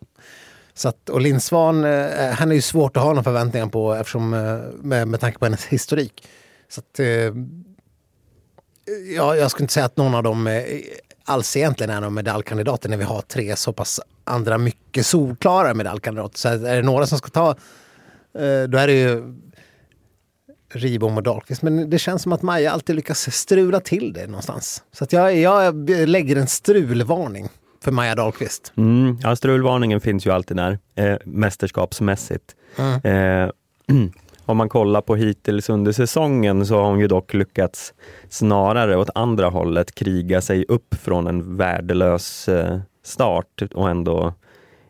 Så 0.78 0.90
att, 0.90 1.10
och 1.10 1.22
Linn 1.22 1.42
Svan, 1.42 1.84
eh, 1.84 2.26
eh, 2.26 2.34
han 2.34 2.52
är 2.52 2.56
ju 2.56 2.62
svårt 2.62 2.98
att 2.98 3.04
ha 3.04 3.10
några 3.10 3.24
förväntningar 3.24 3.68
på 3.68 3.94
eftersom, 3.94 4.34
eh, 4.34 4.58
med, 4.82 5.08
med 5.08 5.20
tanke 5.20 5.40
på 5.40 5.46
hennes 5.46 5.66
historik. 5.66 6.28
Så 6.70 6.80
att, 6.80 7.00
eh, 7.00 7.08
ja, 9.16 9.36
jag 9.36 9.52
skulle 9.52 9.64
inte 9.64 9.74
säga 9.74 9.86
att 9.86 9.98
någon 9.98 10.16
av 10.16 10.24
dem 10.24 10.48
eh, 10.48 10.64
alls 11.24 11.58
egentligen 11.58 11.90
är 11.90 12.02
någon 12.02 12.14
medaljkandidater 12.14 12.90
när 12.90 12.98
vi 12.98 13.04
har 13.04 13.22
tre 13.22 13.56
så 13.56 13.74
pass 13.74 14.00
andra 14.24 14.58
mycket 14.58 15.06
solklara 15.06 15.74
medaljkandidater. 15.74 16.38
Så 16.38 16.50
är 16.50 16.76
det 16.76 16.82
några 16.82 17.08
som 17.08 17.18
ska 17.18 17.30
ta, 17.30 17.50
eh, 17.50 18.64
då 18.70 18.78
är 18.78 18.88
det 18.88 18.94
ju 18.94 19.34
Ribom 20.74 21.18
och 21.18 21.24
Dahlqvist. 21.24 21.62
Men 21.62 21.90
det 21.90 22.00
känns 22.00 22.22
som 22.22 22.32
att 22.32 22.42
Maja 22.42 22.72
alltid 22.72 22.96
lyckas 22.96 23.36
strula 23.36 23.80
till 23.80 24.14
det 24.14 24.28
någonstans. 24.28 24.84
Så 24.92 25.04
att 25.04 25.14
jag, 25.14 25.38
jag 25.38 25.90
lägger 25.90 26.36
en 26.36 26.48
strulvarning 26.48 27.50
för 27.82 27.92
Maja 27.92 28.16
Dahlqvist. 28.16 28.74
Mm, 28.76 29.18
ja, 29.24 29.36
strulvarningen 29.36 30.02
finns 30.02 30.28
ju 30.28 30.32
alltid 30.32 30.58
där, 30.58 30.80
eh, 30.96 31.18
mästerskapsmässigt. 31.26 32.56
Eh, 33.04 33.50
om 34.46 34.58
man 34.58 34.70
kollar 34.70 35.02
på 35.02 35.16
hittills 35.16 35.70
under 35.70 35.92
säsongen 35.92 36.66
så 36.66 36.76
har 36.76 36.90
hon 36.90 37.00
ju 37.00 37.08
dock 37.08 37.34
lyckats 37.34 37.94
snarare 38.30 38.98
åt 38.98 39.10
andra 39.16 39.50
hållet 39.50 39.96
kriga 39.96 40.42
sig 40.42 40.66
upp 40.68 40.96
från 40.96 41.28
en 41.28 41.58
värdelös 41.58 42.50
eh, 42.50 42.80
start 43.04 43.62
och 43.74 43.90
ändå 43.90 44.34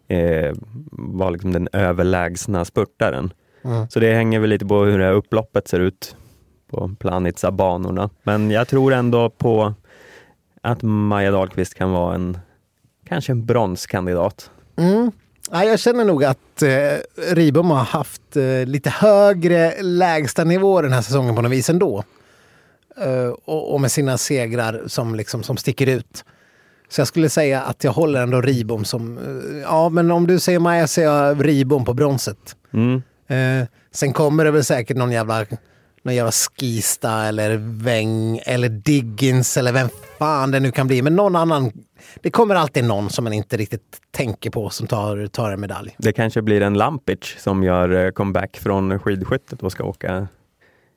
eh, 0.08 0.56
vara 0.92 1.30
liksom 1.30 1.54
den 1.54 1.70
överlägsna 1.74 2.66
spurtaren. 2.66 3.34
Mm. 3.64 3.90
Så 3.90 4.00
det 4.00 4.14
hänger 4.14 4.40
väl 4.40 4.50
lite 4.50 4.66
på 4.66 4.84
hur 4.84 5.00
det 5.00 5.06
här 5.06 5.14
upploppet 5.14 5.68
ser 5.68 5.80
ut 5.80 6.16
på 6.72 6.96
Planitza-banorna. 7.00 8.10
Men 8.24 8.52
jag 8.52 8.68
tror 8.68 8.94
ändå 8.94 9.30
på 9.30 9.74
att 10.62 10.82
Maja 10.82 11.32
Dahlqvist 11.32 11.74
kan 11.74 11.92
vara 11.92 12.16
en 12.16 12.38
kanske 13.08 13.32
en 13.32 13.46
bronskandidat. 13.46 14.52
Mm. 14.78 15.12
Ja, 15.52 15.64
jag 15.64 15.80
känner 15.80 16.06
nog 16.06 16.24
att 16.24 16.62
eh, 16.62 17.34
Ribom 17.34 17.72
har 17.72 17.84
haft 17.84 18.36
eh, 18.36 18.66
lite 18.66 18.90
högre 18.90 19.82
lägsta 19.82 20.44
nivå 20.44 20.82
den 20.82 20.94
här 20.94 21.02
säsongen 21.02 21.36
på 21.36 21.42
något 21.42 21.52
vis 21.52 21.70
ändå. 21.70 22.04
Eh, 22.98 23.34
och, 23.46 23.74
och 23.74 23.82
med 23.82 23.92
sina 23.92 24.18
segrar 24.18 24.84
som, 24.88 25.16
liksom, 25.16 25.44
som 25.44 25.58
sticker 25.58 25.88
ut. 25.88 26.26
Så 26.90 27.02
jag 27.02 27.08
skulle 27.08 27.30
säga 27.30 27.62
att 27.62 27.84
jag 27.84 27.92
håller 27.92 28.24
ändå 28.24 28.42
Ribom 28.42 28.86
som... 28.86 29.18
Eh, 29.18 29.58
ja, 29.58 29.90
men 29.90 30.12
om 30.12 30.28
du 30.28 30.40
säger 30.40 30.60
Maja 30.60 30.84
är 30.84 31.02
jag 31.02 31.48
Ribom 31.48 31.86
på 31.86 31.94
bronset. 31.94 32.56
Mm. 32.74 33.02
Eh, 33.28 33.68
sen 33.92 34.14
kommer 34.14 34.46
det 34.46 34.52
väl 34.52 34.64
säkert 34.64 34.98
någon 34.98 35.12
jävla, 35.12 35.46
någon 36.08 36.16
jävla 36.16 36.32
Skista 36.32 37.12
eller 37.12 37.58
Weng 37.84 38.40
eller 38.46 38.70
Diggins 38.70 39.58
eller 39.58 39.74
vem 39.74 39.90
fan 40.20 40.52
det 40.52 40.60
nu 40.60 40.72
kan 40.72 40.88
bli. 40.88 41.02
Men 41.02 41.16
någon 41.16 41.36
annan. 41.36 41.72
Det 42.22 42.32
kommer 42.32 42.56
alltid 42.56 42.84
någon 42.84 43.10
som 43.10 43.24
man 43.24 43.34
inte 43.34 43.58
riktigt 43.58 43.98
tänker 44.12 44.50
på 44.50 44.70
som 44.70 44.88
tar, 44.88 45.28
tar 45.28 45.52
en 45.52 45.60
medalj. 45.60 45.96
Det 45.98 46.14
kanske 46.14 46.42
blir 46.42 46.62
en 46.62 46.74
Lampic 46.74 47.36
som 47.38 47.64
gör 47.64 48.06
eh, 48.06 48.12
comeback 48.12 48.58
från 48.58 49.00
skidskyttet 49.00 49.64
och 49.64 49.72
ska 49.72 49.84
åka 49.84 50.28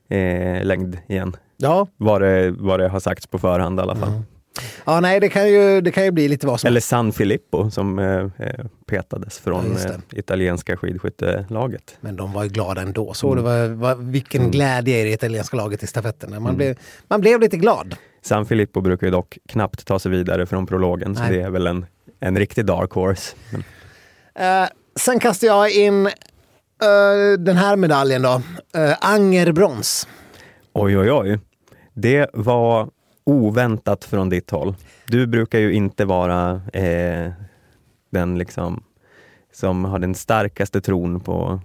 eh, 0.09 0.63
längd 0.63 0.97
igen. 1.07 1.35
Ja, 1.57 1.87
Vad 1.97 2.21
det, 2.21 2.51
vad 2.51 2.79
det 2.79 2.87
har 2.87 2.99
sagts 2.99 3.27
på 3.27 3.39
förhand 3.39 3.79
i 3.79 3.81
alla 3.81 3.95
fall. 3.95 4.21
Ja 4.85 4.99
nej 4.99 5.19
det 5.19 5.29
kan, 5.29 5.49
ju, 5.49 5.81
det 5.81 5.91
kan 5.91 6.03
ju 6.03 6.11
bli 6.11 6.27
lite 6.27 6.47
vad 6.47 6.59
som 6.59 6.67
Eller 6.67 6.79
San 6.79 7.11
Filippo 7.11 7.71
som 7.71 7.99
eh, 7.99 8.05
eh, 8.05 8.65
petades 8.85 9.41
Ja, 9.45 9.51
från 9.51 9.71
just 9.71 9.85
eh, 9.85 9.95
italienska 10.11 10.77
skidskyttelaget. 10.77 11.97
Men 12.01 12.15
de 12.15 12.33
var 12.33 12.43
ju 12.43 12.49
glada 12.49 12.81
ändå. 12.81 13.13
Så 13.13 13.35
det 13.35 13.41
var, 13.41 13.67
var, 13.67 13.95
vilken 13.95 14.51
glädje 14.51 15.01
i 15.01 15.03
det 15.03 15.11
italienska 15.11 15.57
laget 15.57 15.83
i 15.83 15.87
stafetterna. 15.87 16.39
Man, 16.39 16.55
blev, 16.55 16.77
man 17.07 17.21
blev 17.21 17.39
lite 17.39 17.57
glad. 17.57 17.95
San 18.21 18.45
Filippo 18.45 18.81
brukar 18.81 19.07
ju 19.07 19.11
dock 19.11 19.37
knappt 19.49 19.85
ta 19.85 19.99
sig 19.99 20.11
vidare 20.11 20.45
från 20.45 20.65
prologen, 20.65 21.15
så 21.15 21.21
Nej. 21.21 21.37
det 21.37 21.41
är 21.41 21.49
väl 21.49 21.67
en, 21.67 21.85
en 22.19 22.37
riktig 22.37 22.65
dark 22.65 22.91
horse. 22.91 23.35
Men, 23.49 23.63
Eh, 24.35 24.67
sen 24.95 25.19
kastar 25.19 25.47
jag 25.47 25.71
in 25.71 26.05
eh, 26.05 26.11
den 27.39 27.57
här 27.57 27.75
medaljen 27.75 28.21
då. 28.21 28.41
Uh, 28.77 28.95
Anger 29.01 29.51
brons. 29.51 30.07
Oj, 30.73 30.97
oj, 30.97 31.11
oj. 31.11 31.39
Det 31.93 32.29
var 32.33 32.89
oväntat 33.23 34.03
från 34.03 34.29
ditt 34.29 34.51
håll. 34.51 34.75
Du 35.07 35.27
brukar 35.27 35.59
ju 35.59 35.73
inte 35.73 36.05
vara 36.05 36.61
eh, 36.73 37.31
den 38.09 38.37
liksom 38.37 38.83
som 39.53 39.85
har 39.85 39.99
den 39.99 40.15
starkaste 40.15 40.81
tron 40.81 41.19
på 41.19 41.59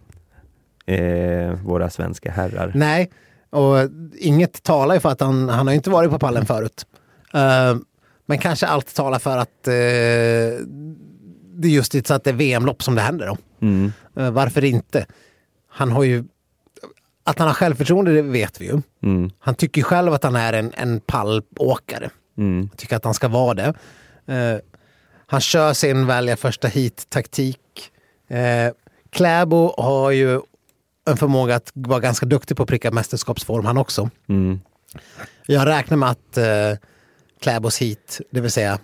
eh, 0.86 1.50
våra 1.64 1.90
svenska 1.90 2.30
herrar. 2.30 2.72
Nej, 2.74 3.10
och 3.50 3.76
inget 4.18 4.62
talar 4.62 4.94
ju 4.94 5.00
för 5.00 5.08
att 5.08 5.20
han, 5.20 5.48
han 5.48 5.66
har 5.66 5.74
inte 5.74 5.90
varit 5.90 6.10
på 6.10 6.18
pallen 6.18 6.46
förut. 6.46 6.86
Uh, 7.34 7.80
men 8.26 8.38
kanske 8.38 8.66
allt 8.66 8.94
talar 8.94 9.18
för 9.18 9.36
att 9.38 9.48
uh, 9.68 9.72
det 11.58 11.68
är 11.68 11.72
just 11.72 12.06
så 12.06 12.14
att 12.14 12.24
det 12.24 12.30
är 12.30 12.34
VM-lopp 12.34 12.82
som 12.82 12.94
det 12.94 13.00
händer 13.00 13.26
då. 13.26 13.36
Mm. 13.60 13.92
Uh, 14.18 14.30
varför 14.30 14.64
inte? 14.64 15.06
Han 15.68 15.92
har 15.92 16.04
ju... 16.04 16.24
Att 17.26 17.38
han 17.38 17.48
har 17.48 17.54
självförtroende 17.54 18.12
det 18.12 18.22
vet 18.22 18.60
vi 18.60 18.64
ju. 18.64 18.82
Mm. 19.02 19.30
Han 19.38 19.54
tycker 19.54 19.82
själv 19.82 20.12
att 20.12 20.24
han 20.24 20.36
är 20.36 20.52
en, 20.52 20.72
en 20.74 21.00
pallåkare. 21.00 22.10
Mm. 22.38 22.68
Tycker 22.76 22.96
att 22.96 23.04
han 23.04 23.14
ska 23.14 23.28
vara 23.28 23.54
det. 23.54 23.74
Uh, 24.32 24.60
han 25.26 25.40
kör 25.40 25.72
sin 25.72 26.06
välja 26.06 26.36
första 26.36 26.68
hit-taktik. 26.68 27.90
Uh, 28.30 28.74
Kläbo 29.10 29.74
har 29.82 30.10
ju 30.10 30.40
en 31.08 31.16
förmåga 31.16 31.56
att 31.56 31.70
vara 31.74 32.00
ganska 32.00 32.26
duktig 32.26 32.56
på 32.56 32.62
att 32.62 32.68
pricka 32.68 32.90
mästerskapsform 32.90 33.64
han 33.64 33.78
också. 33.78 34.10
Mm. 34.28 34.60
Jag 35.46 35.66
räknar 35.66 35.96
med 35.96 36.10
att 36.10 36.38
uh, 36.38 36.78
Kläbos 37.40 37.78
hit, 37.78 38.20
det 38.30 38.40
vill 38.40 38.50
säga 38.50 38.78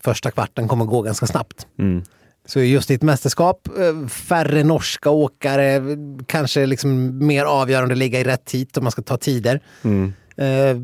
första 0.00 0.30
kvarten, 0.30 0.68
kommer 0.68 0.84
gå 0.84 1.02
ganska 1.02 1.26
snabbt. 1.26 1.66
Mm. 1.78 2.02
Så 2.50 2.60
just 2.60 2.90
i 2.90 2.94
ett 2.94 3.02
mästerskap, 3.02 3.68
eh, 3.78 4.08
färre 4.08 4.64
norska 4.64 5.10
åkare, 5.10 5.82
kanske 6.26 6.66
liksom 6.66 7.18
mer 7.26 7.44
avgörande 7.44 7.92
att 7.92 7.98
ligga 7.98 8.20
i 8.20 8.24
rätt 8.24 8.50
hit 8.50 8.76
om 8.76 8.84
man 8.84 8.90
ska 8.92 9.02
ta 9.02 9.16
tider. 9.16 9.60
Mm. 9.82 10.12
Eh, 10.36 10.76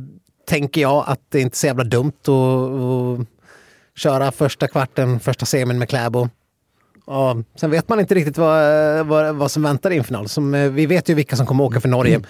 tänker 0.48 0.80
jag 0.80 1.04
att 1.06 1.20
det 1.28 1.38
är 1.38 1.42
inte 1.42 1.54
är 1.54 1.58
så 1.58 1.66
jävla 1.66 1.84
dumt 1.84 2.12
att, 2.22 2.28
att 2.28 3.26
köra 3.96 4.32
första 4.32 4.68
kvarten, 4.68 5.20
första 5.20 5.46
semin 5.46 5.78
med 5.78 5.88
Kläbo. 5.88 6.28
Ja, 7.06 7.36
sen 7.56 7.70
vet 7.70 7.88
man 7.88 8.00
inte 8.00 8.14
riktigt 8.14 8.38
vad, 8.38 9.06
vad, 9.06 9.34
vad 9.34 9.50
som 9.50 9.62
väntar 9.62 9.90
i 9.90 9.98
en 9.98 10.04
final. 10.04 10.28
Som, 10.28 10.54
eh, 10.54 10.70
vi 10.70 10.86
vet 10.86 11.08
ju 11.08 11.14
vilka 11.14 11.36
som 11.36 11.46
kommer 11.46 11.64
åka 11.64 11.80
för 11.80 11.88
Norge. 11.88 12.20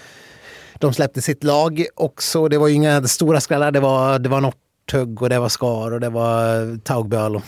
De 0.74 0.92
släppte 0.92 1.22
sitt 1.22 1.44
lag 1.44 1.86
också. 1.94 2.48
Det 2.48 2.58
var 2.58 2.68
ju 2.68 2.74
inga 2.74 3.02
stora 3.02 3.40
skrällar. 3.40 3.70
Det 3.70 3.80
var, 3.80 4.18
det 4.18 4.28
var 4.28 4.40
Northug 4.40 5.22
och 5.22 5.28
det 5.28 5.38
var 5.38 5.48
Skar 5.48 5.92
och 5.92 6.00
det 6.00 6.08
var 6.08 6.78
Taugböl 6.78 7.36
och 7.36 7.42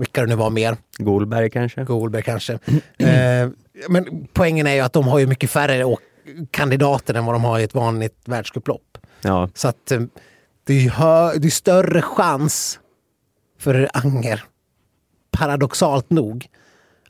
vilka 0.00 0.20
det 0.20 0.26
nu 0.26 0.34
var 0.34 0.50
mer. 0.50 0.76
Golberg 0.98 1.50
kanske? 1.50 1.84
Golberg 1.84 2.22
kanske. 2.22 2.52
eh, 2.98 3.48
men 3.88 4.28
poängen 4.32 4.66
är 4.66 4.74
ju 4.74 4.80
att 4.80 4.92
de 4.92 5.08
har 5.08 5.18
ju 5.18 5.26
mycket 5.26 5.50
färre 5.50 5.96
kandidater 6.50 7.14
än 7.14 7.24
vad 7.24 7.34
de 7.34 7.44
har 7.44 7.58
i 7.58 7.62
ett 7.62 7.74
vanligt 7.74 8.16
världscuplopp. 8.24 8.98
Ja. 9.22 9.48
Så 9.54 9.68
att 9.68 9.90
eh, 9.90 10.00
det 10.66 10.74
är, 10.86 10.90
hö- 10.90 11.38
det 11.38 11.48
är 11.48 11.50
större 11.50 12.02
chans 12.02 12.78
för 13.58 13.88
Anger, 13.92 14.44
paradoxalt 15.30 16.10
nog, 16.10 16.46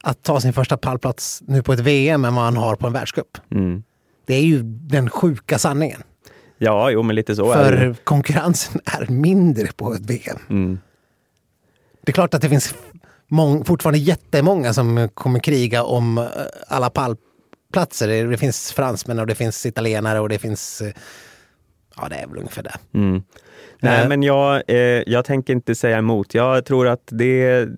att 0.03 0.23
ta 0.23 0.41
sin 0.41 0.53
första 0.53 0.77
pallplats 0.77 1.43
nu 1.47 1.63
på 1.63 1.73
ett 1.73 1.81
VM 1.81 2.25
än 2.25 2.35
vad 2.35 2.45
han 2.45 2.57
har 2.57 2.77
på 2.77 2.87
en 2.87 2.93
världscup. 2.93 3.39
Mm. 3.51 3.83
Det 4.27 4.35
är 4.35 4.43
ju 4.43 4.63
den 4.63 5.11
sjuka 5.11 5.59
sanningen. 5.59 6.03
Ja, 6.59 6.91
jo 6.91 7.03
men 7.03 7.17
lite 7.17 7.37
så 7.37 7.53
är 7.53 7.73
det. 7.73 7.79
För 7.79 8.05
konkurrensen 8.05 8.81
är 8.85 9.07
mindre 9.13 9.67
på 9.77 9.95
ett 9.95 10.01
VM. 10.11 10.39
Mm. 10.51 10.79
Det 12.03 12.11
är 12.11 12.13
klart 12.13 12.35
att 12.35 12.43
det 12.43 12.49
finns 12.49 12.75
mång, 13.29 13.65
fortfarande 13.65 13.99
jättemånga 13.99 14.73
som 14.73 15.09
kommer 15.15 15.41
kriga 15.41 15.83
om 15.85 16.19
eh, 16.19 16.25
alla 16.69 16.91
pallplatser. 16.91 18.27
Det, 18.27 18.37
finns 18.39 18.73
fransmän 18.73 19.19
och 19.19 19.27
det 19.27 19.35
finns 19.35 19.67
italienare 19.67 20.21
och 20.21 20.29
det 20.29 20.39
finns... 20.39 20.81
eh, 20.81 20.93
Ja, 21.97 22.09
det 22.09 22.17
är 22.17 22.27
väl 22.27 22.39
ungefär 22.39 22.63
det. 22.63 22.75
Mm. 22.95 23.23
Nej, 23.81 24.03
Eh. 24.03 24.09
men 24.09 24.23
jag, 24.23 24.63
eh, 24.69 24.77
jag 25.07 25.25
tänker 25.25 25.53
inte 25.53 25.75
säga 25.75 25.99
emot. 25.99 26.35
Jag 26.35 26.65
tror 26.65 26.89
att 26.89 27.03
det 27.11 27.43
är 27.43 27.69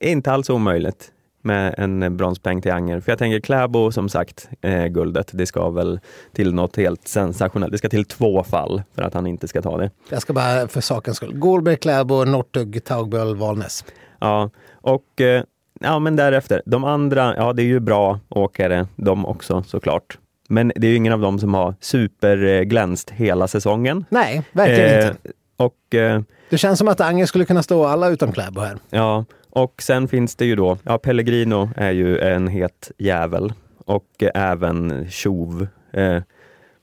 inte 0.00 0.32
alls 0.32 0.50
omöjligt 0.50 1.11
med 1.42 1.74
en 1.78 2.16
bronspeng 2.16 2.62
till 2.62 2.72
Anger. 2.72 3.00
För 3.00 3.12
jag 3.12 3.18
tänker 3.18 3.40
Kläbo, 3.40 3.92
som 3.92 4.08
sagt, 4.08 4.48
eh, 4.60 4.86
guldet, 4.86 5.30
det 5.32 5.46
ska 5.46 5.70
väl 5.70 6.00
till 6.32 6.54
något 6.54 6.76
helt 6.76 7.08
sensationellt. 7.08 7.72
Det 7.72 7.78
ska 7.78 7.88
till 7.88 8.04
två 8.04 8.42
fall 8.44 8.82
för 8.94 9.02
att 9.02 9.14
han 9.14 9.26
inte 9.26 9.48
ska 9.48 9.62
ta 9.62 9.76
det. 9.76 9.90
Jag 10.08 10.22
ska 10.22 10.32
bara 10.32 10.68
för 10.68 10.80
sakens 10.80 11.16
skull. 11.16 11.34
Golberg, 11.34 11.76
Kläbo, 11.76 12.24
Northug, 12.24 12.84
Taugböl, 12.84 13.36
Valnäs. 13.36 13.84
Ja, 14.20 14.50
och 14.72 15.20
eh, 15.20 15.42
ja, 15.80 15.98
men 15.98 16.16
därefter, 16.16 16.62
de 16.66 16.84
andra, 16.84 17.36
ja 17.36 17.52
det 17.52 17.62
är 17.62 17.66
ju 17.66 17.80
bra 17.80 18.20
åkare 18.28 18.86
de 18.96 19.26
också 19.26 19.62
såklart. 19.66 20.18
Men 20.48 20.72
det 20.76 20.86
är 20.86 20.90
ju 20.90 20.96
ingen 20.96 21.12
av 21.12 21.20
dem 21.20 21.38
som 21.38 21.54
har 21.54 21.74
superglänst 21.80 23.10
hela 23.10 23.48
säsongen. 23.48 24.04
Nej, 24.08 24.42
verkligen 24.52 24.98
Eh, 25.00 25.06
inte. 25.08 25.18
Och 25.56 25.94
eh, 25.94 26.22
Det 26.50 26.58
känns 26.58 26.78
som 26.78 26.88
att 26.88 27.00
Anger 27.00 27.26
skulle 27.26 27.44
kunna 27.44 27.62
stå 27.62 27.84
alla 27.84 28.08
utom 28.08 28.32
Kläbo 28.32 28.60
här. 28.60 28.76
Ja, 28.90 29.24
och 29.54 29.82
sen 29.82 30.08
finns 30.08 30.36
det 30.36 30.44
ju 30.44 30.56
då, 30.56 30.78
ja 30.82 30.98
Pellegrino 30.98 31.70
är 31.76 31.90
ju 31.90 32.18
en 32.18 32.48
het 32.48 32.90
jävel 32.98 33.52
och 33.84 34.22
även 34.34 35.06
Tjov. 35.10 35.66
Eh, 35.92 36.22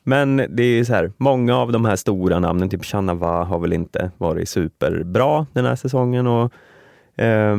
men 0.04 0.38
det 0.38 0.64
är 0.64 0.76
ju 0.78 0.86
så 0.86 0.94
här, 0.94 1.12
många 1.18 1.58
av 1.58 1.72
de 1.72 1.86
här 1.86 1.96
stora 1.96 2.40
namnen, 2.40 2.70
typ 2.70 2.86
Chanava 2.86 3.44
har 3.44 3.60
väl 3.60 3.74
inte 3.74 4.12
varit 4.18 4.50
superbra 4.50 5.46
den 5.54 5.66
här 5.66 5.76
säsongen 5.76 6.28
och 6.28 6.54
eh, 7.24 7.58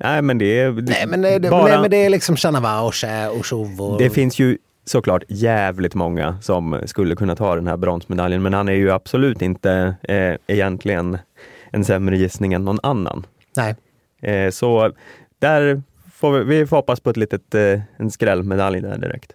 nej 0.00 0.22
men 0.22 0.38
det 0.38 0.60
är 0.60 0.72
Nej, 0.72 1.06
men 1.06 1.22
det, 1.22 1.50
bara, 1.50 1.64
nej, 1.64 1.80
men 1.80 1.90
det 1.90 2.04
är 2.04 2.10
liksom 2.10 2.36
Chanava 2.36 2.80
och 2.80 2.94
Chauve 2.94 3.82
och... 3.82 3.98
det 3.98 4.10
finns 4.10 4.38
ju 4.38 4.58
såklart 4.84 5.22
jävligt 5.28 5.94
många 5.94 6.38
som 6.42 6.80
skulle 6.86 7.16
kunna 7.16 7.36
ta 7.36 7.54
den 7.54 7.66
här 7.66 7.76
bronsmedaljen, 7.76 8.42
men 8.42 8.54
han 8.54 8.68
är 8.68 8.72
ju 8.72 8.90
absolut 8.90 9.42
inte 9.42 9.94
eh, 10.02 10.34
egentligen 10.46 11.18
en 11.70 11.84
sämre 11.84 12.16
gissning 12.16 12.52
än 12.52 12.64
någon 12.64 12.78
annan. 12.82 13.26
Nej. 13.56 13.74
Eh, 14.24 14.50
så 14.50 14.92
där 15.38 15.82
får 16.14 16.32
vi, 16.38 16.44
vi 16.58 16.66
får 16.66 16.76
hoppas 16.76 17.00
på 17.00 17.10
ett 17.10 17.16
litet, 17.16 17.54
eh, 17.54 17.80
en 17.96 18.10
skrällmedalj 18.10 18.80
där 18.80 18.98
direkt. 18.98 19.32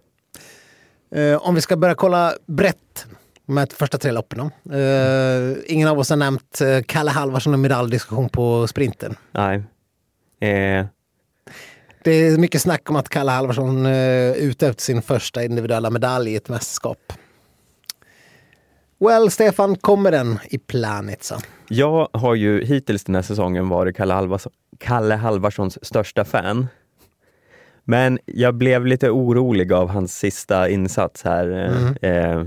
Eh, 1.15 1.47
om 1.47 1.55
vi 1.55 1.61
ska 1.61 1.77
börja 1.77 1.95
kolla 1.95 2.33
brett 2.45 3.05
med 3.45 3.71
första 3.71 3.97
tre 3.97 4.11
loppen. 4.11 4.39
då. 4.39 4.75
Ingen 5.65 5.87
av 5.87 5.99
oss 5.99 6.09
har 6.09 6.17
nämnt 6.17 6.61
eh, 6.61 6.79
Kalle 6.85 7.11
Halvarsson 7.11 7.53
och 7.53 7.59
medaljdiskussion 7.59 8.29
på 8.29 8.67
sprinten. 8.67 9.15
Nej. 9.31 9.55
Eh, 10.41 10.85
Det 12.03 12.11
är 12.11 12.37
mycket 12.37 12.61
snack 12.61 12.89
om 12.89 12.95
att 12.95 13.09
Kalle 13.09 13.31
Halvarsson 13.31 13.85
ute 14.35 14.67
efter 14.67 14.83
sin 14.83 15.01
första 15.01 15.43
individuella 15.43 15.89
medalj 15.89 16.31
i 16.31 16.35
ett 16.35 16.49
mästerskap. 16.49 17.13
Well, 18.99 19.31
Stefan, 19.31 19.75
kommer 19.75 20.11
den 20.11 20.39
i 20.49 20.57
Planitza? 20.57 21.39
jag 21.67 22.07
har 22.13 22.35
ju 22.35 22.63
hittills 22.65 23.03
den 23.03 23.15
här 23.15 23.21
säsongen 23.21 23.69
varit 23.69 23.95
Kalle, 23.95 24.13
Halvarsson, 24.13 24.51
Kalle 24.77 25.15
Halvarssons 25.15 25.85
största 25.85 26.25
fan. 26.25 26.67
Men 27.83 28.19
jag 28.25 28.55
blev 28.55 28.85
lite 28.85 29.09
orolig 29.09 29.73
av 29.73 29.89
hans 29.89 30.17
sista 30.17 30.69
insats 30.69 31.23
här 31.23 31.71
eh, 32.01 32.11
eh, 32.11 32.43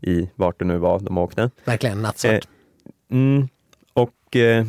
i 0.00 0.30
vart 0.34 0.58
det 0.58 0.64
nu 0.64 0.78
var 0.78 1.00
de 1.00 1.18
åkte. 1.18 1.50
Verkligen 1.64 2.02
nattsvart. 2.02 2.32
Eh, 2.34 2.40
Mm, 3.10 3.48
och 3.92 4.36
eh, 4.36 4.66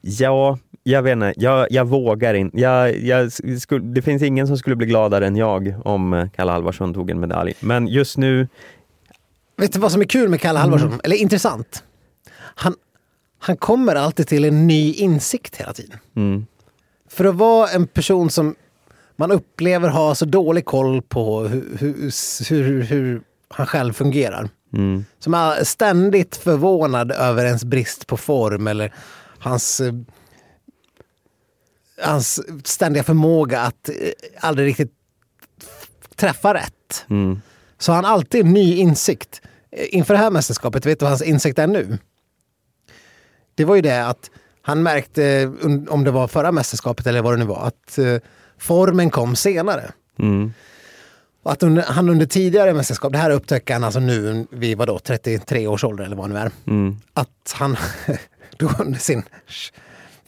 ja, 0.00 0.58
jag 0.82 1.02
vet 1.02 1.12
inte, 1.12 1.32
jag, 1.36 1.66
jag 1.70 1.84
vågar 1.84 2.34
inte. 2.34 2.60
Jag, 2.60 2.98
jag 2.98 3.32
skulle, 3.32 3.84
det 3.84 4.02
finns 4.02 4.22
ingen 4.22 4.46
som 4.46 4.56
skulle 4.58 4.76
bli 4.76 4.86
gladare 4.86 5.26
än 5.26 5.36
jag 5.36 5.74
om 5.84 6.12
eh, 6.12 6.28
Kalle 6.36 6.52
Halvarsson 6.52 6.94
tog 6.94 7.10
en 7.10 7.20
medalj. 7.20 7.54
Men 7.60 7.88
just 7.88 8.18
nu, 8.18 8.48
Vet 9.56 9.72
du 9.72 9.78
vad 9.78 9.92
som 9.92 10.00
är 10.00 10.04
kul 10.04 10.28
med 10.28 10.40
Kalle 10.40 10.58
Halvarsson? 10.58 11.00
Eller 11.04 11.16
intressant? 11.16 11.84
Han, 12.36 12.74
han 13.38 13.56
kommer 13.56 13.94
alltid 13.94 14.26
till 14.28 14.44
en 14.44 14.66
ny 14.66 14.92
insikt 14.92 15.56
hela 15.56 15.72
tiden. 15.72 15.98
mm, 16.16 16.46
För 17.08 17.24
att 17.24 17.34
vara 17.34 17.70
en 17.70 17.86
person 17.86 18.30
som 18.30 18.54
man 19.16 19.32
upplever 19.32 19.88
har 19.88 20.14
så 20.14 20.24
dålig 20.24 20.64
koll 20.64 21.02
på 21.02 21.40
hur, 21.48 21.76
hur, 21.80 22.10
hur, 22.62 22.82
hur 22.82 23.22
han 23.48 23.66
själv 23.66 23.92
fungerar. 23.92 24.48
mm, 24.72 25.04
Som 25.18 25.34
är 25.34 25.64
ständigt 25.64 26.36
förvånad 26.36 27.12
över 27.12 27.44
ens 27.44 27.64
brist 27.64 28.06
på 28.06 28.16
form 28.16 28.66
eller 28.66 28.92
hans, 29.38 29.80
eh, 29.80 29.94
hans 32.02 32.40
ständiga 32.68 33.02
förmåga 33.04 33.60
att 33.60 33.88
eh, 33.88 33.94
aldrig 34.40 34.66
riktigt 34.68 34.92
träffa 36.16 36.54
rätt. 36.54 37.04
mm, 37.10 37.40
Så 37.78 37.92
han 37.92 38.04
alltid 38.04 38.46
ny 38.46 38.76
insikt. 38.76 39.42
Eh, 39.72 39.86
Inför 39.94 40.14
det 40.14 40.20
här 40.20 40.30
mästerskapet, 40.30 40.86
vet 40.86 40.98
du 40.98 41.04
vad 41.04 41.10
hans 41.10 41.22
insikt 41.22 41.58
är 41.58 41.66
nu? 41.66 41.98
Det 43.54 43.64
var 43.64 43.74
ju 43.76 43.82
det 43.82 44.06
att 44.06 44.30
han 44.62 44.82
märkte, 44.82 45.22
un- 45.46 45.88
om 45.88 46.04
det 46.04 46.10
var 46.10 46.28
förra 46.28 46.52
mästerskapet 46.52 47.06
eller 47.06 47.22
vad 47.22 47.32
det 47.32 47.36
nu 47.38 47.44
var, 47.44 47.66
att 47.66 47.98
eh, 47.98 48.16
formen 48.58 49.10
kom 49.10 49.36
senare. 49.36 49.92
mm, 50.18 50.52
Och 51.42 51.52
att 51.52 51.62
under, 51.62 51.82
han 51.82 52.08
under 52.08 52.26
tidigare 52.26 52.74
mästerskap, 52.74 53.12
det 53.12 53.18
här 53.18 53.30
upptäckte 53.30 53.72
han 53.72 53.84
alltså 53.84 54.00
nu 54.00 54.46
vid 54.50 54.78
vadå, 54.78 54.98
33 54.98 55.66
års 55.66 55.84
ålder 55.84 56.04
eller 56.04 56.16
vad 56.16 56.30
det 56.30 56.34
nu 56.34 56.40
är. 56.40 56.50
mm, 56.66 56.96
Att 57.14 57.54
han 57.54 57.76
då 58.58 58.70
under 58.80 58.98
sin 58.98 59.22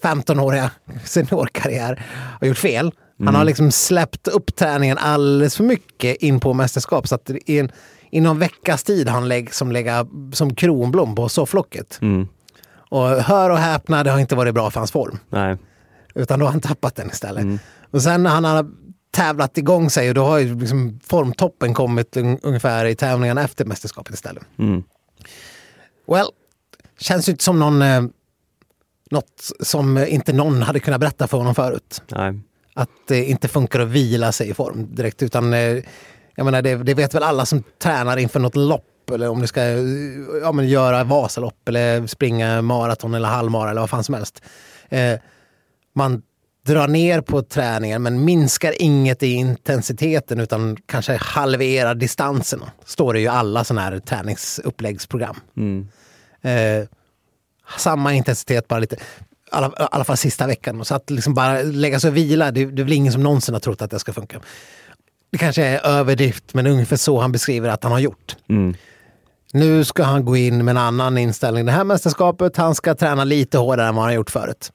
15-åriga 0.03 0.70
seniorkarriär 1.05 2.03
har 2.40 2.47
gjort 2.47 2.59
fel. 2.59 2.92
Han 3.25 3.35
har 3.35 3.45
liksom 3.45 3.71
släppt 3.71 4.29
upp 4.29 4.57
träningen 4.57 4.99
alldeles 4.99 5.57
för 5.57 5.64
mycket 5.64 6.17
in 6.17 6.41
på 6.41 6.55
mästerskap. 6.55 7.09
Så 7.09 7.14
att 7.14 7.31
i, 7.47 7.59
en, 7.59 7.73
i 8.11 8.21
någon 8.21 8.39
veckas 8.39 8.83
tid 8.83 9.09
har 9.09 9.14
han 9.14 9.29
lägg, 9.29 9.55
som 9.55 9.73
lägga 9.73 10.07
som 10.33 10.55
kronblom 10.55 11.14
på 11.14 11.29
sofflocket. 11.29 11.99
Mm. 12.03 12.29
Och 12.91 13.09
hör 13.09 13.51
och 13.51 13.59
häpna, 13.59 14.05
det 14.05 14.11
har 14.11 14.19
inte 14.19 14.35
varit 14.35 14.55
bra 14.55 14.71
för 14.71 14.81
hans 14.81 14.93
form. 14.93 15.19
Nej. 15.29 15.57
Utan 16.14 16.39
då 16.39 16.47
har 16.47 16.53
han 16.53 16.61
tappat 16.61 16.97
den 16.97 17.11
istället. 17.11 17.61
Och 17.91 18.03
sen 18.03 18.23
när 18.23 18.31
han 18.31 18.45
har 18.45 18.67
tävlat 19.11 19.59
igång 19.59 19.91
sig, 19.91 20.09
och 20.09 20.14
då 20.14 20.25
har 20.25 20.39
ju 20.39 20.61
liksom 20.61 21.01
formtoppen 21.05 21.75
kommit 21.75 22.17
un 22.17 22.39
ungefär 22.43 22.85
i 22.85 22.95
tävlingarna 22.95 23.43
efter 23.43 23.64
mästerskapet 23.64 24.14
istället. 24.14 24.43
Mm. 24.59 24.83
Well, 26.07 26.27
känns 26.99 27.29
ju 27.29 27.31
inte 27.31 27.45
som 27.45 27.59
någon, 27.59 27.83
eh, 27.83 28.03
något 29.11 29.51
som 29.61 29.99
inte 29.99 30.33
någon 30.33 30.62
hade 30.62 30.81
kunnat 30.81 31.01
berätta 31.01 31.27
för 31.27 31.39
honom 31.39 31.55
förut. 31.55 32.03
Nej. 32.09 32.41
Att 32.77 32.91
det 33.07 33.24
inte 33.24 33.49
funkar 33.49 33.81
att 33.81 33.89
vila 33.89 34.33
sig 34.33 34.51
i 34.51 34.55
form 34.55 34.95
direkt. 34.95 35.22
Utan 35.22 35.55
eh, 35.55 35.77
jag 36.35 36.45
menar, 36.45 36.62
det, 36.62 36.77
det 36.77 36.95
vet 36.95 37.14
väl 37.14 37.22
alla 37.22 37.47
som 37.47 37.62
tränar 37.83 38.16
inför 38.16 38.41
något 38.41 38.57
lopp. 38.57 39.11
Eller 39.11 39.29
om 39.29 39.41
du 39.41 39.47
ska 39.47 39.62
eh, 39.62 39.79
ja, 40.43 40.53
men 40.53 40.68
göra 40.68 41.05
Vasalopp 41.05 41.68
eller 41.68 42.07
springa 42.07 42.62
maraton 42.62 43.14
eller 43.14 43.29
halvmara 43.29 43.70
eller 43.70 43.81
vad 43.81 43.91
fan 43.91 44.05
som 44.05 44.14
helst. 44.14 44.43
Eh, 44.89 45.18
man 45.95 46.22
drar 46.66 46.89
ner 46.89 47.20
på 47.20 47.43
träningen 47.43 48.03
men 48.03 48.24
minskar 48.24 48.83
inget 48.83 49.22
i 49.22 49.33
intensiteten 49.33 50.41
utan 50.41 50.77
kanske 50.87 51.16
halverar 51.16 51.95
distanserna. 51.95 52.72
Står 52.85 53.12
det 53.12 53.18
ju 53.18 53.24
i 53.24 53.29
alla 53.29 53.64
sådana 53.64 53.81
här 53.81 53.99
träningsuppläggsprogram. 53.99 55.37
Mm. 55.57 55.89
Eh, 56.43 56.89
samma 57.79 58.14
intensitet, 58.14 58.68
bara 58.68 58.81
lite. 58.81 58.97
Alla, 59.57 59.69
alla 59.69 60.05
fall 60.05 60.17
sista 60.17 60.47
veckan. 60.47 60.85
Så 60.85 60.95
att 60.95 61.11
liksom 61.11 61.35
bara 61.35 61.63
lägga 61.63 62.01
sig 62.01 62.09
och 62.11 62.17
vila, 62.17 62.51
det, 62.51 62.65
det 62.67 62.83
är 62.83 62.85
väl 62.85 62.93
ingen 62.93 63.13
som 63.13 63.23
någonsin 63.23 63.55
har 63.55 63.61
trott 63.61 63.83
att 63.83 63.91
det 63.91 63.99
ska 63.99 64.13
funka. 64.13 64.41
Det 65.33 65.39
kanske 65.39 65.65
är 65.65 65.87
överdrift, 65.87 66.55
men 66.55 66.67
ungefär 66.67 66.97
så 66.97 67.21
han 67.21 67.33
beskriver 67.33 67.69
att 67.69 67.83
han 67.83 67.93
har 67.93 67.99
gjort. 67.99 68.37
Mm. 68.49 68.75
Nu 69.53 69.85
ska 69.85 70.03
han 70.03 70.25
gå 70.25 70.37
in 70.37 70.65
med 70.65 70.73
en 70.73 70.77
annan 70.79 71.19
inställning. 71.19 71.67
Det 71.67 71.73
här 71.73 71.85
mästerskapet, 71.85 72.57
han 72.57 72.75
ska 72.75 72.95
träna 72.95 73.25
lite 73.25 73.59
hårdare 73.59 73.89
än 73.89 73.95
vad 73.95 74.03
han 74.05 74.11
har 74.11 74.17
gjort 74.17 74.31
förut. 74.31 74.73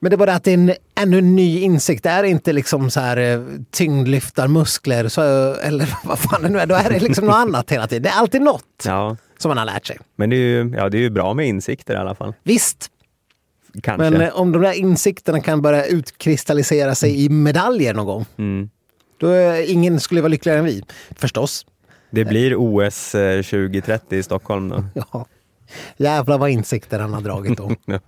Men 0.00 0.10
det 0.10 0.16
var 0.16 0.26
det 0.26 0.34
att 0.34 0.44
det 0.44 0.50
är 0.50 0.54
en 0.54 0.74
ännu 1.00 1.20
ny 1.20 1.60
insikt. 1.60 2.02
Det 2.02 2.08
är 2.10 2.24
inte 2.24 2.52
liksom 2.52 2.90
så 2.90 3.00
här 3.00 3.16
eh, 3.16 3.40
tyngdlyftarmuskler, 3.70 5.08
så, 5.08 5.22
eller 5.54 5.94
vad 6.04 6.18
fan 6.18 6.42
det 6.42 6.48
nu 6.48 6.58
är. 6.58 6.66
Då 6.66 6.74
är 6.74 6.90
det 6.90 6.98
liksom 6.98 7.26
något 7.26 7.34
annat 7.34 7.70
hela 7.72 7.86
tiden. 7.86 8.02
Det 8.02 8.08
är 8.08 8.18
alltid 8.18 8.42
något 8.42 8.82
Ja, 8.84 9.16
som 9.38 9.48
man 9.48 9.58
har 9.58 9.64
lärt 9.64 9.86
sig. 9.86 9.98
men 10.16 10.30
det 10.30 10.36
är, 10.36 10.38
ju, 10.38 10.74
ja, 10.76 10.88
det 10.88 10.96
är 10.98 11.00
ju 11.00 11.10
bra 11.10 11.34
med 11.34 11.46
insikter 11.48 11.94
i 11.94 11.96
alla 11.96 12.14
fall. 12.14 12.34
Visst, 12.42 12.88
Kanske. 13.82 14.10
men 14.10 14.20
eh, 14.20 14.40
om 14.40 14.52
de 14.52 14.62
där 14.62 14.72
insikterna 14.72 15.40
kan 15.40 15.62
börja 15.62 15.84
utkristallisera 15.86 16.94
sig 16.94 17.24
i 17.24 17.28
medaljer 17.28 17.94
någon 17.94 18.06
gång. 18.06 18.24
Mm. 18.36 18.70
Då 19.18 19.28
är 19.28 19.70
ingen 19.70 20.00
skulle 20.00 20.20
vara 20.20 20.28
lyckligare 20.28 20.58
än 20.58 20.64
vi. 20.64 20.82
Förstås. 21.16 21.66
Det 22.10 22.24
blir 22.24 22.54
OS 22.58 23.14
eh, 23.14 23.42
2030 23.42 24.18
i 24.18 24.22
Stockholm 24.22 24.68
då. 24.68 24.84
Ja. 25.12 25.26
Jävlar 25.96 26.38
vad 26.38 26.50
insikter 26.50 26.98
han 26.98 27.14
har 27.14 27.20
dragit 27.20 27.58
då. 27.58 27.70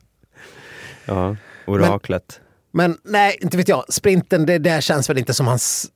Ja, 1.04 1.36
oraklet. 1.66 2.40
Men 2.72 2.98
nej, 3.04 3.38
inte 3.40 3.56
vet 3.56 3.68
jag. 3.68 3.84
Sprinten, 3.88 4.46
det 4.46 4.58
där 4.58 4.80
känns 4.80 5.10
väl 5.10 5.18
inte 5.18 5.34
som 5.34 5.46
hans... 5.46 5.90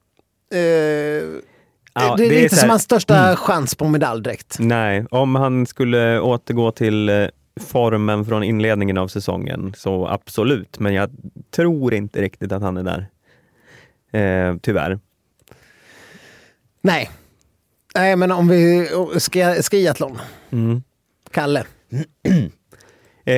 Eh, 0.54 0.60
Ja, 1.94 2.16
det, 2.16 2.24
är 2.26 2.30
det 2.30 2.38
är 2.40 2.42
inte 2.42 2.54
så 2.54 2.60
som 2.60 2.66
här- 2.66 2.70
hans 2.70 2.82
största 2.82 3.36
chans 3.36 3.74
på 3.74 3.88
medalj 3.88 4.22
direkt. 4.22 4.56
Nej, 4.58 5.06
om 5.10 5.34
han 5.34 5.66
skulle 5.66 6.20
återgå 6.20 6.72
till 6.72 7.08
eh, 7.08 7.26
formen 7.60 8.24
från 8.24 8.42
inledningen 8.42 8.98
av 8.98 9.08
säsongen 9.08 9.72
så 9.76 10.08
absolut, 10.08 10.78
men 10.78 10.94
jag 10.94 11.10
tror 11.50 11.94
inte 11.94 12.22
riktigt 12.22 12.52
att 12.52 12.62
han 12.62 12.76
är 12.76 12.82
där. 12.82 13.08
Eh, 14.12 14.56
tyvärr. 14.62 14.98
Nej. 16.82 17.10
Nej, 17.94 18.16
men 18.16 18.32
om 18.32 18.48
vi... 18.48 18.88
Ski, 19.18 19.62
skiathlon. 19.62 20.18
Mm. 20.50 20.82
Kalle. 21.30 21.64
Eh, 23.24 23.36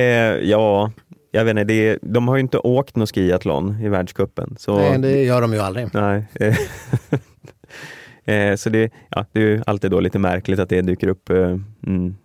ja, 0.49 0.91
jag 1.31 1.45
vet 1.45 1.51
inte, 1.51 1.63
det, 1.63 1.99
de 2.01 2.27
har 2.27 2.35
ju 2.35 2.41
inte 2.41 2.57
åkt 2.57 2.95
någon 2.95 3.07
skiathlon 3.07 3.81
i 3.81 3.89
världscupen. 3.89 4.55
Så, 4.59 4.77
Nej, 4.77 4.97
det 4.99 5.23
gör 5.23 5.41
de 5.41 5.53
ju 5.53 5.59
aldrig. 5.59 5.87
Nej. 5.93 6.25
eh, 6.33 6.55
eh, 8.35 8.55
så 8.55 8.69
det, 8.69 8.91
ja, 9.09 9.25
det 9.31 9.39
är 9.39 9.43
ju 9.43 9.63
alltid 9.67 9.91
då 9.91 9.99
lite 9.99 10.19
märkligt 10.19 10.59
att 10.59 10.69
det 10.69 10.81
dyker 10.81 11.07
upp 11.07 11.29
eh, 11.29 11.57
mm, 11.87 12.15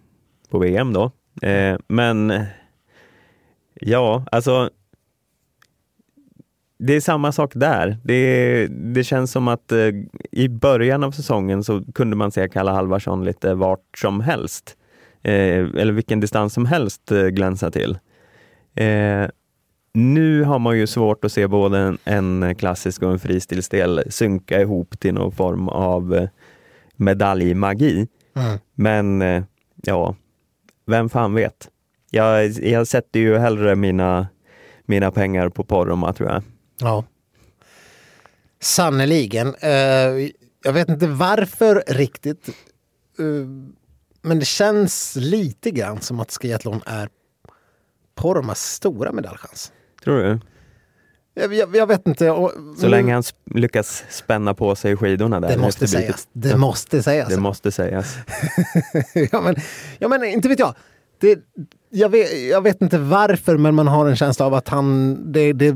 på 0.51 0.59
VM 0.59 0.93
då. 0.93 1.11
Eh, 1.43 1.79
men 1.89 2.43
ja, 3.75 4.25
alltså 4.33 4.71
det 6.79 6.93
är 6.93 7.01
samma 7.01 7.33
sak 7.33 7.53
där. 7.55 7.99
Det, 8.05 8.67
det 8.67 9.05
känns 9.05 9.33
som 9.33 9.49
att 9.49 9.73
eh, 9.73 9.89
i 10.31 10.49
början 10.49 11.05
av 11.05 11.11
säsongen 11.11 11.65
så 11.65 11.85
kunde 11.95 12.17
man 12.17 12.31
se 12.31 12.49
Kalle 12.49 12.71
Halvarsson 12.71 13.25
lite 13.25 13.55
vart 13.55 13.99
som 13.99 14.21
helst. 14.21 14.77
Eh, 15.23 15.59
eller 15.59 15.93
vilken 15.93 16.21
distans 16.21 16.53
som 16.53 16.67
helst 16.67 17.13
eh, 17.13 17.27
glänsa 17.27 17.71
till. 17.71 17.99
Eh, 18.75 19.29
nu 19.93 20.43
har 20.43 20.59
man 20.59 20.79
ju 20.79 20.87
svårt 20.87 21.25
att 21.25 21.33
se 21.33 21.47
både 21.47 21.79
en, 21.79 21.99
en 22.05 22.55
klassisk 22.55 23.03
och 23.03 23.11
en 23.11 23.19
fristilsdel 23.19 24.03
synka 24.09 24.61
ihop 24.61 25.01
till 25.01 25.15
någon 25.15 25.33
form 25.33 25.69
av 25.69 26.15
eh, 26.15 26.29
medaljmagi. 26.97 28.09
Mm. 28.35 28.59
Men 28.75 29.23
eh, 29.23 29.43
ja, 29.83 30.15
vem 30.89 31.09
fan 31.09 31.35
vet? 31.35 31.69
Jag, 32.11 32.51
jag 32.51 32.87
sätter 32.87 33.21
ju 33.21 33.39
hellre 33.39 33.77
mina, 33.77 34.29
mina 34.87 35.11
pengar 35.11 35.49
på 35.49 35.65
Porroma 35.65 36.13
tror 36.13 36.29
jag. 36.29 36.43
Ja. 36.81 37.05
Sannerligen. 38.61 39.55
Eh, 39.55 39.71
jag 40.65 40.73
vet 40.73 40.89
inte 40.89 41.07
varför 41.07 41.83
riktigt. 41.87 42.49
Eh, 43.19 43.25
men 44.23 44.39
det 44.39 44.45
känns 44.45 45.17
lite 45.17 45.71
grann 45.71 46.01
som 46.01 46.21
att 46.21 46.33
skiathlon 46.33 46.81
är 46.87 47.09
Poromas 48.15 48.73
stora 48.73 49.13
medaljchans. 49.13 49.73
Tror 50.05 50.19
du? 50.19 50.41
Jag, 51.39 51.55
jag, 51.55 51.77
jag 51.77 51.87
vet 51.87 52.07
inte. 52.07 52.31
Och, 52.31 52.53
Så 52.77 52.89
länge 52.89 53.15
han 53.15 53.23
lyckas 53.55 54.05
spänna 54.11 54.55
på 54.55 54.75
sig 54.75 54.97
skidorna 54.97 55.41
där. 55.41 55.49
Det 55.49 55.59
måste 55.59 55.89
sägas. 55.89 56.29
Det 56.33 56.57
måste 56.57 57.03
sägas. 57.03 57.29
Det 57.29 57.41
måste 57.41 57.73
sägas. 57.73 58.17
ja, 59.33 59.41
men, 59.41 59.57
ja, 59.99 60.09
men 60.09 60.25
inte 60.25 60.49
vet 60.49 60.59
jag. 60.59 60.75
Det, 61.21 61.39
jag, 61.91 62.09
vet, 62.09 62.49
jag 62.51 62.63
vet 62.63 62.83
inte 62.83 62.99
varför, 62.99 63.57
men 63.57 63.75
man 63.75 63.89
har 63.89 64.07
en 64.07 64.17
känsla 64.17 64.47
av 64.47 64.55
att 64.55 64.69
han, 64.69 65.19
det, 65.33 65.53
det 65.53 65.75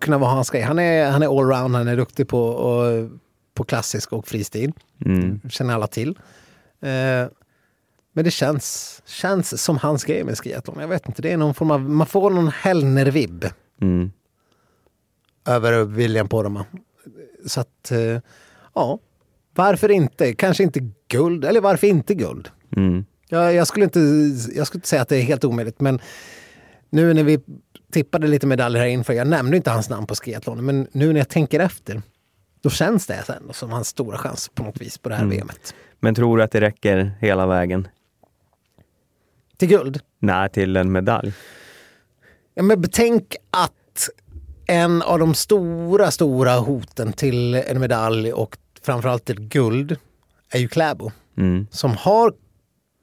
kunna 0.00 0.18
vara 0.18 0.30
hans 0.30 0.50
grej. 0.50 0.62
Han 0.62 0.78
är, 0.78 1.10
han 1.10 1.22
är 1.22 1.38
allround, 1.38 1.76
han 1.76 1.88
är 1.88 1.96
duktig 1.96 2.28
på, 2.28 2.46
och, 2.46 3.10
på 3.54 3.64
klassisk 3.64 4.12
och 4.12 4.28
fristil. 4.28 4.72
Mm. 5.04 5.40
känner 5.48 5.74
alla 5.74 5.86
till. 5.86 6.18
Eh, 6.82 7.28
men 8.12 8.24
det 8.24 8.30
känns, 8.30 9.02
känns 9.06 9.62
som 9.62 9.78
hans 9.78 10.04
grej 10.04 10.24
med 10.24 10.38
skiathlon. 10.38 10.80
Jag 10.80 10.88
vet 10.88 11.08
inte, 11.08 11.22
det 11.22 11.32
är 11.32 11.36
någon 11.36 11.54
form 11.54 11.70
av, 11.70 11.80
man 11.80 12.06
får 12.06 12.30
någon 12.30 12.48
Hellner-vibb 12.48 13.44
Mm. 13.80 14.10
Över 15.46 15.84
William 15.84 16.28
Poromaa. 16.28 16.64
Så 17.46 17.60
att, 17.60 17.90
eh, 17.90 18.20
ja, 18.74 18.98
varför 19.54 19.90
inte? 19.90 20.32
Kanske 20.34 20.62
inte 20.62 20.80
guld, 21.08 21.44
eller 21.44 21.60
varför 21.60 21.86
inte 21.86 22.14
guld? 22.14 22.48
Mm. 22.76 23.04
Jag, 23.28 23.54
jag, 23.54 23.66
skulle 23.66 23.84
inte, 23.84 24.00
jag 24.54 24.66
skulle 24.66 24.78
inte 24.78 24.88
säga 24.88 25.02
att 25.02 25.08
det 25.08 25.16
är 25.16 25.22
helt 25.22 25.44
omöjligt, 25.44 25.80
men 25.80 26.00
nu 26.90 27.14
när 27.14 27.24
vi 27.24 27.40
tippade 27.92 28.26
lite 28.26 28.46
medaljer 28.46 28.80
här 28.82 28.88
inför, 28.88 29.12
jag 29.12 29.26
nämnde 29.26 29.56
inte 29.56 29.70
hans 29.70 29.90
namn 29.90 30.06
på 30.06 30.14
skiathlon, 30.14 30.64
men 30.66 30.88
nu 30.92 31.12
när 31.12 31.20
jag 31.20 31.28
tänker 31.28 31.60
efter, 31.60 32.02
då 32.60 32.70
känns 32.70 33.06
det 33.06 33.24
ändå 33.40 33.52
som 33.52 33.70
hans 33.70 33.88
stora 33.88 34.18
chans 34.18 34.50
på 34.54 34.62
något 34.62 34.80
vis 34.80 34.98
på 34.98 35.08
det 35.08 35.14
här 35.14 35.24
Mm. 35.24 35.38
VMet. 35.38 35.74
Men 36.00 36.14
tror 36.14 36.36
du 36.36 36.42
att 36.42 36.50
det 36.50 36.60
räcker 36.60 37.12
hela 37.20 37.46
vägen? 37.46 37.88
Till 39.56 39.68
guld. 39.68 40.00
Nej, 40.18 40.48
till 40.48 40.76
en 40.76 40.92
medalj. 40.92 41.32
Ja, 42.54 42.62
men 42.62 42.80
betänk 42.80 43.36
att 43.50 43.72
en 44.66 45.02
av 45.02 45.18
de 45.18 45.34
stora, 45.34 46.10
stora 46.10 46.54
hoten 46.58 47.12
till 47.12 47.54
en 47.54 47.80
medalj 47.80 48.32
och 48.32 48.58
framförallt 48.82 49.24
till 49.24 49.40
guld 49.40 49.96
är 50.50 50.58
ju 50.58 50.68
Kläbo. 50.68 51.10
Mm. 51.38 51.66
Som 51.70 51.96
har, 51.96 52.34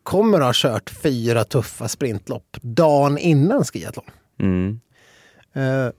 kommer 0.03 0.39
att 0.39 0.45
ha 0.45 0.51
kört 0.55 0.89
fyra 0.89 1.43
tuffa 1.43 1.87
sprintlopp 1.87 2.57
dagen 2.61 3.17
innan 3.17 3.63
skiathlon. 3.63 4.05
Mm. 4.39 4.79
Eh, 5.53 5.91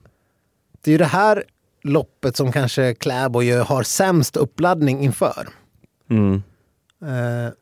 Det 0.81 0.89
är 0.89 0.91
ju 0.91 0.97
det 0.97 1.05
här 1.05 1.43
loppet 1.83 2.37
som 2.37 2.51
kanske 2.51 2.93
Kläbo 2.93 3.41
har 3.63 3.83
sämst 3.83 4.37
uppladdning 4.37 5.03
inför. 5.03 5.47
Mm. 6.09 6.43
Eh, 7.01 7.53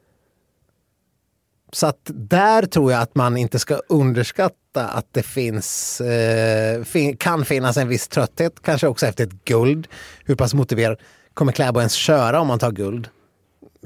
så 1.73 1.87
att 1.87 1.99
där 2.13 2.65
tror 2.65 2.91
jag 2.91 3.01
att 3.01 3.15
man 3.15 3.37
inte 3.37 3.59
ska 3.59 3.75
underskatta 3.89 4.87
att 4.87 5.07
det 5.11 5.23
finns, 5.23 6.01
eh, 6.01 6.83
fin- 6.83 7.17
kan 7.17 7.45
finnas 7.45 7.77
en 7.77 7.87
viss 7.87 8.07
trötthet, 8.07 8.61
kanske 8.61 8.87
också 8.87 9.05
efter 9.05 9.23
ett 9.23 9.45
guld. 9.45 9.87
Hur 10.25 10.35
pass 10.35 10.53
motiverad 10.53 10.97
kommer 11.33 11.51
Kläbo 11.51 11.79
ens 11.79 11.93
köra 11.93 12.39
om 12.41 12.47
man 12.47 12.59
tar 12.59 12.71
guld? 12.71 13.07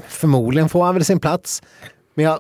Förmodligen 0.08 0.70
får 0.70 0.86
han 0.86 0.96
väl 0.96 1.06
sin 1.06 1.20
plats. 1.20 1.64
Men 2.16 2.26
jag, 2.26 2.40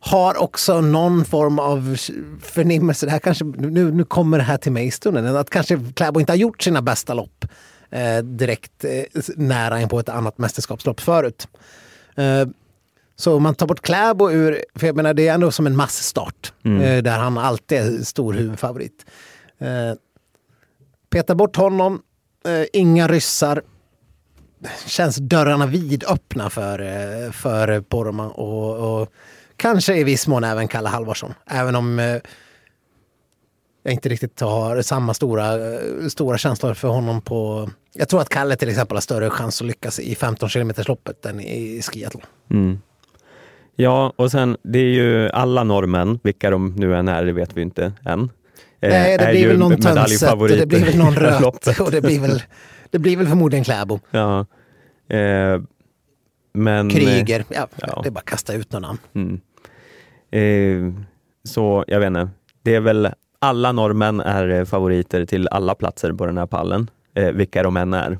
har 0.00 0.42
också 0.42 0.80
någon 0.80 1.24
form 1.24 1.58
av 1.58 1.96
förnimmelse. 2.42 3.06
Det 3.06 3.12
här 3.12 3.18
kanske, 3.18 3.44
nu, 3.44 3.92
nu 3.92 4.04
kommer 4.04 4.38
det 4.38 4.44
här 4.44 4.56
till 4.56 4.72
mig 4.72 4.86
i 4.86 4.90
stunden. 4.90 5.36
Att 5.36 5.50
kanske 5.50 5.80
Kläbo 5.94 6.20
inte 6.20 6.32
har 6.32 6.36
gjort 6.36 6.62
sina 6.62 6.82
bästa 6.82 7.14
lopp 7.14 7.44
eh, 7.90 8.18
direkt 8.18 8.84
eh, 8.84 9.02
nära 9.36 9.80
in 9.80 9.88
på 9.88 10.00
ett 10.00 10.08
annat 10.08 10.38
mästerskapslopp 10.38 11.00
förut. 11.00 11.48
Eh, 12.16 12.48
så 13.20 13.36
om 13.36 13.42
man 13.42 13.54
tar 13.54 13.66
bort 13.66 13.80
Kläbo 13.80 14.30
ur, 14.30 14.64
för 14.74 14.86
jag 14.86 14.96
menar 14.96 15.14
det 15.14 15.28
är 15.28 15.34
ändå 15.34 15.50
som 15.50 15.66
en 15.66 15.76
massstart 15.76 16.52
eh, 16.64 17.02
där 17.02 17.18
han 17.18 17.38
alltid 17.38 17.78
är 17.78 18.02
stor 18.04 18.32
huvudfavorit. 18.32 19.06
Eh, 19.58 19.98
peta 21.10 21.34
bort 21.34 21.56
honom, 21.56 22.02
eh, 22.44 22.66
inga 22.72 23.08
ryssar. 23.08 23.62
Känns 24.86 25.16
dörrarna 25.16 25.66
vidöppna 25.66 26.50
för, 26.50 26.78
eh, 26.78 27.32
för 27.32 27.80
Poromaa 27.80 28.28
och, 28.28 29.00
och 29.00 29.08
kanske 29.56 29.96
i 29.96 30.04
viss 30.04 30.26
mån 30.26 30.44
även 30.44 30.68
Kalle 30.68 30.88
Halvarsson. 30.88 31.34
Även 31.46 31.74
om 31.74 31.98
eh, 31.98 32.16
jag 33.82 33.92
inte 33.94 34.08
riktigt 34.08 34.40
har 34.40 34.82
samma 34.82 35.14
stora, 35.14 35.72
eh, 35.74 36.08
stora 36.08 36.38
känslor 36.38 36.74
för 36.74 36.88
honom 36.88 37.20
på... 37.20 37.70
Jag 37.92 38.08
tror 38.08 38.20
att 38.20 38.28
Kalle 38.28 38.56
till 38.56 38.68
exempel 38.68 38.96
har 38.96 39.00
större 39.00 39.30
chans 39.30 39.60
att 39.60 39.66
lyckas 39.66 40.00
i 40.00 40.14
15 40.14 40.48
km 40.48 40.72
loppet 40.76 41.26
än 41.26 41.40
i 41.40 41.82
skiathlon. 41.82 42.22
Mm. 42.50 42.78
Ja, 43.80 44.12
och 44.16 44.30
sen 44.30 44.56
det 44.62 44.78
är 44.78 44.82
ju 44.92 45.28
alla 45.30 45.64
norrmän, 45.64 46.18
vilka 46.22 46.50
de 46.50 46.74
nu 46.76 46.94
än 46.96 47.08
är, 47.08 47.24
det 47.24 47.32
vet 47.32 47.56
vi 47.56 47.62
inte 47.62 47.92
än. 48.04 48.20
eh, 48.80 48.90
Nej, 48.90 49.18
det 49.18 49.24
är 49.24 49.30
blir 49.30 49.40
ju 49.40 49.48
väl 49.48 49.58
någon 49.58 49.70
Tönset, 49.70 49.94
medaljfavoriter 49.94 50.58
det 50.60 50.66
blir 50.66 50.84
väl 50.84 50.96
någon 50.98 51.14
Röt 51.16 51.80
och 51.80 51.90
det 51.90 52.00
blir 52.00 52.20
väl, 52.20 52.42
det 52.90 52.98
blir 52.98 53.16
väl 53.16 53.26
förmodligen 53.26 53.64
Kläbo. 53.64 54.00
Ja. 54.10 54.46
Eh, 55.16 55.60
men, 56.52 56.90
Kryger. 56.90 57.44
Ja, 57.48 57.66
ja. 57.76 58.00
Det 58.02 58.08
är 58.08 58.10
bara 58.10 58.18
att 58.18 58.24
kasta 58.24 58.52
ut 58.54 58.72
någon 58.72 58.82
namn. 58.82 58.98
Mm. 59.14 59.40
Eh, 60.30 61.02
så 61.44 61.84
jag 61.86 62.00
vet 62.00 62.06
inte, 62.06 62.28
det 62.62 62.74
är 62.74 62.80
väl 62.80 63.08
alla 63.38 63.72
norrmän 63.72 64.20
är 64.20 64.48
eh, 64.50 64.64
favoriter 64.64 65.24
till 65.24 65.48
alla 65.48 65.74
platser 65.74 66.12
på 66.12 66.26
den 66.26 66.38
här 66.38 66.46
pallen, 66.46 66.90
eh, 67.14 67.30
vilka 67.32 67.62
de 67.62 67.76
än 67.76 67.94
är. 67.94 68.18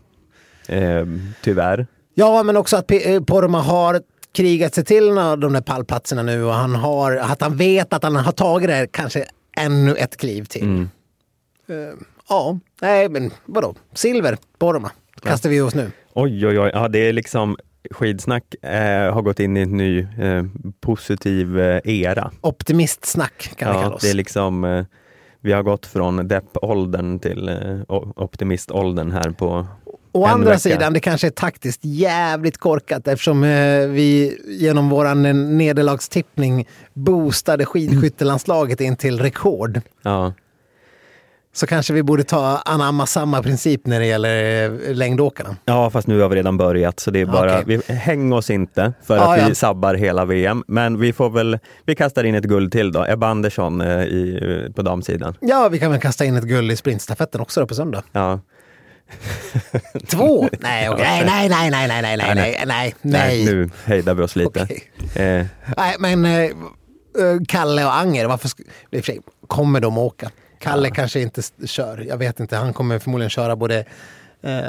Eh, 0.68 1.06
tyvärr. 1.42 1.86
Ja, 2.14 2.42
men 2.42 2.56
också 2.56 2.76
att 2.76 2.86
P- 2.86 3.14
eh, 3.14 3.22
Poromaa 3.22 3.60
har 3.60 4.00
krigat 4.38 4.74
sig 4.74 4.84
till 4.84 5.06
de 5.14 5.52
där 5.52 5.60
pallplatserna 5.60 6.22
nu 6.22 6.44
och 6.44 6.52
han 6.52 6.74
har, 6.74 7.16
att 7.16 7.40
han 7.42 7.56
vet 7.56 7.92
att 7.92 8.02
han 8.02 8.16
har 8.16 8.32
tagit 8.32 8.68
det 8.68 8.74
här 8.74 8.86
kanske 8.86 9.24
ännu 9.56 9.94
ett 9.94 10.16
kliv 10.16 10.44
till. 10.44 10.62
Mm. 10.62 10.88
Eh, 11.68 11.94
ja, 12.28 12.58
nej 12.80 13.08
men 13.08 13.30
vadå? 13.44 13.74
Silver, 13.94 14.36
Poromaa. 14.58 14.90
Kastar 15.22 15.50
vi 15.50 15.60
oss 15.60 15.74
nu. 15.74 15.90
Oj, 16.14 16.46
oj, 16.46 16.60
oj. 16.60 16.70
Ja, 16.74 16.88
det 16.88 16.98
är 16.98 17.12
liksom 17.12 17.56
skidsnack 17.90 18.54
eh, 18.62 19.14
har 19.14 19.22
gått 19.22 19.40
in 19.40 19.56
i 19.56 19.60
en 19.60 19.76
ny 19.76 19.98
eh, 20.00 20.44
positiv 20.80 21.60
eh, 21.60 21.80
era. 21.84 22.30
Optimistsnack 22.40 23.50
kan 23.56 23.74
Ja, 23.74 23.90
oss. 23.90 24.02
det 24.02 24.10
är 24.10 24.14
liksom, 24.14 24.64
eh, 24.64 24.84
vi 25.40 25.52
har 25.52 25.62
gått 25.62 25.86
från 25.86 26.28
deppåldern 26.28 27.18
till 27.18 27.48
eh, 27.48 27.80
optimiståldern 28.16 29.10
här 29.12 29.30
på 29.30 29.66
Å 30.12 30.24
andra 30.26 30.50
vecka. 30.50 30.58
sidan, 30.58 30.92
det 30.92 31.00
kanske 31.00 31.26
är 31.26 31.30
taktiskt 31.30 31.80
jävligt 31.84 32.58
korkat 32.58 33.08
eftersom 33.08 33.44
eh, 33.44 33.86
vi 33.88 34.38
genom 34.46 34.88
våran 34.88 35.26
eh, 35.26 35.34
nederlagstippning 35.34 36.68
boostade 36.94 37.64
skidskyttelandslaget 37.66 38.80
in 38.80 38.96
till 38.96 39.20
rekord. 39.20 39.80
Ja, 40.02 40.32
Så 41.52 41.66
kanske 41.66 41.92
vi 41.92 42.02
borde 42.02 42.24
ta 42.24 42.62
anamma 42.64 43.06
samma 43.06 43.42
princip 43.42 43.86
när 43.86 44.00
det 44.00 44.06
gäller 44.06 44.64
eh, 44.88 44.94
längdåkarna. 44.94 45.56
ja, 45.64 45.90
fast 45.90 46.06
nu 46.06 46.20
har 46.20 46.28
vi 46.28 46.36
redan 46.36 46.56
börjat 46.56 47.00
så 47.00 47.10
det 47.10 47.20
är 47.20 47.26
bara, 47.26 47.60
Okej. 47.60 47.80
vi 47.86 47.94
häng 47.94 48.32
oss 48.32 48.50
inte 48.50 48.92
för 49.02 49.16
Ja, 49.16 49.32
att 49.34 49.40
ja. 49.40 49.48
vi 49.48 49.54
sabbar 49.54 49.94
hela 49.94 50.24
VM. 50.24 50.64
Men 50.66 50.98
vi 51.00 51.12
får 51.12 51.30
väl, 51.30 51.58
vi 51.86 51.94
kastar 51.94 52.24
in 52.24 52.34
ett 52.34 52.44
guld 52.44 52.72
till 52.72 52.92
då. 52.92 53.04
Ebba 53.08 53.26
Andersson 53.28 53.80
eh, 53.80 54.02
i, 54.02 54.72
på 54.76 54.82
damsidan. 54.82 55.34
Ja, 55.40 55.68
vi 55.68 55.78
kan 55.78 55.90
väl 55.90 56.00
kasta 56.00 56.24
in 56.24 56.36
ett 56.36 56.44
guld 56.44 56.72
i 56.72 56.76
sprintstafetten 56.76 57.40
också 57.40 57.60
då 57.60 57.66
på 57.66 57.74
söndag. 57.74 58.02
Ja. 58.12 58.40
Två? 60.06 60.48
Nej, 60.60 60.88
okej. 60.88 61.22
nej, 61.26 61.48
nej, 61.48 61.70
nej, 61.70 61.88
nej, 61.88 62.02
nej, 62.02 62.16
nej, 62.18 62.34
nej, 62.34 62.64
nej, 62.66 62.94
nej. 63.02 63.44
nu 63.44 63.70
hejdar 63.84 64.14
vi 64.14 64.22
oss 64.22 64.36
lite. 64.36 64.62
Okej. 64.62 64.90
Eh, 65.14 65.46
Nej, 65.76 65.96
men 65.98 66.24
eh, 66.24 66.40
eh, 66.42 66.50
Kalle 67.48 67.84
och 67.84 67.96
Anger, 67.96 68.26
varför 68.26 68.48
sk- 68.48 69.02
sig, 69.02 69.20
kommer 69.46 69.80
de 69.80 69.98
åka? 69.98 70.30
Kalle 70.60 70.90
kanske 70.90 71.20
inte 71.20 71.42
kör, 71.66 71.98
jag 72.08 72.16
vet 72.16 72.40
inte. 72.40 72.56
Han 72.56 72.72
kommer 72.72 72.98
förmodligen 72.98 73.30
köra 73.30 73.56
både 73.56 73.84
eh, 74.42 74.62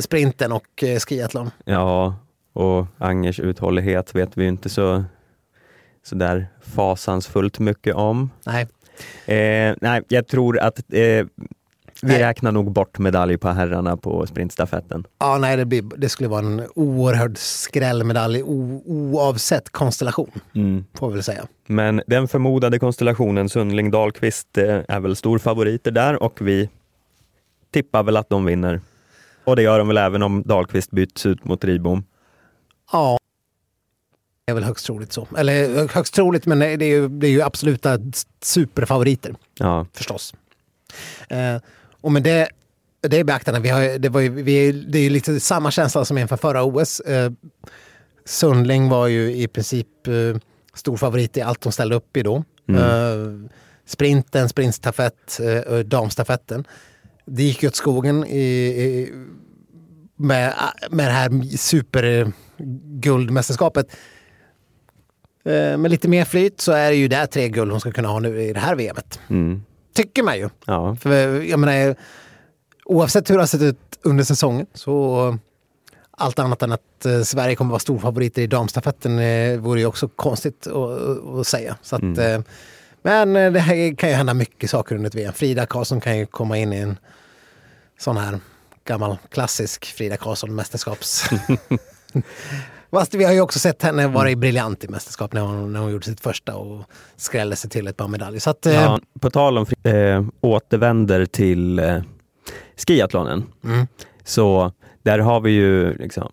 sprinten 0.00 0.52
och 0.52 0.82
eh, 0.84 0.98
skiathlon. 0.98 1.50
ja, 1.64 2.14
och 2.52 2.86
Angers 2.98 3.40
uthållighet 3.40 4.14
vet 4.14 4.36
vi 4.36 4.46
inte 4.46 4.68
så, 4.68 5.04
så 6.06 6.14
där 6.14 6.46
fasansfullt 6.62 7.58
mycket 7.58 7.94
om. 7.94 8.30
Nej. 8.46 8.66
Eh, 9.26 9.74
nej, 9.80 10.02
jag 10.08 10.26
tror 10.28 10.58
att 10.58 10.78
eh, 10.92 11.26
vi 12.02 12.18
räknar 12.18 12.52
nog 12.52 12.72
bort 12.72 12.98
medalj 12.98 13.38
på 13.38 13.48
herrarna 13.48 13.96
på 13.96 14.26
sprintstafetten. 14.26 15.04
Ja, 15.18 15.38
nej, 15.38 15.56
det, 15.56 15.64
blir, 15.64 15.82
det 15.96 16.08
skulle 16.08 16.28
vara 16.28 16.46
en 16.46 16.62
oerhörd 16.74 17.38
skrällmedalj 17.38 18.42
o, 18.42 18.82
oavsett 18.86 19.70
konstellation, 19.70 20.30
får 20.94 21.08
vi 21.08 21.14
väl 21.14 21.22
säga. 21.22 21.46
Men 21.66 22.02
den 22.06 22.28
förmodade 22.28 22.78
konstellationen 22.78 23.48
Sundling 23.48 23.90
Dahlqvist 23.90 24.58
eh, 24.58 24.80
är 24.88 25.00
väl 25.00 25.16
stor 25.16 25.38
favoriter 25.38 25.90
där 25.90 26.22
och 26.22 26.38
vi 26.40 26.68
tippar 27.70 28.02
väl 28.02 28.16
att 28.16 28.28
de 28.28 28.44
vinner. 28.44 28.80
Och 29.44 29.56
det 29.56 29.62
gör 29.62 29.78
de 29.78 29.88
väl 29.88 29.98
även 29.98 30.22
om 30.22 30.42
Dahlqvist 30.42 30.90
byts 30.90 31.26
ut 31.26 31.44
mot 31.44 31.64
Ribom. 31.64 32.04
Ja. 32.92 33.18
Det 34.44 34.52
är 34.52 34.54
väl 34.54 34.64
högst 34.64 34.86
troligt 34.86 35.12
så. 35.12 35.28
Eller 35.36 35.88
högst 35.88 36.14
troligt, 36.14 36.46
men 36.46 36.58
det 36.58 36.66
är 36.66 36.82
ju, 36.82 37.08
det 37.08 37.26
är 37.26 37.30
ju 37.30 37.42
absoluta 37.42 37.98
superfavoriter. 38.42 39.34
Ja, 39.58 39.86
förstås. 39.92 40.34
Eh, 41.28 41.56
och 42.00 42.12
med 42.12 42.22
det, 42.22 42.48
det 43.00 43.18
i 43.18 43.24
beaktande, 43.24 43.60
vi 43.60 43.68
har, 43.68 43.98
det, 43.98 44.08
var 44.08 44.20
ju, 44.20 44.28
vi, 44.28 44.72
det 44.72 44.98
är 44.98 45.02
ju 45.02 45.10
lite 45.10 45.40
samma 45.40 45.70
känsla 45.70 46.04
som 46.04 46.18
inför 46.18 46.36
förra 46.36 46.62
OS. 46.62 47.00
Eh, 47.00 47.32
Sundling 48.24 48.88
var 48.88 49.06
ju 49.06 49.36
i 49.36 49.48
princip 49.48 50.06
eh, 50.06 50.36
stor 50.74 50.96
favorit 50.96 51.36
i 51.36 51.40
allt 51.40 51.60
de 51.60 51.72
ställde 51.72 51.96
upp 51.96 52.16
i 52.16 52.22
då. 52.22 52.44
Eh, 52.68 53.14
sprinten, 53.86 54.48
sprintstafett, 54.48 55.40
eh, 55.40 55.58
och 55.58 55.86
damstafetten. 55.86 56.64
Det 57.26 57.42
gick 57.42 57.62
ju 57.62 57.68
åt 57.68 57.76
skogen 57.76 58.24
i, 58.24 58.40
i, 58.40 59.12
med, 60.16 60.54
med 60.90 61.06
det 61.06 61.12
här 61.12 61.56
superguldmästerskapet. 61.56 63.96
Eh, 65.44 65.76
med 65.76 65.90
lite 65.90 66.08
mer 66.08 66.24
flyt 66.24 66.60
så 66.60 66.72
är 66.72 66.90
det 66.90 66.96
ju 66.96 67.08
där 67.08 67.26
tre 67.26 67.48
guld 67.48 67.70
hon 67.70 67.80
ska 67.80 67.92
kunna 67.92 68.08
ha 68.08 68.18
nu 68.18 68.42
i 68.42 68.52
det 68.52 68.60
här 68.60 68.74
VMet. 68.74 69.20
mm. 69.28 69.62
Tycker 69.94 70.22
man 70.22 70.38
ju. 70.38 70.48
ja. 70.64 70.96
För 70.96 71.42
jag 71.42 71.58
menar, 71.58 71.96
oavsett 72.84 73.30
hur 73.30 73.34
det 73.34 73.40
har 73.40 73.46
sett 73.46 73.62
ut 73.62 73.98
under 74.02 74.24
säsongen 74.24 74.66
så 74.74 75.38
allt 76.10 76.38
annat 76.38 76.62
än 76.62 76.72
att 76.72 77.06
eh, 77.06 77.22
Sverige 77.22 77.56
kommer 77.56 77.70
vara 77.70 77.78
storfavoriter 77.78 78.42
i 78.42 78.46
damstafetten 78.46 79.18
eh, 79.18 79.58
vore 79.58 79.80
ju 79.80 79.86
också 79.86 80.08
konstigt 80.08 80.66
att, 81.40 81.46
säga. 81.46 81.76
Så 81.82 81.96
att, 81.96 82.18
eh, 82.18 82.40
men 83.02 83.36
eh, 83.36 83.52
det 83.52 83.60
här 83.60 83.96
kan 83.96 84.08
ju 84.08 84.14
hända 84.14 84.34
mycket 84.34 84.70
saker 84.70 84.94
under 84.94 85.08
ett 85.08 85.14
VM. 85.14 85.32
Frida 85.32 85.66
Karlsson 85.66 86.00
kan 86.00 86.18
ju 86.18 86.26
komma 86.26 86.58
in 86.58 86.72
i 86.72 86.76
en 86.76 86.98
sån 87.98 88.16
här 88.16 88.40
gammal 88.84 89.18
klassisk 89.30 89.84
Frida 89.84 90.16
Karlsson 90.16 90.54
mästerskaps... 90.54 91.24
Fast 92.90 93.14
vi 93.14 93.24
har 93.24 93.32
ju 93.32 93.40
också 93.40 93.58
sett 93.58 93.82
henne 93.82 94.08
vara 94.08 94.36
briljant 94.36 94.84
i 94.84 94.88
mästerskap 94.88 95.32
när 95.32 95.40
hon, 95.40 95.72
när 95.72 95.80
hon 95.80 95.92
gjorde 95.92 96.04
sitt 96.04 96.20
första 96.20 96.56
och 96.56 96.84
skrällde 97.16 97.56
sig 97.56 97.70
till 97.70 97.86
ett 97.86 97.96
par 97.96 98.08
medaljer. 98.08 98.40
Så 98.40 98.50
att, 98.50 98.66
eh, 98.66 98.74
Ja, 98.74 99.00
på 99.20 99.30
tal 99.30 99.58
om 99.58 99.66
eh, 99.82 100.24
återvänder 100.40 101.26
till 101.26 101.78
eh, 101.78 102.02
skiathlonen. 102.76 103.44
Mm. 103.64 103.86
Så 104.24 104.72
där 105.02 105.18
har 105.18 105.40
vi 105.40 105.50
ju 105.50 105.94
liksom, 105.94 106.32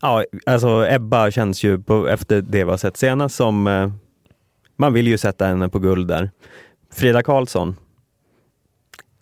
ja, 0.00 0.24
alltså 0.46 0.86
Ebba 0.88 1.30
känns 1.30 1.64
ju 1.64 1.82
på, 1.82 2.08
efter 2.08 2.42
det 2.42 2.64
vi 2.64 2.70
har 2.70 2.76
sett 2.76 2.96
senast 2.96 3.34
som, 3.34 3.66
eh, 3.66 3.90
man 4.76 4.92
vill 4.92 5.06
ju 5.06 5.18
sätta 5.18 5.46
henne 5.46 5.68
på 5.68 5.78
guld 5.78 6.08
där. 6.08 6.30
Frida 6.92 7.22
Karlsson, 7.22 7.76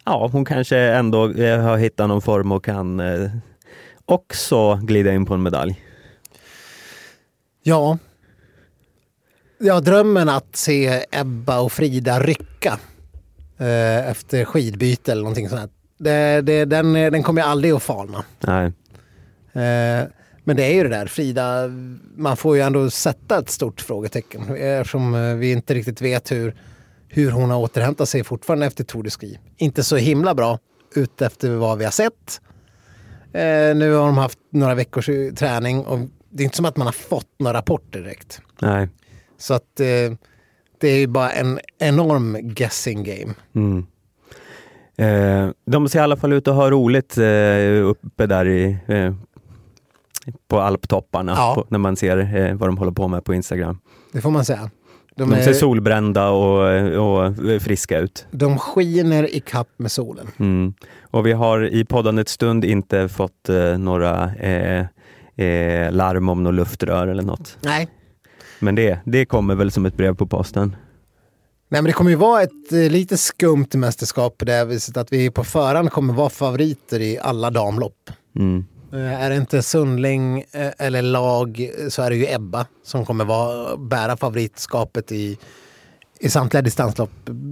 ja 0.04 0.28
hon 0.32 0.44
kanske 0.44 0.78
ändå 0.78 1.30
eh, 1.30 1.60
har 1.60 1.76
hittat 1.76 2.08
någon 2.08 2.22
form 2.22 2.52
och 2.52 2.64
kan 2.64 3.00
eh, 3.00 3.30
också 4.04 4.80
glida 4.82 5.12
in 5.12 5.26
på 5.26 5.34
en 5.34 5.42
medalj. 5.42 5.84
Ja. 7.62 7.98
Ja, 9.58 9.80
drömmen 9.80 10.28
att 10.28 10.56
se 10.56 11.04
Ebba 11.10 11.60
och 11.60 11.72
Frida 11.72 12.20
rycka 12.20 12.78
eh, 13.58 14.08
efter 14.08 14.44
skidbyte 14.44 15.12
eller 15.12 15.22
någonting 15.22 15.48
sånt. 15.48 15.72
Det, 15.98 16.40
det, 16.40 16.64
den, 16.64 16.92
den 16.92 17.22
kommer 17.22 17.42
aldrig 17.42 17.72
att 17.72 17.82
falna. 17.82 18.24
Nej. 18.40 18.66
Eh, 19.52 20.08
men 20.44 20.56
det 20.56 20.64
är 20.64 20.74
ju 20.74 20.82
det 20.82 20.88
där, 20.88 21.06
Frida, 21.06 21.68
man 22.16 22.36
får 22.36 22.56
ju 22.56 22.62
ändå 22.62 22.90
sätta 22.90 23.38
ett 23.38 23.50
stort 23.50 23.80
frågetecken 23.80 24.56
eftersom 24.56 25.14
eh, 25.14 25.34
vi 25.34 25.52
inte 25.52 25.74
riktigt 25.74 26.02
vet 26.02 26.32
hur, 26.32 26.54
hur 27.08 27.30
hon 27.30 27.50
har 27.50 27.58
återhämtat 27.58 28.08
sig 28.08 28.24
fortfarande 28.24 28.66
efter 28.66 28.84
Tour 28.84 29.02
de 29.02 29.10
Ski. 29.10 29.38
Inte 29.56 29.84
så 29.84 29.96
himla 29.96 30.34
bra 30.34 30.58
ut 30.94 31.22
efter 31.22 31.50
vad 31.50 31.78
vi 31.78 31.84
har 31.84 31.92
sett. 31.92 32.40
Eh, 33.32 33.76
nu 33.76 33.92
har 33.92 34.06
de 34.06 34.18
haft 34.18 34.38
några 34.52 34.74
veckors 34.74 35.08
eh, 35.08 35.32
träning 35.32 35.84
och 35.84 35.98
det 36.30 36.42
är 36.42 36.44
inte 36.44 36.56
som 36.56 36.64
att 36.66 36.76
man 36.76 36.86
har 36.86 36.92
fått 36.92 37.28
några 37.38 37.58
rapporter 37.58 38.00
direkt. 38.00 38.40
Nej. 38.62 38.88
Så 39.38 39.54
att 39.54 39.80
eh, 39.80 39.86
det 40.80 40.88
är 40.88 40.98
ju 40.98 41.06
bara 41.06 41.30
en 41.30 41.58
enorm 41.78 42.36
guessing 42.42 43.04
game. 43.04 43.34
Mm. 43.54 43.86
Eh, 44.96 45.50
de 45.66 45.88
ser 45.88 45.98
i 45.98 46.02
alla 46.02 46.16
fall 46.16 46.32
ut 46.32 46.48
att 46.48 46.54
ha 46.54 46.70
roligt 46.70 47.18
eh, 47.18 47.84
uppe 47.88 48.26
där 48.26 48.48
i, 48.48 48.76
eh, 48.88 49.14
på 50.48 50.60
alptopparna, 50.60 51.32
Ja. 51.36 51.54
på, 51.54 51.64
när 51.68 51.78
man 51.78 51.96
ser 51.96 52.18
eh, 52.36 52.54
vad 52.54 52.68
de 52.68 52.78
håller 52.78 52.92
på 52.92 53.08
med 53.08 53.24
på 53.24 53.34
Instagram. 53.34 53.78
Det 54.12 54.20
får 54.20 54.30
man 54.30 54.44
säga. 54.44 54.70
De, 55.16 55.30
De, 55.30 55.36
är, 55.36 55.42
ser 55.42 55.52
solbrända 55.52 56.28
och, 56.30 56.62
och 56.96 57.34
friska 57.62 57.98
ut. 57.98 58.26
de 58.30 58.58
skiner 58.58 59.34
i 59.34 59.40
kapp 59.40 59.68
med 59.76 59.92
solen. 59.92 60.26
Mm. 60.38 60.74
Och 61.02 61.26
vi 61.26 61.32
har 61.32 61.64
i 61.74 61.84
poddandets 61.84 62.32
stund 62.32 62.64
inte 62.64 63.08
fått 63.08 63.48
eh, 63.48 63.78
några 63.78 64.30
eh, 65.40 65.92
larm 65.92 66.28
om 66.28 66.42
något 66.42 66.54
luftrör 66.54 67.08
eller 67.08 67.22
något. 67.22 67.58
Nej. 67.60 67.88
Men 68.58 68.74
det, 68.74 69.00
det 69.04 69.24
kommer 69.24 69.54
väl 69.54 69.70
som 69.70 69.86
ett 69.86 69.96
brev 69.96 70.14
på 70.14 70.26
posten. 70.26 70.76
Nej 71.68 71.82
men 71.82 71.84
det 71.84 71.92
kommer 71.92 72.10
ju 72.10 72.16
vara 72.16 72.42
ett 72.42 72.72
eh, 72.72 72.90
lite 72.90 73.16
skumt 73.16 73.68
mästerskap 73.74 74.38
på 74.38 74.44
det 74.44 74.64
viset 74.64 74.96
att 74.96 75.12
vi 75.12 75.30
på 75.30 75.44
förhand 75.44 75.92
kommer 75.92 76.14
vara 76.14 76.30
favoriter 76.30 77.00
i 77.00 77.18
alla 77.18 77.50
damlopp. 77.50 78.10
Mm. 78.36 78.64
Eh, 78.92 79.22
Är 79.22 79.30
det 79.30 79.36
inte 79.36 79.62
Sundling 79.62 80.44
eh, 80.52 80.70
eller 80.78 81.02
lag 81.02 81.70
så 81.88 82.02
är 82.02 82.10
det 82.10 82.16
ju 82.16 82.26
Ebba 82.34 82.66
som 82.84 83.06
kommer 83.06 83.24
vara, 83.24 83.76
bära 83.76 84.16
favoritskapet 84.16 85.12
i, 85.12 85.38
i 86.20 86.28
samtliga 86.28 86.62
distanslopp 86.62 87.10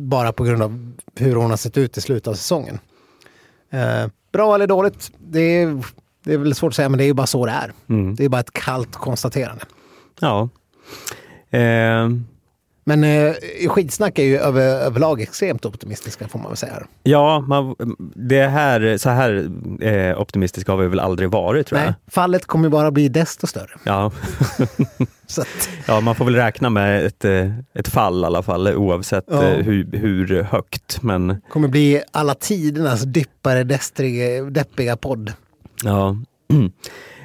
bara 0.09 0.32
på 0.32 0.45
grund 0.45 0.62
av 0.62 0.93
hur 1.16 1.36
hon 1.36 1.51
har 1.51 1.57
sett 1.57 1.78
ut 1.78 1.99
i 1.99 2.01
slutet 2.01 2.28
av 2.28 2.34
säsongen. 2.34 2.78
Eh, 3.70 4.11
bra 4.32 4.55
eller 4.55 4.66
dåligt, 4.66 5.12
det 5.18 5.41
är, 5.41 5.82
det 6.25 6.33
är 6.33 6.39
väl 6.39 6.55
svårt 6.55 6.73
att 6.73 6.77
säga 6.77 6.89
men 6.89 6.99
det 6.99 7.05
är 7.05 7.07
ju 7.07 7.14
bara 7.14 7.27
så 7.27 7.47
det 7.47 7.53
är. 7.53 7.73
Mm. 7.89 8.14
Det 8.14 8.25
är 8.25 8.29
bara 8.29 8.41
ett 8.41 8.53
kallt 8.53 8.93
konstaterande. 8.93 9.64
Ja. 10.21 10.49
Eh, 11.51 12.09
Men 12.85 13.05
eh, 13.05 13.35
skidsnack 13.69 14.19
är 14.19 14.23
ju 14.25 14.39
över, 14.39 14.62
överlag 14.62 15.21
extremt 15.21 15.64
optimistiska 15.64 16.29
får 16.29 16.39
man 16.39 16.49
väl 16.49 16.57
säga. 16.57 16.83
ja, 17.03 17.41
man, 17.41 17.75
det 18.14 18.47
här, 18.47 18.97
så 18.99 19.11
här 19.11 19.51
eh, 19.81 20.21
optimistiska 20.21 20.73
har 20.73 20.79
vi 20.79 20.89
väl 20.89 21.01
aldrig 21.01 21.31
varit 21.31 21.66
tror 21.66 21.81
jag. 21.81 21.87
Nej, 21.87 21.95
fallet 22.11 22.47
kommer 22.47 22.69
bara 22.69 22.91
bli 22.91 23.09
desto 23.09 23.47
större. 23.47 23.71
Ja. 23.85 24.12
Ja, 25.87 26.01
man 26.01 26.14
får 26.14 26.25
väl 26.25 26.35
räkna 26.35 26.71
med 26.71 27.07
ett, 27.07 27.25
eh, 27.25 27.53
ett 27.75 27.89
fall 27.89 28.23
i 28.23 28.27
alla 28.27 28.43
fall 28.43 28.69
oavsett 28.69 29.25
Ja. 29.31 29.43
eh, 29.45 29.57
hur, 29.64 29.89
hur 29.93 30.43
högt. 30.43 31.03
Men 31.03 31.41
kommer 31.51 31.69
bli 31.69 32.03
alla 32.12 32.35
tidernas 32.35 33.03
dyppare, 33.03 33.64
destriga, 33.64 34.43
deppiga 34.45 34.97
podd. 34.97 35.33
Ja. 35.85 36.16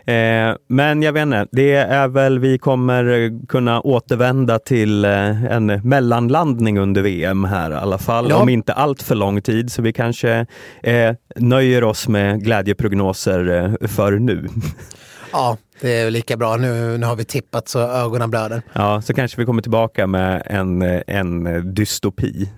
Eh, 0.06 0.56
men 0.68 1.01
jag 1.04 1.14
vet 1.14 1.22
inte, 1.24 1.47
det 1.51 1.74
är 1.74 2.08
väl, 2.08 2.39
vi 2.39 2.58
kommer 2.58 3.32
kunna 3.47 3.82
återvända 3.82 4.60
till 4.60 5.06
eh, 5.06 5.43
en 5.43 5.66
mellanlandning 5.66 6.80
under 6.80 7.01
VM 7.01 7.43
här 7.43 7.72
i 7.72 7.74
alla 7.74 7.97
fall, 7.97 8.28
Ja. 8.30 8.36
om 8.41 8.49
inte 8.49 8.74
allt 8.74 9.01
för 9.01 9.16
lång 9.16 9.41
tid, 9.41 9.72
så 9.72 9.82
vi 9.82 9.93
kanske 9.93 10.45
eh, 10.84 11.16
nöjer 11.36 11.84
oss 11.84 12.08
med 12.08 12.43
glädjepprognoser 12.43 13.49
eh, 13.82 13.88
för 13.88 14.12
nu. 14.12 14.47
Ja, 15.32 15.58
det 15.82 15.93
är 15.99 16.12
lika 16.12 16.38
bra. 16.38 16.56
Nu, 16.58 16.97
nu 16.97 17.06
har 17.06 17.16
vi 17.16 17.26
tippat 17.26 17.68
så 17.68 17.80
ögonen 17.80 18.30
blöder. 18.30 18.62
Ja, 18.74 19.01
så 19.01 19.14
kanske 19.14 19.39
vi 19.41 19.45
kommer 19.45 19.62
tillbaka 19.62 20.08
med 20.08 20.43
en, 20.45 20.82
en 21.08 21.74
dystopi. 21.74 22.49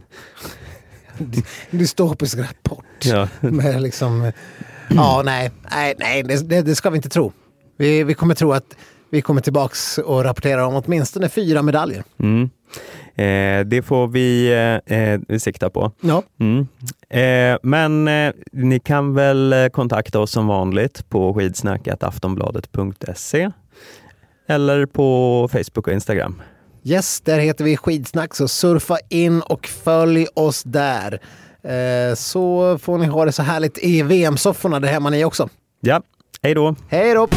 Dystopisk 1.72 2.38
rapport. 2.38 2.86
Ja. 3.04 3.28
Med 3.40 3.82
liksom, 3.82 4.32
ja, 4.90 5.22
nej, 5.26 5.52
nej, 5.72 5.94
nej 5.98 6.24
det, 6.24 6.62
det, 6.62 6.76
ska 6.76 6.90
vi 6.90 6.96
inte 6.96 7.10
tro. 7.10 7.32
Vi, 7.78 8.04
vi 8.04 8.14
kommer 8.14 8.36
tro 8.36 8.54
att 8.54 8.76
vi 9.10 9.22
kommer 9.22 9.42
tillbaks 9.42 9.98
och 9.98 10.24
rapporterar 10.24 10.66
om 10.66 10.82
åtminstone 10.86 11.30
fyra 11.30 11.62
medaljer. 11.62 12.04
Mm. 12.20 12.50
Eh, 13.16 13.60
det 13.66 13.82
får 13.82 14.08
vi 14.08 14.48
eh, 14.88 14.98
eh, 14.98 15.20
sikta 15.38 15.70
på. 15.70 15.92
Ja, 16.02 16.24
Mm. 16.40 16.68
Eh, 17.10 17.58
men 17.64 18.08
eh, 18.08 18.34
ni 18.52 18.80
kan 18.80 19.14
väl 19.14 19.54
eh, 19.54 19.68
kontakta 19.68 20.20
oss 20.20 20.32
som 20.32 20.48
vanligt 20.48 21.10
på 21.10 21.34
skidsnackataftonbladet.se 21.34 23.52
eller 24.48 24.86
på 24.86 25.50
Facebook 25.52 25.88
och 25.88 25.94
Instagram. 25.94 26.42
yes, 26.84 27.22
där 27.22 27.40
heter 27.40 27.64
vi 27.64 27.78
Skidsnack, 27.78 28.36
så 28.36 28.48
surfa 28.48 28.98
in 29.10 29.42
och 29.42 29.68
följ 29.68 30.28
oss 30.34 30.64
där. 30.64 31.20
Eh, 31.66 32.16
så 32.16 32.78
får 32.78 32.98
ni 32.98 33.06
ha 33.06 33.26
det 33.26 33.32
så 33.32 33.44
härligt 33.44 33.78
i 33.78 34.02
VM-sofforna 34.02 34.80
där 34.80 34.88
hemma 34.88 35.10
ni 35.10 35.26
också. 35.26 35.50
Ja, 35.80 36.02
hej 36.42 36.54
då! 36.54 36.76
Hej 36.90 37.14
då! 37.14 37.28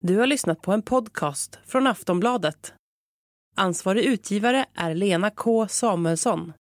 Du 0.00 0.18
har 0.18 0.26
lyssnat 0.26 0.62
på 0.62 0.72
en 0.72 0.82
podcast 0.82 1.58
från 1.66 1.86
Aftonbladet. 1.86 2.72
Ansvarig 3.56 4.04
utgivare 4.04 4.64
är 4.74 4.94
Lena 4.94 5.30
K 5.30 5.68
Samuelsson. 5.68 6.52